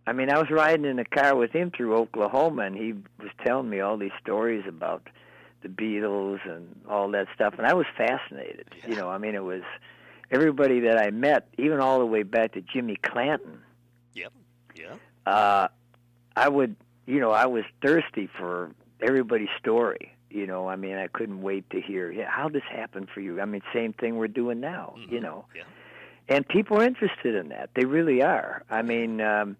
I 0.06 0.12
mean, 0.12 0.30
I 0.30 0.38
was 0.38 0.50
riding 0.50 0.84
in 0.86 0.98
a 0.98 1.04
car 1.04 1.34
with 1.36 1.50
him 1.52 1.70
through 1.70 1.94
Oklahoma, 1.96 2.62
and 2.62 2.76
he 2.76 2.92
was 3.20 3.30
telling 3.44 3.70
me 3.70 3.80
all 3.80 3.96
these 3.96 4.12
stories 4.20 4.64
about 4.68 5.08
the 5.64 5.68
Beatles 5.70 6.38
and 6.48 6.68
all 6.88 7.10
that 7.10 7.26
stuff, 7.34 7.54
and 7.58 7.66
I 7.66 7.74
was 7.74 7.86
fascinated. 7.96 8.66
You 8.86 8.94
know, 8.94 9.08
I 9.08 9.18
mean, 9.18 9.34
it 9.34 9.42
was 9.42 9.62
everybody 10.30 10.78
that 10.80 10.98
I 10.98 11.10
met, 11.10 11.48
even 11.58 11.80
all 11.80 11.98
the 11.98 12.06
way 12.06 12.22
back 12.22 12.52
to 12.52 12.60
Jimmy 12.60 12.96
Clanton 12.96 13.58
Yep. 14.14 14.32
Yeah. 14.76 14.94
uh, 15.26 15.68
I 16.36 16.48
would, 16.48 16.76
you 17.06 17.18
know, 17.18 17.30
I 17.32 17.46
was 17.46 17.64
thirsty 17.84 18.28
for 18.38 18.70
everybody's 19.00 19.48
story. 19.58 20.12
You 20.30 20.46
know, 20.46 20.68
I 20.68 20.76
mean, 20.76 20.96
I 20.96 21.06
couldn't 21.08 21.42
wait 21.42 21.68
to 21.70 21.80
hear, 21.80 22.10
yeah, 22.12 22.28
how 22.28 22.48
this 22.48 22.62
happened 22.70 23.08
for 23.12 23.20
you. 23.20 23.40
I 23.40 23.44
mean, 23.44 23.62
same 23.72 23.92
thing 23.92 24.16
we're 24.16 24.28
doing 24.28 24.60
now. 24.60 24.94
You 25.08 25.18
Mhm. 25.18 25.22
know, 25.22 25.44
Yeah. 25.56 25.62
and 26.28 26.46
people 26.46 26.80
are 26.80 26.84
interested 26.84 27.34
in 27.34 27.48
that. 27.48 27.70
They 27.74 27.84
really 27.84 28.22
are. 28.22 28.62
I 28.70 28.82
mean, 28.82 29.20
um, 29.20 29.56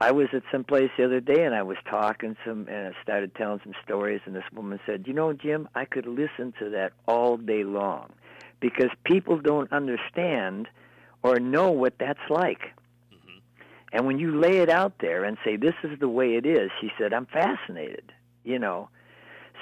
I 0.00 0.12
was 0.12 0.28
at 0.32 0.42
some 0.52 0.62
place 0.64 0.90
the 0.96 1.04
other 1.04 1.20
day 1.20 1.44
and 1.44 1.54
I 1.54 1.62
was 1.62 1.76
talking 1.90 2.36
some 2.44 2.68
and 2.68 2.94
I 2.94 3.02
started 3.02 3.34
telling 3.34 3.60
some 3.64 3.74
stories 3.84 4.20
and 4.26 4.34
this 4.34 4.44
woman 4.54 4.78
said, 4.86 5.06
"You 5.06 5.12
know, 5.12 5.32
Jim, 5.32 5.68
I 5.74 5.84
could 5.86 6.06
listen 6.06 6.52
to 6.60 6.70
that 6.70 6.92
all 7.06 7.36
day 7.36 7.64
long 7.64 8.12
because 8.60 8.90
people 9.04 9.38
don't 9.38 9.72
understand 9.72 10.68
or 11.22 11.40
know 11.40 11.70
what 11.72 11.94
that's 11.98 12.30
like." 12.30 12.72
hmm 13.10 13.38
And 13.92 14.06
when 14.06 14.18
you 14.18 14.38
lay 14.38 14.58
it 14.58 14.68
out 14.70 14.94
there 15.00 15.24
and 15.24 15.36
say, 15.44 15.56
this 15.56 15.74
is 15.82 15.98
the 15.98 16.08
way 16.08 16.36
it 16.36 16.46
is, 16.46 16.70
she 16.80 16.90
said, 16.98 17.12
I'm 17.12 17.26
fascinated, 17.26 18.12
you 18.44 18.58
know. 18.58 18.88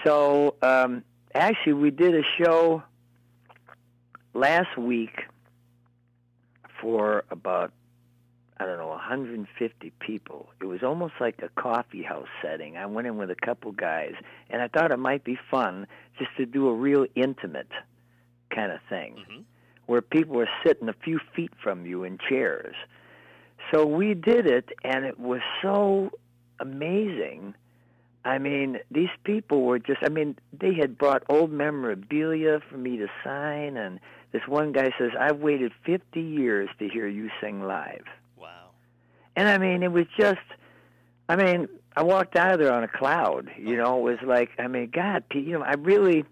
So 0.05 0.57
um, 0.62 1.03
actually, 1.34 1.74
we 1.74 1.91
did 1.91 2.14
a 2.14 2.22
show 2.39 2.82
last 4.34 4.76
week 4.76 5.22
for 6.80 7.24
about, 7.30 7.72
I 8.59 8.65
don't 8.65 8.79
know, 8.79 8.89
150 8.89 9.93
people. 10.01 10.49
It 10.61 10.67
was 10.67 10.83
almost 10.83 11.15
like 11.21 11.43
a 11.43 11.61
coffee 11.61 12.03
house 12.03 12.29
setting. 12.43 12.77
I 12.77 12.87
went 12.87 13.07
in 13.07 13.19
with 13.19 13.31
a 13.31 13.37
couple 13.37 13.73
guys, 13.73 14.15
and 14.49 14.63
I 14.63 14.69
thought 14.69 14.93
it 14.93 14.99
might 14.99 15.25
be 15.25 15.39
fun 15.51 15.87
just 16.19 16.31
to 16.39 16.47
do 16.47 16.69
a 16.69 16.75
real 16.75 17.07
intimate 17.15 17.71
kind 18.51 18.73
of 18.73 18.81
thing 18.89 19.25
hmm 19.29 19.43
where 19.87 20.03
people 20.03 20.35
were 20.35 20.49
sitting 20.65 20.89
a 20.89 20.93
few 21.05 21.21
feet 21.35 21.53
from 21.63 21.87
you 21.87 22.03
in 22.03 22.19
chairs. 22.29 22.75
So 23.73 23.87
we 23.87 24.15
did 24.15 24.47
it, 24.47 24.71
and 24.85 25.05
it 25.05 25.19
was 25.19 25.41
so 25.63 26.11
amazing. 26.61 27.55
I 28.25 28.39
mean, 28.39 28.79
these 28.91 29.11
people 29.25 29.63
were 29.63 29.79
just, 29.79 30.01
I 30.05 30.09
mean, 30.09 30.37
they 30.53 30.75
had 30.75 30.99
brought 30.99 31.23
old 31.29 31.53
memorabilia 31.53 32.61
for 32.69 32.77
me 32.77 32.97
to 32.97 33.07
sign, 33.23 33.77
and 33.77 34.01
this 34.33 34.43
one 34.49 34.73
guy 34.73 34.91
says, 34.99 35.13
I've 35.19 35.39
waited 35.39 35.73
50 35.85 36.21
years 36.21 36.69
to 36.81 36.89
hear 36.89 37.07
you 37.07 37.31
sing 37.41 37.63
live. 37.63 38.05
And 39.37 39.49
I 39.49 39.59
mean, 39.59 39.82
it 39.82 39.93
was 39.93 40.07
just, 40.18 40.41
I 41.28 41.37
mean, 41.37 41.68
I 41.95 42.03
walked 42.03 42.37
out 42.37 42.55
of 42.55 42.59
there 42.59 42.72
on 42.72 42.82
a 42.82 42.89
cloud. 42.89 43.51
You 43.59 43.76
know, 43.76 43.99
it 43.99 44.03
was 44.03 44.18
like, 44.26 44.51
I 44.59 44.66
mean, 44.66 44.91
God, 44.93 45.24
you 45.32 45.53
know, 45.53 45.62
I 45.62 45.74
really, 45.74 46.24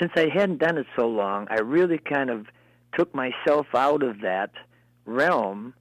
since 0.00 0.12
I 0.16 0.28
hadn't 0.32 0.58
done 0.58 0.78
it 0.78 0.86
so 0.96 1.06
long, 1.06 1.46
I 1.50 1.60
really 1.60 1.98
kind 1.98 2.30
of 2.30 2.46
took 2.96 3.14
myself 3.14 3.66
out 3.74 4.02
of 4.02 4.20
that 4.22 4.50
realm, 5.04 5.74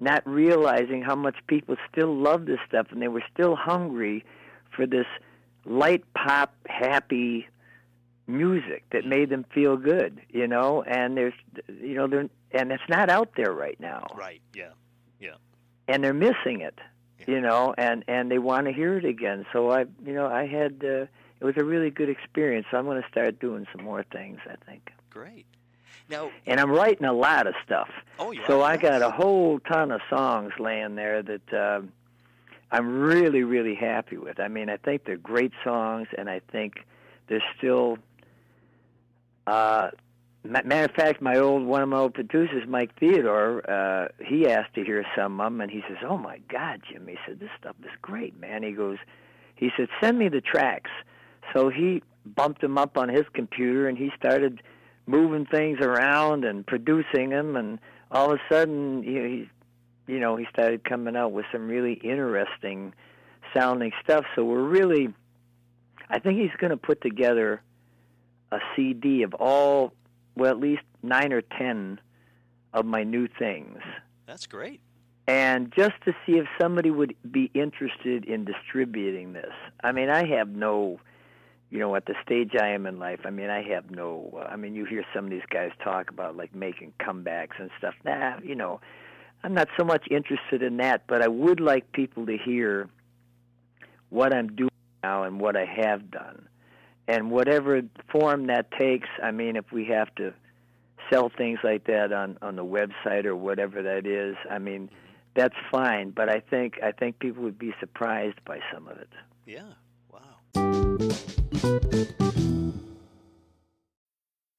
not 0.00 0.26
realizing 0.26 1.02
how 1.02 1.14
much 1.14 1.36
people 1.46 1.76
still 1.92 2.14
love 2.14 2.46
this 2.46 2.58
stuff 2.66 2.86
and 2.90 3.02
they 3.02 3.08
were 3.08 3.24
still 3.32 3.54
hungry 3.56 4.24
for 4.74 4.86
this 4.86 5.06
light 5.66 6.04
pop, 6.14 6.54
happy 6.66 7.46
music 8.26 8.84
that 8.92 9.04
made 9.04 9.28
them 9.28 9.44
feel 9.52 9.76
good, 9.76 10.20
you 10.30 10.46
know, 10.46 10.82
and 10.82 11.16
there's, 11.16 11.34
you 11.68 11.94
know, 11.94 12.06
they're, 12.06 12.28
and 12.52 12.72
it's 12.72 12.82
not 12.88 13.10
out 13.10 13.32
there 13.36 13.52
right 13.52 13.78
now 13.80 14.06
Right. 14.16 14.40
Yeah. 14.54 14.70
Yeah. 15.20 15.34
And 15.90 16.02
they're 16.02 16.14
missing 16.14 16.60
it 16.60 16.78
Yeah. 17.18 17.24
you 17.34 17.40
know 17.40 17.74
and 17.76 18.04
and 18.08 18.30
they 18.30 18.38
want 18.38 18.66
to 18.66 18.72
hear 18.72 18.96
it 18.98 19.04
again. 19.04 19.44
So 19.52 19.70
i 19.70 19.80
you 20.04 20.14
know 20.14 20.26
i 20.26 20.46
had 20.46 20.82
uh, 20.84 21.06
it 21.40 21.44
was 21.44 21.56
a 21.56 21.64
really 21.64 21.90
good 21.90 22.08
experience. 22.08 22.66
So 22.70 22.76
i'm 22.78 22.84
going 22.86 23.02
to 23.02 23.08
start 23.08 23.38
doing 23.40 23.66
some 23.74 23.84
more 23.84 24.04
things 24.04 24.38
i 24.46 24.56
think. 24.66 24.90
Great. 25.10 25.46
Now, 26.08 26.30
and 26.46 26.58
i'm 26.60 26.70
writing 26.70 27.04
a 27.06 27.12
lot 27.12 27.46
of 27.46 27.54
stuff. 27.64 27.88
Oh, 28.18 28.30
you 28.32 28.42
so 28.46 28.62
i 28.62 28.76
got 28.76 29.02
a 29.02 29.10
whole 29.10 29.58
ton 29.60 29.90
of 29.92 30.00
songs 30.08 30.52
laying 30.58 30.94
there 30.96 31.22
that 31.22 31.52
um 31.66 31.92
i'm 32.72 32.88
really 33.00 33.42
really 33.42 33.74
happy 33.74 34.16
with. 34.16 34.38
I 34.40 34.48
mean 34.48 34.68
i 34.70 34.76
think 34.76 35.04
they're 35.04 35.16
great 35.34 35.52
songs 35.64 36.08
and 36.18 36.28
i 36.30 36.40
think 36.52 36.72
they're 37.28 37.48
still 37.56 37.98
uh 39.46 39.90
Matter 40.42 40.84
of 40.84 40.92
fact, 40.92 41.20
my 41.20 41.36
old 41.36 41.66
one 41.66 41.82
of 41.82 41.88
my 41.88 41.98
old 41.98 42.14
producers, 42.14 42.64
Mike 42.66 42.98
Theodore, 42.98 43.68
uh, 43.70 44.08
he 44.24 44.48
asked 44.48 44.74
to 44.74 44.84
hear 44.84 45.04
some 45.14 45.38
of 45.38 45.44
them, 45.46 45.60
and 45.60 45.70
he 45.70 45.82
says, 45.86 45.98
"Oh 46.02 46.16
my 46.16 46.38
God, 46.48 46.80
Jim!" 46.90 47.06
He 47.06 47.18
said, 47.26 47.40
"This 47.40 47.50
stuff 47.58 47.76
is 47.82 47.90
great, 48.00 48.38
man." 48.40 48.62
He 48.62 48.72
goes, 48.72 48.96
he 49.54 49.70
said, 49.76 49.88
"Send 50.00 50.18
me 50.18 50.28
the 50.28 50.40
tracks." 50.40 50.90
So 51.52 51.68
he 51.68 52.02
bumped 52.24 52.62
them 52.62 52.78
up 52.78 52.96
on 52.96 53.10
his 53.10 53.26
computer, 53.34 53.86
and 53.86 53.98
he 53.98 54.10
started 54.16 54.62
moving 55.06 55.44
things 55.44 55.80
around 55.80 56.44
and 56.44 56.66
producing 56.66 57.30
them, 57.30 57.56
and 57.56 57.78
all 58.10 58.32
of 58.32 58.38
a 58.38 58.54
sudden, 58.54 59.02
you 59.02 59.20
know, 59.20 59.28
he, 59.28 59.50
you 60.06 60.20
know, 60.20 60.36
he 60.36 60.46
started 60.50 60.84
coming 60.84 61.16
out 61.16 61.32
with 61.32 61.44
some 61.52 61.68
really 61.68 61.94
interesting 61.94 62.94
sounding 63.54 63.92
stuff. 64.02 64.24
So 64.34 64.44
we're 64.44 64.62
really, 64.62 65.12
I 66.08 66.18
think 66.18 66.40
he's 66.40 66.56
going 66.58 66.70
to 66.70 66.76
put 66.76 67.02
together 67.02 67.60
a 68.50 68.58
CD 68.74 69.22
of 69.22 69.34
all, 69.34 69.92
well, 70.40 70.50
at 70.50 70.58
least 70.58 70.82
nine 71.02 71.34
or 71.34 71.42
ten 71.42 72.00
of 72.72 72.86
my 72.86 73.04
new 73.04 73.28
things. 73.38 73.78
That's 74.26 74.46
great. 74.46 74.80
And 75.26 75.70
just 75.76 75.92
to 76.06 76.14
see 76.24 76.38
if 76.38 76.46
somebody 76.58 76.90
would 76.90 77.14
be 77.30 77.50
interested 77.52 78.24
in 78.24 78.46
distributing 78.46 79.34
this. 79.34 79.52
I 79.84 79.92
mean, 79.92 80.08
I 80.08 80.26
have 80.26 80.48
no, 80.48 80.98
you 81.68 81.78
know, 81.78 81.94
at 81.94 82.06
the 82.06 82.14
stage 82.24 82.52
I 82.58 82.68
am 82.68 82.86
in 82.86 82.98
life, 82.98 83.20
I 83.26 83.30
mean, 83.30 83.50
I 83.50 83.62
have 83.64 83.90
no, 83.90 84.42
I 84.48 84.56
mean, 84.56 84.74
you 84.74 84.86
hear 84.86 85.04
some 85.14 85.26
of 85.26 85.30
these 85.30 85.42
guys 85.50 85.72
talk 85.84 86.08
about 86.08 86.38
like 86.38 86.54
making 86.54 86.94
comebacks 86.98 87.60
and 87.60 87.70
stuff. 87.76 87.94
Nah, 88.06 88.38
you 88.42 88.54
know, 88.54 88.80
I'm 89.44 89.52
not 89.52 89.68
so 89.78 89.84
much 89.84 90.06
interested 90.10 90.62
in 90.62 90.78
that, 90.78 91.02
but 91.06 91.20
I 91.22 91.28
would 91.28 91.60
like 91.60 91.92
people 91.92 92.24
to 92.24 92.38
hear 92.38 92.88
what 94.08 94.34
I'm 94.34 94.56
doing 94.56 94.70
now 95.02 95.24
and 95.24 95.38
what 95.38 95.54
I 95.54 95.66
have 95.66 96.10
done. 96.10 96.48
And 97.10 97.32
whatever 97.32 97.82
form 98.08 98.46
that 98.46 98.70
takes, 98.70 99.08
I 99.20 99.32
mean, 99.32 99.56
if 99.56 99.72
we 99.72 99.84
have 99.86 100.14
to 100.14 100.32
sell 101.12 101.28
things 101.28 101.58
like 101.64 101.84
that 101.86 102.12
on 102.12 102.38
on 102.40 102.54
the 102.54 102.64
website 102.64 103.24
or 103.24 103.34
whatever 103.34 103.82
that 103.82 104.06
is, 104.06 104.36
I 104.48 104.60
mean, 104.60 104.88
that's 105.34 105.56
fine. 105.72 106.10
But 106.10 106.28
I 106.28 106.38
think 106.38 106.78
I 106.84 106.92
think 106.92 107.18
people 107.18 107.42
would 107.42 107.58
be 107.58 107.74
surprised 107.80 108.38
by 108.44 108.60
some 108.72 108.86
of 108.86 108.96
it. 108.98 109.10
Yeah. 109.44 109.72
Wow. 110.12 111.30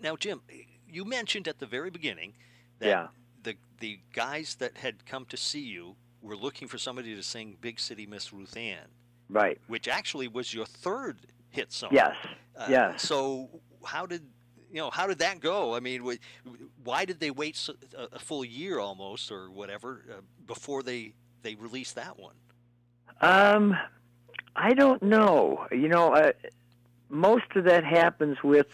Now, 0.00 0.16
Jim, 0.16 0.42
you 0.86 1.04
mentioned 1.04 1.48
at 1.48 1.58
the 1.58 1.66
very 1.66 1.90
beginning 1.90 2.34
that 2.78 2.88
Yeah. 2.88 3.08
the 3.42 3.56
the 3.80 4.00
guys 4.12 4.54
that 4.56 4.76
had 4.76 5.04
come 5.06 5.24
to 5.26 5.36
see 5.36 5.60
you 5.60 5.96
were 6.20 6.36
looking 6.36 6.68
for 6.68 6.78
somebody 6.78 7.14
to 7.14 7.22
sing 7.22 7.56
"Big 7.60 7.80
City 7.80 8.06
Miss 8.06 8.32
Ruth 8.32 8.56
Ann," 8.56 8.88
Right. 9.28 9.58
which 9.66 9.88
actually 9.88 10.28
was 10.28 10.54
your 10.54 10.66
third 10.66 11.26
hit 11.50 11.72
song. 11.72 11.90
Yes. 11.92 12.16
Uh, 12.56 12.66
yes. 12.68 13.02
So 13.02 13.62
how 13.84 14.06
did 14.06 14.22
you 14.70 14.76
know 14.76 14.90
how 14.90 15.06
did 15.06 15.18
that 15.20 15.40
go? 15.40 15.74
I 15.74 15.80
mean, 15.80 16.18
why 16.82 17.04
did 17.06 17.18
they 17.20 17.30
wait 17.30 17.56
so, 17.56 17.74
a, 17.96 18.16
a 18.16 18.18
full 18.18 18.44
year 18.44 18.78
almost 18.78 19.30
or 19.32 19.50
whatever 19.50 20.04
uh, 20.10 20.20
before 20.46 20.82
they 20.82 21.14
they 21.42 21.54
released 21.54 21.94
that 21.94 22.18
one? 22.18 22.36
Um, 23.20 23.76
I 24.56 24.74
don't 24.74 25.02
know. 25.02 25.66
You 25.70 25.88
know, 25.88 26.14
uh, 26.14 26.32
most 27.08 27.44
of 27.56 27.64
that 27.64 27.84
happens 27.84 28.38
with 28.42 28.68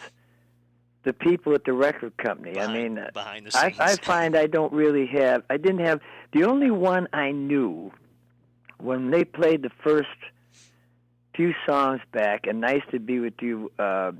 the 1.04 1.12
people 1.12 1.54
at 1.54 1.64
the 1.64 1.72
record 1.72 2.16
company. 2.18 2.52
Behind, 2.52 2.70
I 2.70 2.74
mean, 2.74 2.98
uh, 2.98 3.10
behind 3.12 3.46
the 3.46 3.50
scenes. 3.52 3.78
I 3.78 3.96
find 4.02 4.36
I 4.36 4.46
don't 4.46 4.72
really 4.72 5.06
have. 5.06 5.42
I 5.48 5.56
didn't 5.56 5.84
have 5.86 6.00
the 6.32 6.44
only 6.44 6.70
one 6.70 7.08
I 7.12 7.30
knew 7.32 7.92
when 8.78 9.10
they 9.10 9.24
played 9.24 9.62
the 9.62 9.70
first 9.82 10.08
few 11.34 11.54
songs 11.66 12.00
back. 12.12 12.46
And 12.46 12.60
nice 12.60 12.82
to 12.90 12.98
be 12.98 13.18
with 13.20 13.40
you. 13.40 13.70
Uh, 13.78 14.12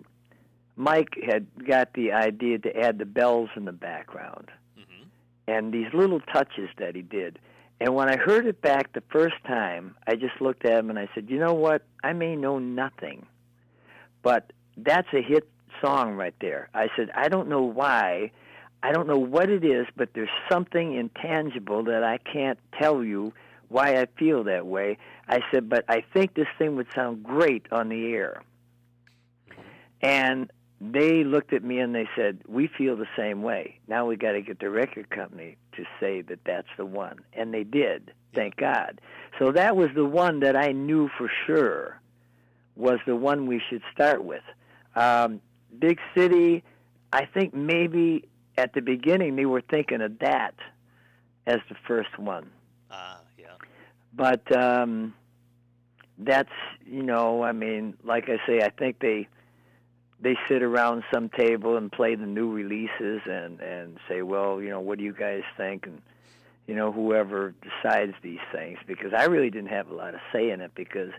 Mike 0.76 1.18
had 1.22 1.46
got 1.66 1.92
the 1.92 2.12
idea 2.12 2.58
to 2.58 2.74
add 2.74 2.98
the 2.98 3.04
bells 3.04 3.50
in 3.56 3.66
the 3.66 3.72
background 3.72 4.50
hmm 4.76 5.04
and 5.46 5.72
these 5.72 5.92
little 5.92 6.20
touches 6.20 6.68
that 6.78 6.94
he 6.94 7.02
did. 7.02 7.38
And 7.81 7.95
when 7.95 8.11
I 8.11 8.16
heard 8.18 8.47
it 8.47 8.61
back 8.61 8.93
the 8.93 9.03
first 9.11 9.37
time, 9.47 9.97
I 10.07 10.14
just 10.14 10.41
looked 10.41 10.66
at 10.66 10.78
him 10.78 10.91
and 10.91 10.99
I 10.99 11.09
said, 11.14 11.31
"You 11.31 11.39
know 11.39 11.55
what? 11.55 11.83
I 12.05 12.12
may 12.12 12.37
know 12.37 12.59
nothing, 12.59 13.26
but 14.22 14.53
that's 14.76 15.09
a 15.14 15.22
hit 15.22 15.49
song 15.81 16.14
right 16.14 16.35
there." 16.41 16.68
I 16.74 16.89
said, 16.95 17.11
"I 17.14 17.28
don't 17.28 17.49
know 17.49 17.62
why, 17.62 18.33
I 18.83 18.93
don't 18.93 19.07
know 19.07 19.18
what 19.18 19.49
it 19.49 19.64
is, 19.64 19.87
but 19.97 20.12
there's 20.12 20.28
something 20.51 20.95
intangible 20.95 21.85
that 21.85 22.05
I 22.05 22.18
can't 22.18 22.59
tell 22.78 23.03
you 23.03 23.33
why 23.68 23.95
I 23.95 24.07
feel 24.18 24.45
that 24.45 24.66
way." 24.66 24.99
I 25.26 25.41
said, 25.51 25.70
"But 25.70 25.87
I 25.89 26.03
think 26.12 26.35
this 26.35 26.49
thing 26.59 26.76
would 26.76 26.93
sound 26.93 27.22
great 27.22 27.66
on 27.72 27.89
the 27.89 28.12
air." 28.12 28.43
And 30.03 30.51
they 30.83 31.24
looked 31.24 31.55
at 31.55 31.62
me 31.62 31.78
and 31.78 31.95
they 31.95 32.09
said, 32.14 32.43
"We 32.47 32.66
feel 32.66 32.97
the 32.97 33.09
same 33.16 33.43
way. 33.43 33.78
Now 33.87 34.07
we 34.07 34.16
got 34.16 34.33
to 34.33 34.43
get 34.43 34.59
the 34.59 34.68
record 34.68 35.09
company 35.09 35.57
to 35.83 35.85
say 36.01 36.20
that 36.22 36.41
that's 36.45 36.68
the 36.76 36.87
one." 36.87 37.18
And 37.33 37.53
they 37.53 37.64
did. 37.64 38.12
Thank 38.35 38.57
God. 38.57 39.01
So 39.39 39.53
that 39.53 39.76
was 39.76 39.89
the 39.95 40.05
one 40.05 40.41
that 40.41 40.57
I 40.57 40.72
knew 40.72 41.09
for 41.18 41.31
sure 41.47 42.01
was 42.76 42.99
the 43.07 43.16
one 43.16 43.47
we 43.47 43.61
should 43.68 43.83
start 43.93 44.24
with. 44.24 44.43
Um, 44.95 45.41
Big 45.78 45.99
City, 46.16 46.62
I 47.12 47.24
think 47.26 47.53
maybe 47.55 48.28
at 48.57 48.72
the 48.74 48.81
beginning 48.83 49.37
they 49.37 49.47
were 49.47 49.62
thinking 49.62 50.01
of 50.01 50.18
that 50.20 50.55
as 51.47 51.59
the 51.68 51.76
first 51.87 52.18
one 52.18 52.51
Ah, 52.91 53.20
yeah. 53.39 53.47
but 54.12 54.55
um 54.57 55.14
that's 56.18 56.51
you 56.85 57.03
know 57.03 57.43
i 57.43 57.53
mean 57.53 57.95
like 58.05 58.28
i 58.28 58.37
say 58.47 58.61
i 58.62 58.68
think 58.68 58.99
they 59.01 59.26
they 60.20 60.36
sit 60.48 60.62
around 60.62 61.02
some 61.12 61.28
table 61.28 61.76
and 61.76 61.90
play 61.90 62.14
the 62.14 62.26
new 62.26 62.50
releases 62.50 63.22
and 63.26 63.60
and 63.60 63.98
say 64.08 64.22
well 64.22 64.60
you 64.60 64.68
know 64.68 64.80
what 64.80 64.98
do 64.98 65.04
you 65.04 65.12
guys 65.12 65.42
think? 65.56 65.86
And 65.86 66.00
you 66.66 66.74
know 66.74 66.92
whoever 66.92 67.54
decides 67.62 68.14
these 68.22 68.38
things 68.52 68.78
because 68.86 69.12
i 69.12 69.24
really 69.24 69.50
didn't 69.50 69.70
have 69.70 69.90
a 69.90 69.94
lot 69.94 70.14
of 70.14 70.20
say 70.32 70.50
in 70.50 70.60
it 70.60 70.70
because 70.76 71.10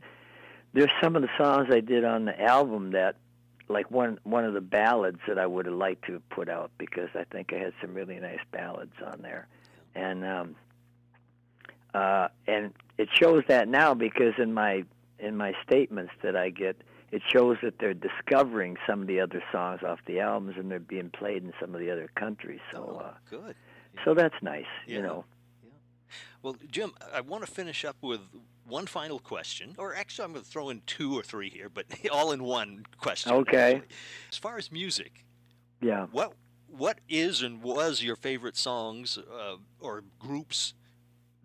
there's 0.72 0.92
some 1.02 1.18
of 1.18 1.22
the 1.22 1.30
songs 1.38 1.68
i 1.72 1.82
did 1.82 2.06
on 2.06 2.24
the 2.24 2.42
album 2.42 2.92
that 2.92 3.18
like 3.68 3.92
one 3.92 4.18
one 4.24 4.46
of 4.46 4.54
the 4.54 4.62
ballads 4.62 5.20
that 5.28 5.38
i 5.38 5.46
would 5.46 5.66
have 5.66 5.76
liked 5.76 6.06
to 6.06 6.14
have 6.14 6.30
put 6.30 6.48
out 6.48 6.72
because 6.78 7.10
i 7.16 7.26
think 7.26 7.52
i 7.52 7.58
had 7.58 7.74
some 7.82 7.94
really 7.94 8.20
nice 8.20 8.40
ballads 8.52 8.94
on 9.06 9.22
there. 9.22 9.48
And 9.94 10.24
um 10.24 10.56
uh, 11.94 12.30
and 12.48 12.74
it 12.98 13.10
shows 13.14 13.44
that 13.48 13.68
now 13.68 13.94
because 13.94 14.34
in 14.38 14.54
my 14.54 14.84
in 15.20 15.38
my 15.38 15.54
statements 15.66 16.14
that 16.24 16.36
I 16.36 16.50
get, 16.50 16.78
it 17.12 17.22
shows 17.32 17.58
that 17.62 17.78
they're 17.80 17.94
discovering 17.94 18.78
some 18.88 19.02
of 19.02 19.08
the 19.08 19.20
other 19.20 19.44
songs 19.52 19.82
off 19.84 20.00
the 20.06 20.20
albums 20.20 20.56
and 20.58 20.72
they're 20.72 20.80
being 20.80 21.10
played 21.10 21.44
in 21.44 21.54
some 21.60 21.74
of 21.76 21.82
the 21.82 21.92
other 21.92 22.10
countries. 22.16 22.62
So, 22.74 22.98
Oh, 23.02 23.06
uh, 23.06 23.14
good. 23.30 23.56
so 24.06 24.14
that's 24.14 24.36
nice, 24.42 24.66
Yeah. 24.88 24.96
you 24.98 25.02
know. 25.02 25.26
Yeah. 25.64 25.70
Well, 26.42 26.56
Jim, 26.70 26.94
I 27.14 27.22
want 27.22 27.46
to 27.46 27.52
finish 27.52 27.84
up 27.84 27.98
with 28.02 28.22
one 28.66 28.86
final 28.86 29.20
question, 29.20 29.76
or 29.78 29.94
actually, 29.96 30.26
I'm 30.26 30.32
going 30.34 30.46
to 30.46 30.50
throw 30.50 30.70
in 30.70 30.82
two 30.86 31.18
or 31.18 31.24
three 31.24 31.50
here, 31.50 31.68
but 31.68 31.86
all 32.12 32.32
in 32.32 32.44
one 32.44 32.86
question. 33.00 33.34
Okay. 33.34 33.76
actually. 33.76 33.88
As 34.32 34.38
far 34.38 34.58
as 34.58 34.72
music, 34.72 35.26
Yeah. 35.82 36.06
what 36.12 36.34
what 36.68 37.00
is 37.10 37.42
and 37.42 37.62
was 37.62 38.02
your 38.02 38.16
favorite 38.16 38.56
songs 38.56 39.18
uh, 39.18 39.58
or 39.82 40.06
groups 40.20 40.74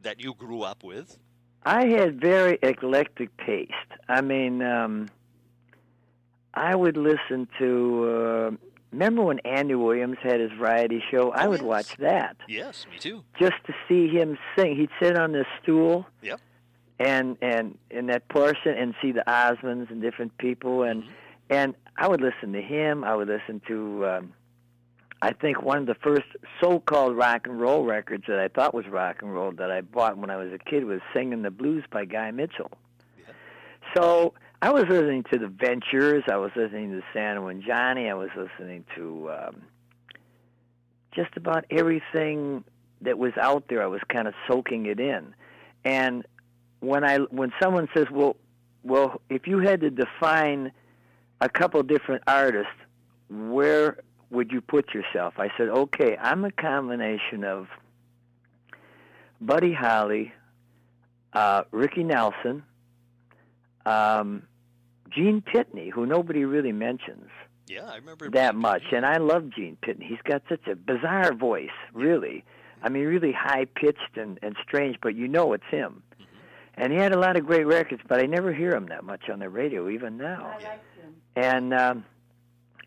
that 0.00 0.20
you 0.20 0.32
grew 0.34 0.62
up 0.62 0.84
with? 0.84 1.18
I 1.64 1.86
had 1.88 2.20
very 2.20 2.60
eclectic 2.62 3.36
taste. 3.44 3.72
I 4.08 4.20
mean, 4.20 4.62
um, 4.62 5.08
I 6.56 6.74
would 6.74 6.96
listen 6.96 7.46
to. 7.58 8.04
Uh, 8.04 8.56
remember 8.90 9.22
when 9.22 9.38
Andy 9.40 9.74
Williams 9.74 10.16
had 10.22 10.40
his 10.40 10.50
variety 10.52 11.02
show? 11.10 11.30
I 11.32 11.44
Oh, 11.46 11.50
would 11.50 11.60
yes. 11.60 11.66
watch 11.66 11.96
that. 11.98 12.36
Yes, 12.48 12.86
me 12.90 12.98
too. 12.98 13.22
just 13.38 13.56
to 13.66 13.74
see 13.86 14.08
him 14.08 14.38
sing. 14.56 14.74
He'd 14.76 14.90
sit 15.00 15.18
on 15.18 15.32
this 15.32 15.46
stool, 15.62 16.06
Yep. 16.22 16.40
and 16.98 17.36
and 17.42 17.76
in 17.90 18.06
that 18.06 18.26
portion, 18.28 18.72
and 18.76 18.94
see 19.02 19.12
the 19.12 19.22
Osmonds 19.26 19.90
and 19.90 20.00
different 20.00 20.36
people, 20.38 20.82
and 20.82 21.02
Mhm. 21.02 21.08
and 21.50 21.74
I 21.98 22.08
would 22.08 22.20
listen 22.22 22.52
to 22.54 22.62
him. 22.62 23.04
I 23.04 23.14
would 23.14 23.28
listen 23.28 23.60
to. 23.68 24.06
Um, 24.06 24.32
I 25.22 25.32
think 25.32 25.62
one 25.62 25.78
of 25.78 25.86
the 25.86 25.94
first 25.94 26.26
so-called 26.60 27.16
rock 27.16 27.46
and 27.46 27.58
roll 27.60 27.84
records 27.84 28.24
that 28.28 28.38
I 28.38 28.48
thought 28.48 28.74
was 28.74 28.86
rock 28.86 29.22
and 29.22 29.32
roll 29.32 29.50
that 29.52 29.70
I 29.70 29.80
bought 29.80 30.18
when 30.18 30.28
I 30.30 30.36
was 30.36 30.52
a 30.52 30.58
kid 30.58 30.84
was 30.84 31.00
"Singing 31.14 31.42
the 31.42 31.50
Blues" 31.50 31.84
by 31.90 32.04
Guy 32.04 32.30
Mitchell. 32.30 32.70
Yeah. 33.18 33.32
So 33.94 34.34
I 34.62 34.70
was 34.70 34.84
listening 34.88 35.24
to 35.32 35.38
the 35.38 35.48
Ventures. 35.48 36.24
I 36.30 36.36
was 36.36 36.50
listening 36.56 36.92
to 36.92 37.02
Santo 37.12 37.48
and 37.48 37.62
Johnny. 37.62 38.08
I 38.08 38.14
was 38.14 38.30
listening 38.36 38.84
to 38.94 39.30
um, 39.30 39.62
just 41.14 41.36
about 41.36 41.66
everything 41.70 42.64
that 43.02 43.18
was 43.18 43.32
out 43.40 43.64
there. 43.68 43.82
I 43.82 43.86
was 43.86 44.00
kind 44.08 44.26
of 44.26 44.34
soaking 44.48 44.86
it 44.86 44.98
in. 44.98 45.34
And 45.84 46.26
when 46.80 47.04
I 47.04 47.18
when 47.18 47.52
someone 47.62 47.88
says, 47.94 48.06
"Well, 48.10 48.36
well, 48.82 49.20
if 49.28 49.46
you 49.46 49.58
had 49.58 49.82
to 49.82 49.90
define 49.90 50.72
a 51.40 51.48
couple 51.48 51.82
different 51.82 52.22
artists, 52.26 52.72
where 53.28 53.98
would 54.30 54.52
you 54.52 54.62
put 54.62 54.94
yourself?" 54.94 55.34
I 55.36 55.50
said, 55.58 55.68
"Okay, 55.68 56.16
I'm 56.18 56.44
a 56.44 56.50
combination 56.50 57.44
of 57.44 57.68
Buddy 59.40 59.74
Holly, 59.74 60.32
uh, 61.34 61.64
Ricky 61.70 62.04
Nelson, 62.04 62.62
um, 63.86 64.42
Gene 65.08 65.42
Pitney, 65.42 65.90
who 65.90 66.06
nobody 66.06 66.44
really 66.44 66.72
mentions." 66.72 67.30
Yeah, 67.68 67.86
I 67.86 67.96
remember 67.96 68.30
that 68.30 68.54
much. 68.54 68.82
And 68.92 69.04
I 69.04 69.16
love 69.16 69.50
Gene 69.50 69.76
Pitney. 69.82 70.06
He's 70.06 70.22
got 70.24 70.42
such 70.48 70.66
a 70.68 70.76
bizarre 70.76 71.34
voice, 71.34 71.70
really. 71.92 72.44
I 72.82 72.88
mean, 72.88 73.04
really 73.04 73.32
high 73.32 73.64
pitched 73.64 74.16
and, 74.16 74.38
and 74.42 74.54
strange, 74.62 74.96
but 75.02 75.14
you 75.16 75.26
know 75.26 75.52
it's 75.52 75.64
him. 75.70 76.02
And 76.74 76.92
he 76.92 76.98
had 76.98 77.12
a 77.12 77.18
lot 77.18 77.36
of 77.36 77.46
great 77.46 77.66
records, 77.66 78.02
but 78.06 78.22
I 78.22 78.26
never 78.26 78.52
hear 78.52 78.74
him 78.74 78.86
that 78.86 79.02
much 79.02 79.28
on 79.30 79.38
the 79.38 79.48
radio, 79.48 79.88
even 79.88 80.18
now. 80.18 80.46
I 80.46 80.52
like 80.52 80.62
him. 80.62 81.16
And 81.34 81.74
um, 81.74 82.04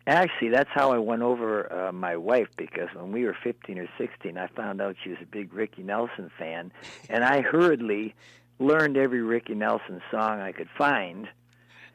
actually, 0.06 0.50
that's 0.50 0.70
how 0.72 0.92
I 0.92 0.98
won 0.98 1.22
over 1.22 1.88
uh, 1.88 1.92
my 1.92 2.16
wife 2.16 2.48
because 2.56 2.88
when 2.94 3.10
we 3.10 3.24
were 3.24 3.36
15 3.42 3.78
or 3.78 3.88
16, 3.98 4.38
I 4.38 4.46
found 4.48 4.80
out 4.80 4.96
she 5.02 5.10
was 5.10 5.18
a 5.20 5.26
big 5.26 5.52
Ricky 5.52 5.82
Nelson 5.82 6.30
fan, 6.38 6.72
and 7.08 7.24
I 7.24 7.40
hurriedly 7.40 8.14
learned 8.60 8.96
every 8.96 9.22
Ricky 9.22 9.54
Nelson 9.54 10.00
song 10.10 10.40
I 10.40 10.52
could 10.52 10.68
find 10.78 11.26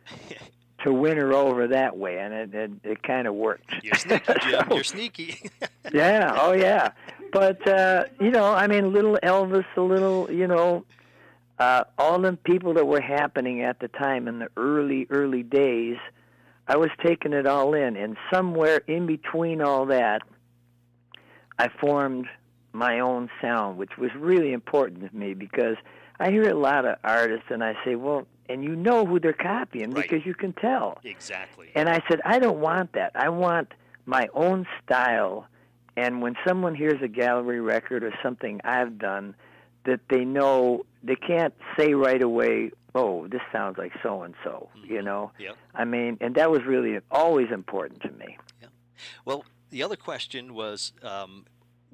to 0.83 0.93
win 0.93 1.17
her 1.17 1.33
over 1.33 1.67
that 1.67 1.97
way, 1.97 2.17
and 2.19 2.33
it 2.33 2.53
it, 2.53 2.71
it 2.83 3.03
kind 3.03 3.27
of 3.27 3.33
worked. 3.35 3.73
You're 3.83 3.95
sneaky, 3.95 4.25
So- 4.51 4.63
You're 4.75 4.83
sneaky. 4.83 5.49
yeah, 5.93 6.37
oh 6.41 6.53
yeah. 6.53 6.91
But 7.31 7.65
uh, 7.67 8.05
you 8.19 8.31
know, 8.31 8.53
I 8.53 8.67
mean, 8.67 8.93
little 8.93 9.17
Elvis, 9.23 9.65
a 9.77 9.81
little, 9.81 10.29
you 10.31 10.47
know, 10.47 10.85
uh, 11.59 11.83
all 11.97 12.19
the 12.19 12.33
people 12.33 12.73
that 12.75 12.87
were 12.87 13.01
happening 13.01 13.61
at 13.61 13.79
the 13.79 13.87
time 13.87 14.27
in 14.27 14.39
the 14.39 14.49
early, 14.57 15.07
early 15.09 15.43
days. 15.43 15.97
I 16.67 16.77
was 16.77 16.89
taking 17.05 17.31
it 17.33 17.45
all 17.45 17.75
in, 17.75 17.95
and 17.95 18.17
somewhere 18.33 18.77
in 18.87 19.05
between 19.05 19.61
all 19.61 19.85
that, 19.85 20.23
I 21.59 21.67
formed 21.79 22.25
my 22.73 22.99
own 22.99 23.29
sound, 23.39 23.77
which 23.77 23.97
was 23.99 24.09
really 24.17 24.51
important 24.51 25.07
to 25.11 25.15
me 25.15 25.35
because 25.35 25.75
I 26.19 26.31
hear 26.31 26.49
a 26.49 26.53
lot 26.57 26.85
of 26.85 26.97
artists, 27.03 27.47
and 27.49 27.63
I 27.63 27.75
say, 27.83 27.95
well, 27.95 28.25
and 28.47 28.63
you 28.63 28.75
know 28.75 29.05
who 29.05 29.19
they're 29.19 29.33
copying 29.33 29.91
Right. 29.91 30.03
because 30.09 30.25
you 30.25 30.33
can 30.33 30.53
tell. 30.53 30.99
exactly. 31.03 31.69
And 31.75 31.89
I 31.89 32.01
said, 32.07 32.21
I 32.25 32.39
don't 32.39 32.59
want 32.59 32.93
that. 32.93 33.11
I 33.15 33.29
want 33.29 33.73
my 34.05 34.27
own 34.33 34.67
style. 34.83 35.47
And 35.97 36.21
when 36.21 36.35
someone 36.47 36.75
hears 36.75 37.01
a 37.01 37.07
gallery 37.07 37.59
record 37.61 38.03
or 38.03 38.13
something 38.21 38.61
I've 38.63 38.97
done, 38.99 39.35
that 39.85 40.01
they 40.09 40.25
know 40.25 40.85
they 41.03 41.15
can't 41.15 41.53
say 41.77 41.93
right 41.93 42.21
away, 42.21 42.71
"Oh, 42.95 43.27
this 43.27 43.41
sounds 43.51 43.77
like 43.77 43.93
so 44.03 44.23
and 44.23 44.33
so." 44.43 44.69
You 44.83 45.01
know. 45.01 45.31
Yep. 45.39 45.55
I 45.73 45.85
mean, 45.85 46.17
and 46.21 46.35
that 46.35 46.49
was 46.51 46.63
really 46.65 46.99
always 47.11 47.49
important 47.51 48.01
to 48.01 48.11
me. 48.11 48.37
Well, 49.25 49.45
the 49.69 49.83
other 49.83 49.95
question 49.95 50.53
was, 50.53 50.91
um, 51.03 51.45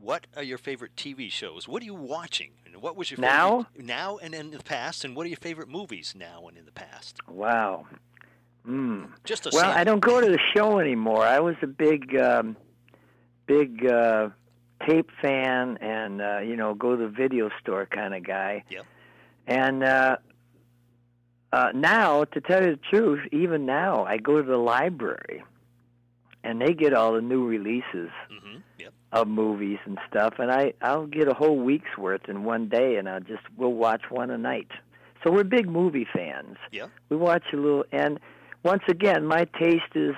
what 0.02 0.28
are 0.36 0.44
your 0.44 0.58
favorite 0.58 0.96
TV 0.96 1.32
shows? 1.32 1.68
What 1.68 1.82
are 1.82 1.86
you 1.86 1.94
watching? 1.94 2.52
And 2.66 2.82
what 2.82 2.96
was 2.96 3.12
your 3.12 3.20
Now? 3.20 3.64
favorite 3.74 3.86
now 3.86 4.18
and 4.18 4.34
in 4.34 4.52
the 4.52 4.60
past? 4.60 5.06
And 5.06 5.16
what 5.16 5.26
are 5.26 5.30
your 5.30 5.38
favorite 5.38 5.70
movies 5.70 6.14
now 6.18 6.48
and 6.48 6.58
in 6.58 6.66
the 6.66 6.72
past? 6.72 7.18
Wow. 7.28 7.86
Mm. 8.68 9.10
Just 9.24 9.46
a 9.46 9.50
Well, 9.54 9.62
sample. 9.62 9.80
I 9.80 9.84
don't 9.84 10.00
go 10.02 10.22
to 10.22 10.28
the 10.28 10.40
show 10.56 10.80
anymore. 10.80 11.24
I 11.26 11.40
was 11.40 11.56
a 11.62 11.68
big, 11.68 12.16
um, 12.18 12.56
big 13.48 13.86
uh, 13.86 14.30
tape 14.88 15.10
fan, 15.22 15.78
and 15.82 16.22
uh, 16.22 16.40
you 16.40 16.56
know, 16.56 16.74
go 16.74 16.96
to 16.96 17.04
the 17.04 17.10
video 17.10 17.50
store 17.60 17.86
kind 17.86 18.14
of 18.14 18.24
guy. 18.24 18.64
Yep. 18.70 18.86
And 19.48 19.84
uh, 19.84 20.18
uh, 21.52 21.70
now, 21.74 22.24
to 22.26 22.42
tell 22.42 22.64
you 22.64 22.72
the 22.76 22.80
truth, 22.90 23.28
even 23.32 23.66
now, 23.66 24.06
I 24.06 24.18
go 24.18 24.38
to 24.42 24.48
the 24.48 24.58
library, 24.58 25.44
and 26.44 26.62
they 26.62 26.74
get 26.74 26.94
all 26.94 27.14
the 27.14 27.22
new 27.22 27.46
releases 27.46 28.10
Mm-hmm. 28.32 28.58
Of 29.14 29.28
movies 29.28 29.80
and 29.84 30.00
stuff, 30.10 30.36
and 30.40 30.50
I 30.50 30.74
I'll 30.82 31.06
get 31.06 31.28
a 31.28 31.34
whole 31.34 31.58
week's 31.58 31.98
worth 31.98 32.30
in 32.30 32.46
one 32.46 32.70
day, 32.70 32.96
and 32.96 33.10
I'll 33.10 33.20
just 33.20 33.44
we'll 33.58 33.74
watch 33.74 34.04
one 34.10 34.32
a 34.32 34.38
night. 34.38 34.70
So 35.22 35.32
we're 35.32 35.44
big 35.44 35.68
movie 35.68 36.08
fans. 36.14 36.56
Yeah. 36.72 36.86
We 37.10 37.18
watch 37.18 37.44
a 37.52 37.58
little, 37.58 37.84
and 37.92 38.22
once 38.64 38.84
again, 38.88 39.26
my 39.26 39.46
taste 39.60 39.96
is, 39.96 40.16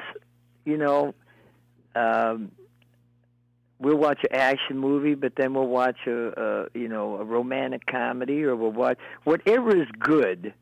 you 0.65 0.77
know, 0.77 1.15
um, 1.95 2.51
we'll 3.79 3.97
watch 3.97 4.19
an 4.29 4.39
action 4.39 4.77
movie, 4.77 5.15
but 5.15 5.33
then 5.37 5.53
we'll 5.55 5.67
watch 5.67 5.97
a, 6.07 6.67
a 6.73 6.77
you 6.77 6.87
know 6.87 7.17
a 7.17 7.23
romantic 7.23 7.87
comedy, 7.87 8.43
or 8.43 8.55
we'll 8.55 8.71
watch 8.71 8.99
whatever 9.23 9.75
is 9.75 9.87
good. 9.99 10.53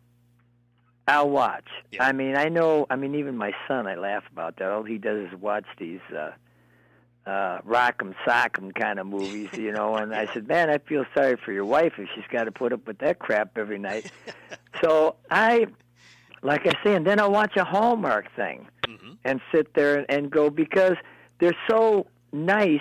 I'll 1.07 1.29
watch. 1.29 1.67
Yeah. 1.91 2.05
I 2.05 2.13
mean, 2.13 2.37
I 2.37 2.45
know. 2.45 2.85
I 2.89 2.95
mean, 2.95 3.15
even 3.15 3.35
my 3.35 3.51
son, 3.67 3.87
I 3.87 3.95
laugh 3.95 4.23
about 4.31 4.57
that. 4.57 4.71
All 4.71 4.83
he 4.83 4.97
does 4.97 5.27
is 5.27 5.39
watch 5.39 5.65
these 5.77 5.99
uh, 6.17 6.31
uh, 7.25 7.59
rock'em 7.67 8.13
sock'em 8.27 8.73
kind 8.73 8.99
of 8.99 9.07
movies, 9.07 9.49
you 9.55 9.71
know. 9.71 9.95
And 9.95 10.13
I 10.21 10.27
said, 10.33 10.47
man, 10.47 10.69
I 10.69 10.77
feel 10.79 11.05
sorry 11.15 11.37
for 11.43 11.51
your 11.51 11.65
wife 11.65 11.93
if 11.97 12.07
she's 12.15 12.25
got 12.31 12.45
to 12.45 12.51
put 12.51 12.73
up 12.73 12.87
with 12.87 12.97
that 12.99 13.19
crap 13.19 13.57
every 13.57 13.79
night. 13.79 14.05
so 14.83 15.15
I, 15.29 15.65
like 16.41 16.65
I 16.67 16.73
say, 16.83 16.95
and 16.95 17.05
then 17.05 17.19
I'll 17.19 17.31
watch 17.31 17.55
a 17.57 17.63
Hallmark 17.63 18.35
thing 18.35 18.67
Mm-hmm. 18.87 19.13
and 19.23 19.39
sit 19.53 19.73
there 19.75 19.97
and, 19.99 20.05
and 20.09 20.31
go 20.31 20.49
because 20.49 20.95
they're 21.39 21.55
so 21.69 22.07
nice. 22.33 22.79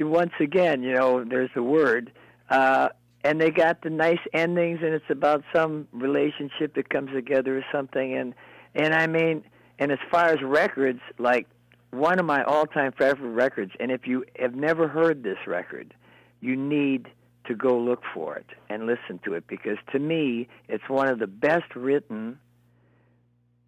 Once 0.00 0.32
again, 0.40 0.82
you 0.82 0.92
know, 0.94 1.22
there's 1.24 1.50
the 1.54 1.62
word, 1.62 2.10
uh, 2.50 2.88
and 3.22 3.40
they 3.40 3.50
got 3.50 3.82
the 3.82 3.90
nice 3.90 4.18
endings, 4.32 4.80
and 4.82 4.94
it's 4.94 5.10
about 5.10 5.44
some 5.54 5.86
relationship 5.92 6.74
that 6.74 6.88
comes 6.88 7.10
together 7.12 7.56
or 7.58 7.64
something. 7.70 8.14
And 8.14 8.34
and 8.74 8.94
I 8.94 9.06
mean, 9.06 9.44
and 9.78 9.92
as 9.92 9.98
far 10.10 10.26
as 10.26 10.42
records, 10.42 11.00
like 11.18 11.46
one 11.92 12.18
of 12.18 12.24
my 12.24 12.42
all-time 12.42 12.92
favorite 12.92 13.30
records, 13.30 13.72
and 13.78 13.92
if 13.92 14.06
you 14.06 14.24
have 14.38 14.54
never 14.54 14.88
heard 14.88 15.22
this 15.22 15.38
record, 15.46 15.94
you 16.40 16.56
need 16.56 17.08
to 17.44 17.54
go 17.54 17.78
look 17.78 18.02
for 18.14 18.36
it 18.36 18.46
and 18.68 18.86
listen 18.86 19.20
to 19.24 19.34
it 19.34 19.46
because 19.46 19.76
to 19.92 19.98
me, 19.98 20.48
it's 20.68 20.88
one 20.88 21.08
of 21.08 21.18
the 21.18 21.26
best 21.26 21.76
written, 21.76 22.38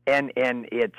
and 0.06 0.32
and 0.36 0.68
it's 0.72 0.94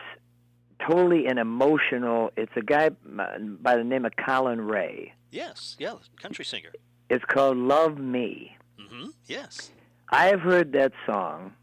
totally 0.88 1.26
an 1.26 1.38
emotional. 1.38 2.32
It's 2.38 2.51
a 2.55 2.61
guy 2.61 2.89
by 2.89 3.76
the 3.76 3.84
name 3.84 4.05
of 4.05 4.15
Collin 4.15 4.61
Raye. 4.61 5.13
Yes. 5.32 5.76
Yeah. 5.80 5.95
Country 6.21 6.45
singer. 6.45 6.71
It's 7.09 7.26
called 7.26 7.57
Love 7.57 7.97
Me. 7.97 8.55
Mm-hmm. 8.80 9.09
Yes. 9.26 9.71
I 10.09 10.28
have 10.28 10.41
heard 10.41 10.73
that 10.73 10.91
song, 11.05 11.53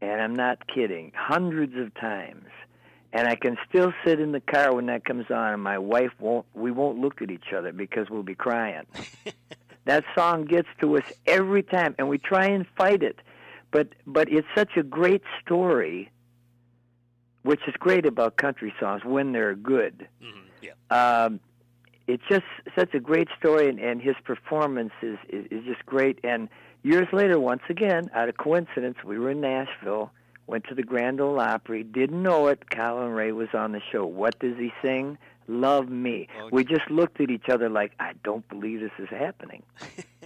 and 0.00 0.20
I'm 0.20 0.34
not 0.34 0.66
kidding, 0.66 1.12
hundreds 1.14 1.76
of 1.76 1.94
times. 1.94 2.46
And 3.12 3.26
I 3.26 3.36
can 3.36 3.56
still 3.68 3.92
sit 4.04 4.20
in 4.20 4.32
the 4.32 4.40
car 4.40 4.74
when 4.74 4.86
that 4.86 5.04
comes 5.04 5.30
on, 5.30 5.54
and 5.54 5.62
my 5.62 5.78
wife 5.78 6.12
won't. 6.18 6.44
We 6.54 6.70
won't 6.70 6.98
look 6.98 7.22
at 7.22 7.30
each 7.30 7.52
other 7.56 7.72
because 7.72 8.10
we'll 8.10 8.22
be 8.22 8.34
crying. 8.34 8.84
that 9.86 10.04
song 10.14 10.44
gets 10.44 10.68
to 10.82 10.98
us 10.98 11.04
every 11.26 11.62
time, 11.62 11.94
and 11.98 12.08
we 12.08 12.18
try 12.18 12.46
and 12.46 12.66
fight 12.76 13.02
it, 13.02 13.18
but 13.70 13.88
but 14.06 14.30
it's 14.30 14.46
such 14.54 14.76
a 14.76 14.82
great 14.82 15.22
story, 15.42 16.10
which 17.42 17.60
is 17.66 17.74
great 17.78 18.04
about 18.04 18.36
country 18.36 18.74
songs 18.78 19.02
when 19.04 19.32
they're 19.32 19.54
good. 19.54 20.06
Mm-hmm. 20.22 20.46
Yeah. 20.60 21.24
Um, 21.24 21.40
it's 22.06 22.22
just 22.28 22.44
such 22.76 22.94
a 22.94 23.00
great 23.00 23.28
story, 23.38 23.68
and, 23.68 23.78
and 23.78 24.02
his 24.02 24.16
performance 24.24 24.92
is, 25.02 25.18
is 25.28 25.46
is 25.50 25.64
just 25.64 25.84
great. 25.86 26.18
And 26.24 26.48
years 26.82 27.08
later, 27.12 27.38
once 27.40 27.62
again, 27.68 28.10
out 28.14 28.28
of 28.28 28.36
coincidence, 28.36 28.98
we 29.04 29.18
were 29.18 29.30
in 29.30 29.40
Nashville, 29.40 30.10
went 30.48 30.64
to 30.64 30.74
the 30.74 30.82
Grand 30.82 31.20
Ole 31.20 31.38
Opry, 31.38 31.84
didn't 31.84 32.22
know 32.22 32.48
it. 32.48 32.70
Collin 32.70 33.10
Raye 33.10 33.32
was 33.32 33.48
on 33.52 33.72
the 33.72 33.82
show. 33.92 34.06
What 34.06 34.38
does 34.40 34.56
he 34.56 34.72
sing? 34.82 35.18
Love 35.46 35.88
me. 35.88 36.26
Okay. 36.36 36.48
We 36.50 36.64
just 36.64 36.90
looked 36.90 37.20
at 37.20 37.30
each 37.30 37.48
other 37.50 37.68
like, 37.68 37.92
I 38.00 38.12
don't 38.24 38.46
believe 38.48 38.80
this 38.80 38.90
is 38.98 39.08
happening. 39.10 39.62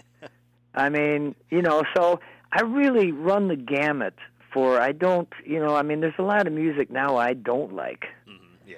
I 0.75 0.89
mean, 0.89 1.35
you 1.51 1.61
know, 1.61 1.83
so 1.95 2.21
I 2.53 2.63
really 2.63 3.13
run 3.13 3.49
the 3.49 3.57
gamut 3.57 4.15
for. 4.53 4.81
I 4.81 4.93
don't, 4.93 5.29
you 5.45 5.61
know, 5.61 5.75
I 5.75 5.83
mean, 5.83 6.01
there's 6.01 6.15
a 6.19 6.23
lot 6.23 6.47
of 6.47 6.53
music 6.53 6.91
now 6.91 7.17
I 7.17 7.35
don't 7.35 7.75
like. 7.75 8.07
Mm-hmm. 8.29 8.71
Yeah. 8.71 8.77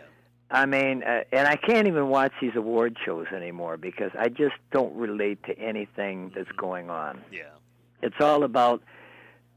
I 0.50 0.66
mean, 0.66 1.02
uh, 1.02 1.24
and 1.30 1.46
I 1.46 1.56
can't 1.56 1.86
even 1.86 2.08
watch 2.08 2.32
these 2.40 2.56
award 2.56 2.96
shows 3.04 3.26
anymore 3.34 3.76
because 3.76 4.10
I 4.18 4.28
just 4.28 4.56
don't 4.72 4.94
relate 4.96 5.42
to 5.44 5.58
anything 5.58 6.32
that's 6.34 6.50
going 6.52 6.90
on. 6.90 7.22
Yeah. 7.30 7.42
It's 8.02 8.20
all 8.20 8.44
about 8.44 8.82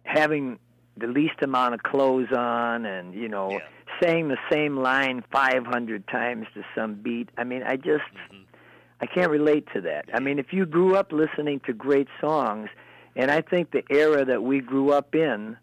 having 0.04 0.60
the 1.00 1.08
least 1.08 1.42
amount 1.42 1.74
of 1.74 1.84
clothes 1.84 2.32
on 2.32 2.86
and, 2.86 3.14
you 3.14 3.28
know, 3.30 3.52
Yeah. 3.52 3.60
saying 4.02 4.28
the 4.30 4.38
same 4.52 4.78
line 4.78 5.24
500 5.32 6.08
times 6.08 6.48
to 6.54 6.64
some 6.76 6.96
beat. 6.96 7.30
I 7.38 7.44
mean, 7.44 7.64
I 7.64 7.76
just 7.76 8.04
Mhm. 8.32 8.44
I 9.00 9.06
can't 9.06 9.30
relate 9.30 9.68
to 9.74 9.82
that. 9.82 10.06
I 10.14 10.20
mean, 10.20 10.40
if 10.40 10.52
you 10.52 10.66
grew 10.66 10.96
up 10.96 11.12
listening 11.12 11.60
to 11.62 11.74
great 11.74 12.08
songs, 12.20 12.70
and 13.16 13.30
I 13.30 13.42
think 13.42 13.70
the 13.72 13.84
era 13.92 14.26
that 14.26 14.42
we 14.42 14.60
grew 14.60 14.92
up 14.92 15.14
in 15.14 15.56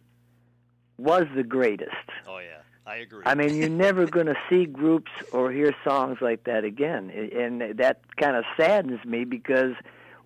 was 0.99 1.25
the 1.35 1.43
greatest. 1.43 1.91
Oh 2.29 2.39
yeah. 2.39 2.59
I 2.87 2.97
agree. 2.97 3.23
I 3.27 3.35
mean, 3.35 3.57
you're 3.57 3.69
never 3.69 4.07
going 4.19 4.27
to 4.27 4.37
see 4.49 4.67
groups 4.67 5.11
or 5.33 5.51
hear 5.51 5.75
songs 5.85 6.19
like 6.21 6.45
that 6.45 6.65
again. 6.65 7.11
And 7.11 7.77
that 7.79 8.01
kind 8.17 8.37
of 8.37 8.45
saddens 8.57 9.05
me 9.05 9.25
because 9.25 9.73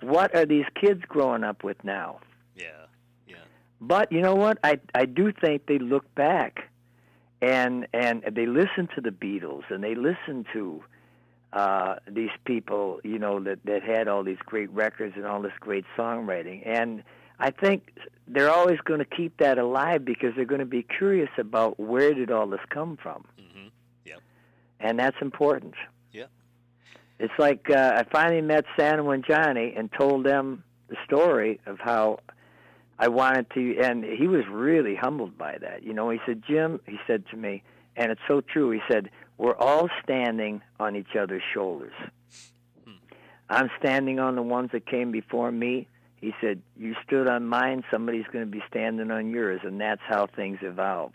what 0.03 0.35
are 0.35 0.45
these 0.45 0.67
kids 0.75 1.03
growing 1.09 1.45
up 1.45 1.63
with 1.65 1.83
now? 1.85 2.19
But 3.81 4.11
you 4.13 4.21
know 4.21 4.35
what? 4.35 4.59
I 4.65 4.81
I 4.95 5.05
do 5.05 5.33
think 5.33 5.67
they 5.67 5.79
look 5.79 6.13
back 6.15 6.71
and 7.41 7.87
and 7.93 8.23
they 8.33 8.47
listen 8.47 8.89
to 8.95 9.01
the 9.01 9.11
Beatles 9.11 9.63
and 9.71 9.83
they 9.83 9.95
listen 9.95 10.45
to 10.53 10.83
uh 11.53 11.97
these 12.07 12.31
people, 12.45 13.01
you 13.05 13.19
know, 13.19 13.41
that 13.41 13.61
that 13.65 13.83
had 13.83 14.09
all 14.09 14.25
these 14.25 14.39
great 14.45 14.71
records 14.71 15.15
and 15.17 15.25
all 15.27 15.41
this 15.41 15.53
great 15.61 15.85
songwriting. 15.97 16.63
And 16.67 17.03
I 17.39 17.51
think 17.51 17.93
they're 18.27 18.51
always 18.51 18.79
going 18.85 18.99
to 18.99 19.07
keep 19.07 19.39
that 19.39 19.59
alive 19.59 20.05
because 20.05 20.35
they're 20.35 20.45
going 20.45 20.59
to 20.61 20.67
be 20.67 20.83
curious 20.83 21.31
about 21.39 21.79
where 21.79 22.13
did 22.13 22.31
all 22.31 22.49
this 22.49 22.61
come 22.69 22.99
from. 23.01 23.25
Mm-hmm. 23.41 23.69
And 24.81 24.99
that's 24.99 25.17
important. 25.21 25.75
Yeah. 26.13 26.27
It's 27.19 27.33
like 27.39 27.71
uh, 27.71 27.93
I 27.97 28.05
finally 28.11 28.43
met 28.43 28.65
Santo 28.79 29.11
and 29.11 29.25
Johnny 29.25 29.75
and 29.77 29.91
told 29.93 30.25
them 30.25 30.65
the 30.89 30.97
story 31.05 31.61
of 31.67 31.79
how 31.79 32.21
I 32.99 33.09
wanted 33.09 33.49
to, 33.51 33.79
and 33.79 34.05
he 34.05 34.27
was 34.27 34.45
really 34.51 34.97
humbled 34.97 35.39
by 35.39 35.59
that. 35.61 35.85
You 35.85 35.93
know, 35.93 36.11
he 36.11 36.19
said, 36.27 36.43
Jim, 36.49 36.81
he 36.87 36.99
said 37.07 37.25
to 37.31 37.37
me, 37.37 37.63
and 37.97 38.11
it's 38.11 38.21
so 38.27 38.41
true. 38.41 38.71
He 38.71 38.81
said, 38.91 39.11
"We're 39.37 39.57
all 39.57 39.89
standing 40.03 40.63
on 40.81 40.97
each 40.97 41.15
other's 41.19 41.43
shoulders. 41.55 41.93
I'm 43.51 43.71
standing 43.79 44.19
on 44.19 44.35
the 44.35 44.43
ones 44.43 44.71
that 44.73 44.87
came 44.87 45.11
before 45.13 45.51
me." 45.51 45.89
He 46.17 46.35
said, 46.41 46.61
"You 46.77 46.95
stood 47.07 47.29
on 47.29 47.47
mine. 47.47 47.85
Somebody's 47.91 48.27
going 48.33 48.45
to 48.45 48.51
be 48.51 48.63
standing 48.69 49.11
on 49.11 49.31
yours, 49.31 49.61
and 49.65 49.81
that's 49.81 50.03
how 50.07 50.27
things 50.27 50.59
evolve." 50.63 51.13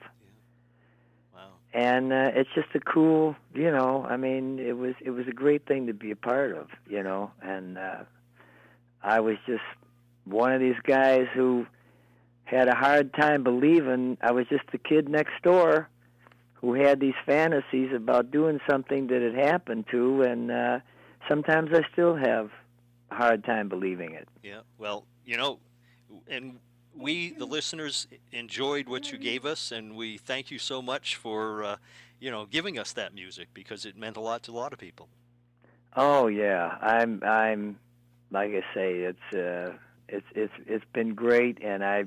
Wow. 1.36 1.50
and 1.74 2.14
uh, 2.14 2.32
it's 2.34 2.50
just 2.56 2.70
a 2.76 2.80
cool, 2.80 3.36
you 3.54 3.72
know. 3.72 4.06
I 4.08 4.18
mean, 4.18 4.60
it 4.60 4.78
was 4.78 4.96
it 5.02 5.12
was 5.12 5.28
a 5.28 5.34
great 5.34 5.66
thing 5.66 5.88
to 5.88 5.94
be 5.94 6.12
a 6.12 6.16
part 6.16 6.56
of, 6.56 6.68
you 6.90 7.04
know. 7.04 7.32
And 7.42 7.78
uh, 7.78 8.04
I 9.02 9.20
was 9.20 9.36
just 9.46 9.64
one 10.26 10.54
of 10.54 10.62
these 10.62 10.80
guys 10.86 11.28
who 11.34 11.66
had 12.46 12.68
a 12.68 12.76
hard 12.76 13.14
time 13.14 13.44
believing 13.44 14.18
I 14.22 14.32
was 14.32 14.48
just 14.48 14.64
the 14.72 14.78
kid 14.78 15.10
next 15.10 15.42
door 15.44 15.90
who 16.54 16.74
had 16.74 17.00
these 17.00 17.16
fantasies 17.26 17.92
about 17.94 18.32
doing 18.32 18.60
something 18.70 19.08
that 19.08 19.22
had 19.22 19.36
happened 19.36 19.86
to, 19.92 20.22
and 20.22 20.50
uh, 20.50 20.80
sometimes 21.28 21.72
I 21.74 21.82
still 21.92 22.16
have 22.16 22.52
a 23.12 23.16
hard 23.16 23.44
time 23.44 23.68
believing 23.68 24.14
it. 24.14 24.28
Yeah. 24.42 24.62
Well, 24.78 25.06
you 25.26 25.36
know, 25.36 25.60
and 26.28 26.60
we, 26.96 27.32
the 27.32 27.46
listeners, 27.46 28.08
enjoyed 28.32 28.88
what 28.88 29.12
you 29.12 29.18
gave 29.18 29.46
us, 29.46 29.72
and 29.72 29.96
we 29.96 30.18
thank 30.18 30.52
you 30.52 30.60
so 30.60 30.82
much 30.82 31.16
for, 31.16 31.64
uh, 31.64 31.76
you 32.20 32.32
know, 32.32 32.46
giving 32.46 32.80
us 32.80 32.94
that 32.94 33.14
music 33.14 33.50
because 33.54 33.86
it 33.86 33.98
meant 33.98 34.16
a 34.16 34.22
lot 34.22 34.44
to 34.44 34.52
a 34.52 34.54
lot 34.54 34.72
of 34.72 34.80
people. 34.80 35.10
Oh 35.96 36.28
yeah, 36.28 36.78
I'm 36.82 37.22
I'm 37.24 37.78
like 38.32 38.52
I 38.52 38.62
say, 38.74 39.00
it's 39.00 39.36
uh, 39.36 39.74
it's 40.08 40.26
it's 40.34 40.54
it's 40.66 40.86
been 40.94 41.14
great, 41.14 41.62
and 41.62 41.84
I 41.84 42.06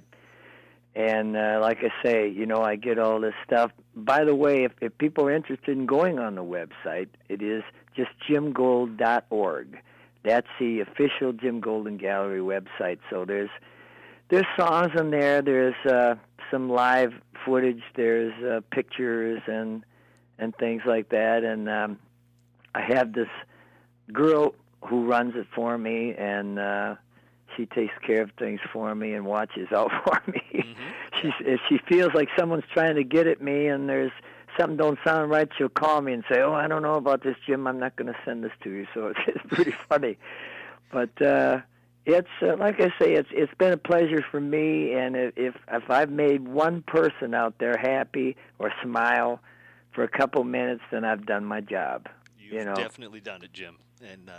and 0.96 1.36
uh, 1.36 1.58
like 1.60 1.78
I 1.84 1.92
say, 2.02 2.26
you 2.26 2.46
know, 2.46 2.62
I 2.62 2.76
get 2.76 2.98
all 2.98 3.20
this 3.20 3.34
stuff. 3.44 3.70
By 3.94 4.24
the 4.24 4.34
way, 4.34 4.64
if 4.64 4.72
if 4.80 4.96
people 4.96 5.26
are 5.26 5.32
interested 5.34 5.76
in 5.76 5.84
going 5.84 6.18
on 6.18 6.36
the 6.36 6.42
website, 6.42 7.08
it 7.28 7.42
is 7.42 7.62
just 7.94 8.10
jimgold.org. 8.28 9.78
That's 10.24 10.46
the 10.58 10.80
official 10.80 11.34
Jim 11.34 11.60
Gold 11.60 11.86
and 11.86 12.00
Gallery 12.00 12.40
website. 12.40 12.98
So 13.10 13.26
there's 13.26 13.50
there's 14.30 14.46
songs 14.58 14.92
in 14.98 15.10
there. 15.10 15.42
There's 15.42 15.76
uh, 15.84 16.14
some 16.50 16.70
live 16.70 17.12
footage. 17.44 17.82
There's 17.94 18.32
uh, 18.42 18.62
pictures 18.70 19.42
and 19.46 19.84
and 20.38 20.56
things 20.56 20.82
like 20.86 21.10
that. 21.10 21.44
And 21.44 21.68
um, 21.68 21.98
I 22.74 22.80
have 22.80 23.12
this 23.12 23.28
girl 24.10 24.54
who 24.88 25.04
runs 25.04 25.34
it 25.36 25.46
for 25.54 25.76
me, 25.76 26.14
and 26.16 26.58
uh, 26.58 26.94
she 27.56 27.66
takes 27.66 27.94
care 28.06 28.22
of 28.22 28.30
things 28.38 28.60
for 28.72 28.94
me 28.94 29.14
and 29.14 29.24
watches 29.24 29.68
out 29.72 29.90
for 30.04 30.22
me. 30.30 30.42
Mm-hmm. 30.54 31.20
She's 31.20 31.32
if 31.40 31.60
she 31.68 31.78
feels 31.88 32.12
like 32.14 32.28
someone's 32.38 32.64
trying 32.72 32.96
to 32.96 33.04
get 33.04 33.26
at 33.26 33.40
me 33.40 33.66
and 33.66 33.88
there's 33.88 34.12
something 34.58 34.76
don't 34.76 34.98
sound 35.04 35.30
right, 35.30 35.48
she'll 35.56 35.68
call 35.68 36.00
me 36.02 36.12
and 36.12 36.24
say, 36.30 36.40
"Oh, 36.40 36.52
I 36.52 36.66
don't 36.66 36.82
know 36.82 36.94
about 36.94 37.22
this, 37.22 37.36
Jim. 37.46 37.66
I'm 37.66 37.78
not 37.78 37.96
going 37.96 38.12
to 38.12 38.18
send 38.24 38.44
this 38.44 38.52
to 38.64 38.70
you." 38.70 38.86
So 38.94 39.08
it's, 39.08 39.20
it's 39.26 39.54
pretty 39.54 39.74
funny. 39.88 40.18
But 40.90 41.20
uh, 41.20 41.60
it's 42.04 42.28
uh, 42.40 42.56
like 42.56 42.80
I 42.80 42.88
say, 42.98 43.14
it's 43.14 43.28
it's 43.32 43.52
been 43.58 43.72
a 43.72 43.78
pleasure 43.78 44.24
for 44.30 44.40
me, 44.40 44.94
and 44.94 45.16
if 45.16 45.36
if 45.36 45.54
if 45.70 45.90
I've 45.90 46.10
made 46.10 46.46
one 46.46 46.82
person 46.82 47.34
out 47.34 47.58
there 47.58 47.76
happy 47.76 48.36
or 48.58 48.72
smile 48.82 49.40
for 49.92 50.04
a 50.04 50.08
couple 50.08 50.44
minutes, 50.44 50.82
then 50.90 51.04
I've 51.04 51.26
done 51.26 51.44
my 51.44 51.60
job. 51.60 52.08
You've 52.38 52.52
you 52.52 52.64
know. 52.64 52.74
definitely 52.74 53.20
done 53.20 53.42
it, 53.42 53.52
Jim. 53.52 53.78
And 54.02 54.28
uh, 54.28 54.32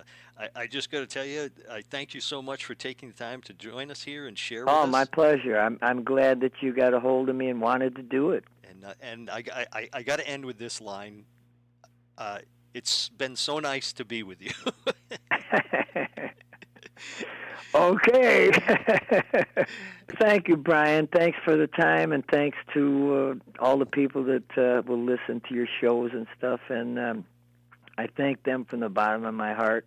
I, 0.55 0.63
I 0.63 0.67
just 0.67 0.91
got 0.91 0.99
to 0.99 1.07
tell 1.07 1.25
you, 1.25 1.49
I 1.71 1.81
thank 1.81 2.13
you 2.13 2.21
so 2.21 2.41
much 2.41 2.65
for 2.65 2.75
taking 2.75 3.09
the 3.09 3.15
time 3.15 3.41
to 3.43 3.53
join 3.53 3.89
us 3.91 4.03
here 4.03 4.27
and 4.27 4.37
share 4.37 4.65
with 4.65 4.73
us. 4.73 4.83
Oh, 4.83 4.87
my 4.87 5.05
pleasure. 5.05 5.57
I'm 5.59 5.79
I'm 5.81 6.03
glad 6.03 6.41
that 6.41 6.53
you 6.61 6.73
got 6.73 6.93
a 6.93 6.99
hold 6.99 7.29
of 7.29 7.35
me 7.35 7.49
and 7.49 7.61
wanted 7.61 7.95
to 7.95 8.03
do 8.03 8.31
it. 8.31 8.43
And 8.69 8.85
uh, 8.85 8.93
and 9.01 9.29
I, 9.29 9.43
I- 9.53 9.65
I, 9.73 9.89
I 9.93 10.03
got 10.03 10.19
to 10.19 10.27
end 10.27 10.45
with 10.45 10.57
this 10.59 10.81
line. 10.81 11.25
Uh, 12.17 12.39
it's 12.73 13.09
been 13.09 13.35
so 13.35 13.59
nice 13.59 13.93
to 13.93 14.05
be 14.05 14.23
with 14.23 14.41
you. 14.41 14.51
okay. 17.75 18.51
Thank 20.19 20.47
you, 20.47 20.57
Brian. 20.57 21.07
Thanks 21.07 21.37
for 21.43 21.55
the 21.57 21.67
time, 21.67 22.11
and 22.11 22.23
thanks 22.31 22.57
to 22.73 23.39
uh, 23.59 23.63
all 23.63 23.77
the 23.77 23.85
people 23.85 24.23
that 24.25 24.57
uh, 24.57 24.81
will 24.87 25.03
listen 25.03 25.41
to 25.49 25.53
your 25.55 25.67
shows 25.81 26.11
and 26.13 26.27
stuff. 26.37 26.59
And 26.69 26.97
um, 26.99 27.25
I 27.97 28.07
thank 28.07 28.43
them 28.43 28.65
from 28.65 28.81
the 28.81 28.89
bottom 28.89 29.25
of 29.25 29.33
my 29.33 29.53
heart. 29.53 29.85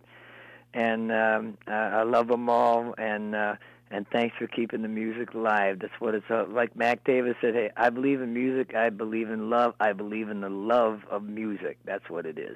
And 0.73 1.11
um, 1.11 1.57
I 1.67 2.03
love 2.03 2.27
them 2.27 2.49
all. 2.49 2.93
And 2.97 3.35
uh, 3.35 3.55
and 3.91 4.07
thanks 4.09 4.35
for 4.37 4.47
keeping 4.47 4.81
the 4.81 4.87
music 4.87 5.33
alive. 5.33 5.79
That's 5.79 5.93
what 5.99 6.15
it's 6.15 6.25
uh, 6.29 6.45
like. 6.47 6.75
Mac 6.75 7.03
Davis 7.03 7.35
said, 7.41 7.53
"Hey, 7.53 7.71
I 7.75 7.89
believe 7.89 8.21
in 8.21 8.33
music. 8.33 8.73
I 8.73 8.89
believe 8.89 9.29
in 9.29 9.49
love. 9.49 9.73
I 9.81 9.91
believe 9.91 10.29
in 10.29 10.39
the 10.39 10.49
love 10.49 11.01
of 11.09 11.23
music. 11.23 11.77
That's 11.83 12.09
what 12.09 12.25
it 12.25 12.39
is." 12.39 12.55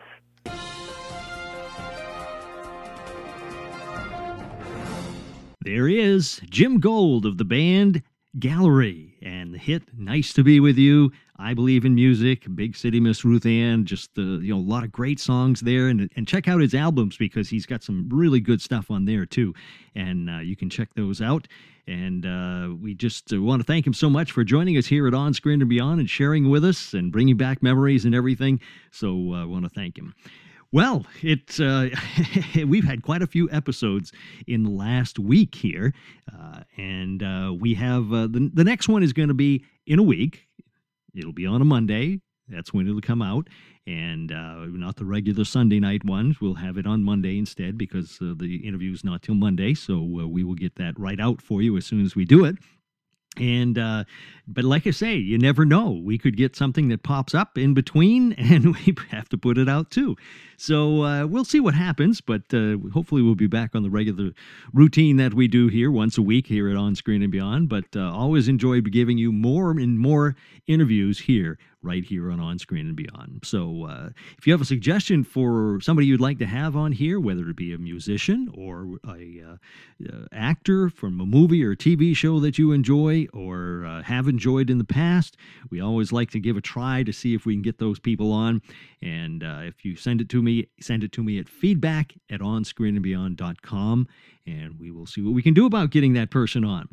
There 5.62 5.90
is 5.90 6.42
Jim 6.50 6.80
Gold 6.80 7.26
of 7.26 7.38
the 7.38 7.44
band 7.44 8.04
Gallery 8.40 9.16
and 9.22 9.54
the 9.54 9.58
hit 9.58 9.84
Nice 9.98 10.34
to 10.34 10.44
Be 10.44 10.60
With 10.60 10.78
You. 10.78 11.12
I 11.38 11.54
believe 11.54 11.86
in 11.86 11.96
music, 11.96 12.46
Big 12.56 12.76
City 12.76 13.00
Miss 13.00 13.24
Ruth 13.24 13.46
Ann, 13.46 13.86
just 13.86 14.16
the 14.16 14.40
you 14.42 14.54
know 14.54 14.60
a 14.60 14.70
lot 14.70 14.84
of 14.84 14.92
great 14.92 15.20
songs 15.20 15.62
there 15.62 15.88
and 15.88 16.10
and 16.16 16.28
check 16.28 16.48
out 16.48 16.62
his 16.62 16.74
albums 16.74 17.18
because 17.18 17.50
he's 17.50 17.66
got 17.66 17.84
some 17.84 18.10
really 18.10 18.40
good 18.40 18.62
stuff 18.62 18.92
on 18.92 19.06
there 19.06 19.26
too. 19.26 19.54
And 19.96 20.30
uh, 20.30 20.40
you 20.40 20.56
can 20.56 20.70
check 20.70 20.90
those 20.96 21.22
out. 21.22 21.48
And 21.88 22.26
uh, 22.26 22.76
we 22.82 22.94
just 22.96 23.32
uh, 23.32 23.42
want 23.42 23.62
to 23.62 23.66
thank 23.66 23.86
him 23.86 23.94
so 23.94 24.10
much 24.10 24.32
for 24.32 24.44
joining 24.44 24.76
us 24.78 24.88
here 24.88 25.08
at 25.08 25.14
On 25.14 25.34
Screen 25.34 25.62
and 25.62 25.70
Beyond 25.70 26.00
and 26.00 26.10
sharing 26.10 26.50
with 26.50 26.66
us 26.66 26.94
and 26.94 27.12
bringing 27.12 27.38
back 27.38 27.62
memories 27.62 28.06
and 28.06 28.16
everything. 28.16 28.60
So 28.92 29.34
uh, 29.34 29.44
I 29.44 29.46
want 29.46 29.66
to 29.66 29.70
thank 29.70 29.98
him. 29.98 30.14
Well, 30.72 31.06
it 31.22 31.60
uh, 31.60 31.90
we've 32.68 32.84
had 32.84 33.04
quite 33.04 33.22
a 33.22 33.28
few 33.28 33.50
episodes 33.52 34.12
in 34.48 34.64
the 34.64 34.70
last 34.70 35.20
week 35.20 35.56
here, 35.56 35.94
uh, 36.34 36.62
and 36.78 37.24
uh, 37.24 37.54
we 37.58 37.76
have 37.76 38.12
uh, 38.12 38.28
the 38.28 38.50
the 38.54 38.64
next 38.64 38.90
one 38.90 39.04
is 39.04 39.14
going 39.14 39.30
to 39.30 39.34
be 39.34 39.64
in 39.88 40.00
a 40.00 40.04
week. 40.04 40.48
It'll 41.16 41.34
be 41.34 41.46
on 41.46 41.62
a 41.62 41.66
Monday. 41.66 42.22
That's 42.48 42.74
when 42.74 42.88
it'll 42.88 43.02
come 43.02 43.22
out, 43.22 43.48
and 43.88 44.32
uh, 44.32 44.66
not 44.68 44.98
the 44.98 45.06
regular 45.06 45.46
Sunday 45.46 45.80
night 45.80 46.04
ones. 46.04 46.42
We'll 46.42 46.56
have 46.56 46.78
it 46.78 46.86
on 46.86 47.04
Monday 47.04 47.38
instead 47.38 47.78
because 47.78 48.20
uh, 48.22 48.34
the 48.38 48.62
is 48.66 49.04
not 49.04 49.22
till 49.22 49.36
Monday. 49.36 49.74
So 49.74 50.02
we 50.02 50.44
will 50.44 50.56
get 50.56 50.76
that 50.76 51.00
right 51.00 51.20
out 51.20 51.42
for 51.42 51.62
you 51.62 51.78
as 51.78 51.86
soon 51.86 52.04
as 52.04 52.16
we 52.16 52.26
do 52.26 52.44
it. 52.46 52.58
And 53.40 53.78
uh, 53.78 54.04
but 54.48 54.64
like 54.64 54.86
I 54.86 54.92
say, 54.92 55.16
you 55.16 55.38
never 55.38 55.66
know. 55.66 55.92
We 56.04 56.18
could 56.18 56.38
get 56.38 56.56
something 56.56 56.90
that 56.90 57.04
pops 57.04 57.34
up 57.34 57.58
in 57.58 57.74
between, 57.74 58.34
and 58.38 58.76
we 58.76 58.96
have 59.10 59.30
to 59.30 59.38
put 59.38 59.58
it 59.58 59.70
out 59.70 59.92
too. 59.92 60.16
So 60.58 61.04
uh, 61.04 61.26
we'll 61.26 61.46
see 61.46 61.60
what 61.60 61.74
happens. 61.74 62.22
But 62.22 62.54
uh, 62.54 62.78
hopefully, 62.94 63.22
we'll 63.22 63.36
be 63.36 63.48
back 63.48 63.76
on 63.76 63.84
the 63.84 63.90
regular 63.90 64.32
routine 64.74 65.18
that 65.18 65.34
we 65.34 65.48
do 65.48 65.68
here 65.68 65.92
once 65.92 66.18
a 66.18 66.22
week 66.22 66.48
here 66.48 66.70
at 66.70 66.76
On 66.76 66.96
Screen 66.96 67.22
and 67.22 67.32
Beyond. 67.32 67.70
But 67.70 67.86
uh, 67.96 68.12
always 68.12 68.48
enjoyed 68.48 68.92
giving 68.92 69.18
you 69.18 69.32
more 69.32 69.72
and 69.72 70.00
more 70.00 70.36
interviews 70.68 71.20
here, 71.20 71.58
right 71.86 72.04
here 72.04 72.32
on 72.32 72.40
On 72.40 72.58
Screen 72.58 72.88
and 72.88 72.96
Beyond. 72.96 73.42
So 73.44 73.86
uh, 73.86 74.10
if 74.38 74.48
you 74.48 74.54
have 74.54 74.62
a 74.62 74.66
suggestion 74.66 75.24
for 75.24 75.80
somebody 75.82 76.08
you'd 76.08 76.20
like 76.20 76.40
to 76.40 76.46
have 76.46 76.76
on 76.76 76.92
here, 76.92 77.20
whether 77.20 77.48
it 77.50 77.56
be 77.56 77.74
a 77.74 77.78
musician 77.78 78.52
or 78.54 78.98
a 79.08 79.44
uh, 79.48 79.56
uh, 80.12 80.26
actor 80.32 80.90
from 80.90 81.22
a 81.22 81.26
movie 81.26 81.64
or 81.64 81.76
TV 81.76 82.16
show 82.16 82.40
that 82.40 82.58
you 82.58 82.72
enjoy 82.72 83.28
or 83.34 83.86
uh, 83.86 84.02
have 84.04 84.28
enjoyed 84.28 84.70
in 84.70 84.78
the 84.78 84.84
past. 84.84 85.38
We 85.70 85.80
always 85.80 86.12
like 86.12 86.32
to 86.32 86.40
give 86.40 86.58
a 86.58 86.62
try 86.62 87.04
to 87.04 87.14
see 87.14 87.34
if 87.34 87.46
we 87.46 87.54
can 87.54 87.62
get 87.62 87.78
those 87.78 88.00
people 88.00 88.32
on. 88.32 88.62
And 89.02 89.44
uh, 89.44 89.62
if 89.64 89.86
you 89.86 89.96
send 89.96 90.22
it 90.22 90.30
to 90.30 90.42
me, 90.42 90.68
send 90.82 91.04
it 91.04 91.12
to 91.14 91.24
me 91.24 91.40
at 91.40 91.48
feedback 91.48 92.14
at 92.30 92.40
onscreenandbeyond.com, 92.40 94.08
and 94.48 94.80
we 94.80 94.92
will 94.92 95.06
see 95.06 95.22
what 95.22 95.34
we 95.34 95.44
can 95.44 95.54
do 95.54 95.66
about 95.66 95.92
getting 95.92 96.14
that 96.14 96.32
person 96.32 96.64
on. 96.64 96.88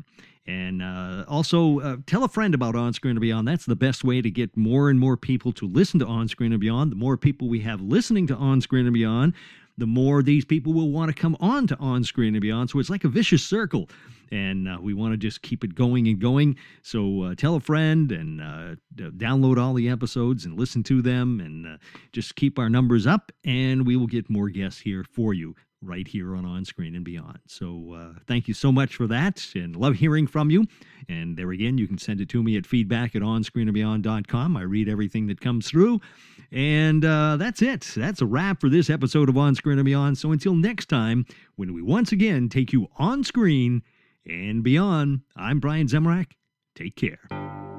And 0.45 0.81
uh, 0.81 1.23
also, 1.27 1.79
uh, 1.79 1.97
tell 2.05 2.23
a 2.23 2.27
friend 2.27 2.53
about 2.53 2.75
On 2.75 2.91
Screen 2.91 3.11
and 3.11 3.21
Beyond. 3.21 3.47
That's 3.47 3.65
the 3.65 3.77
best 3.77 4.03
way 4.03 4.21
to 4.21 4.29
get 4.29 4.55
more 4.57 4.89
and 4.89 4.99
more 4.99 5.15
people 5.15 5.53
to 5.53 5.67
listen 5.67 5.99
to 6.01 6.05
On 6.05 6.27
Screen 6.27 6.51
and 6.51 6.59
Beyond. 6.59 6.91
The 6.91 6.97
more 6.97 7.15
people 7.15 7.47
we 7.47 7.61
have 7.61 7.79
listening 7.79 8.27
to 8.27 8.35
On 8.35 8.59
Screen 8.59 8.85
and 8.85 8.93
Beyond, 8.93 9.33
the 9.77 9.87
more 9.87 10.21
these 10.21 10.43
people 10.43 10.73
will 10.73 10.91
want 10.91 11.15
to 11.15 11.19
come 11.19 11.37
on 11.39 11.65
to 11.67 11.77
On 11.77 12.03
Screen 12.03 12.35
and 12.35 12.41
Beyond. 12.41 12.69
So 12.69 12.79
it's 12.79 12.89
like 12.89 13.05
a 13.05 13.09
vicious 13.09 13.43
circle. 13.43 13.89
And 14.31 14.67
uh, 14.67 14.79
we 14.81 14.93
want 14.93 15.13
to 15.13 15.17
just 15.17 15.43
keep 15.43 15.63
it 15.63 15.75
going 15.75 16.07
and 16.07 16.19
going. 16.19 16.57
So 16.81 17.23
uh, 17.23 17.35
tell 17.35 17.55
a 17.55 17.59
friend 17.59 18.11
and 18.11 18.41
uh, 18.41 18.75
download 18.95 19.61
all 19.61 19.73
the 19.73 19.87
episodes 19.89 20.43
and 20.45 20.59
listen 20.59 20.83
to 20.83 21.01
them 21.01 21.39
and 21.39 21.67
uh, 21.67 21.77
just 22.11 22.35
keep 22.35 22.59
our 22.59 22.69
numbers 22.69 23.07
up. 23.07 23.31
And 23.45 23.85
we 23.85 23.95
will 23.95 24.07
get 24.07 24.29
more 24.29 24.49
guests 24.49 24.81
here 24.81 25.05
for 25.09 25.33
you 25.33 25.55
right 25.83 26.07
here 26.07 26.35
on 26.35 26.45
On 26.45 26.65
Screen 26.65 26.95
and 26.95 27.05
Beyond. 27.05 27.39
So 27.47 27.93
uh, 27.93 28.19
thank 28.27 28.47
you 28.47 28.53
so 28.53 28.71
much 28.71 28.95
for 28.95 29.07
that 29.07 29.45
and 29.55 29.75
love 29.75 29.95
hearing 29.95 30.27
from 30.27 30.49
you. 30.49 30.65
And 31.09 31.37
there 31.37 31.51
again, 31.51 31.77
you 31.77 31.87
can 31.87 31.97
send 31.97 32.21
it 32.21 32.29
to 32.29 32.41
me 32.41 32.57
at 32.57 32.65
feedback 32.65 33.15
at 33.15 33.21
onscreenandbeyond.com. 33.21 34.57
I 34.57 34.61
read 34.61 34.89
everything 34.89 35.27
that 35.27 35.41
comes 35.41 35.69
through. 35.69 35.99
And 36.51 37.03
uh, 37.03 37.37
that's 37.37 37.61
it. 37.61 37.91
That's 37.95 38.21
a 38.21 38.25
wrap 38.25 38.61
for 38.61 38.69
this 38.69 38.89
episode 38.89 39.29
of 39.29 39.37
On 39.37 39.55
Screen 39.55 39.77
and 39.77 39.85
Beyond. 39.85 40.17
So 40.17 40.31
until 40.31 40.55
next 40.55 40.87
time, 40.87 41.25
when 41.55 41.73
we 41.73 41.81
once 41.81 42.11
again 42.11 42.49
take 42.49 42.71
you 42.71 42.87
on 42.97 43.23
screen 43.23 43.81
and 44.25 44.63
beyond, 44.63 45.21
I'm 45.35 45.59
Brian 45.59 45.87
Zemrak. 45.87 46.33
Take 46.75 46.95
care. 46.95 47.72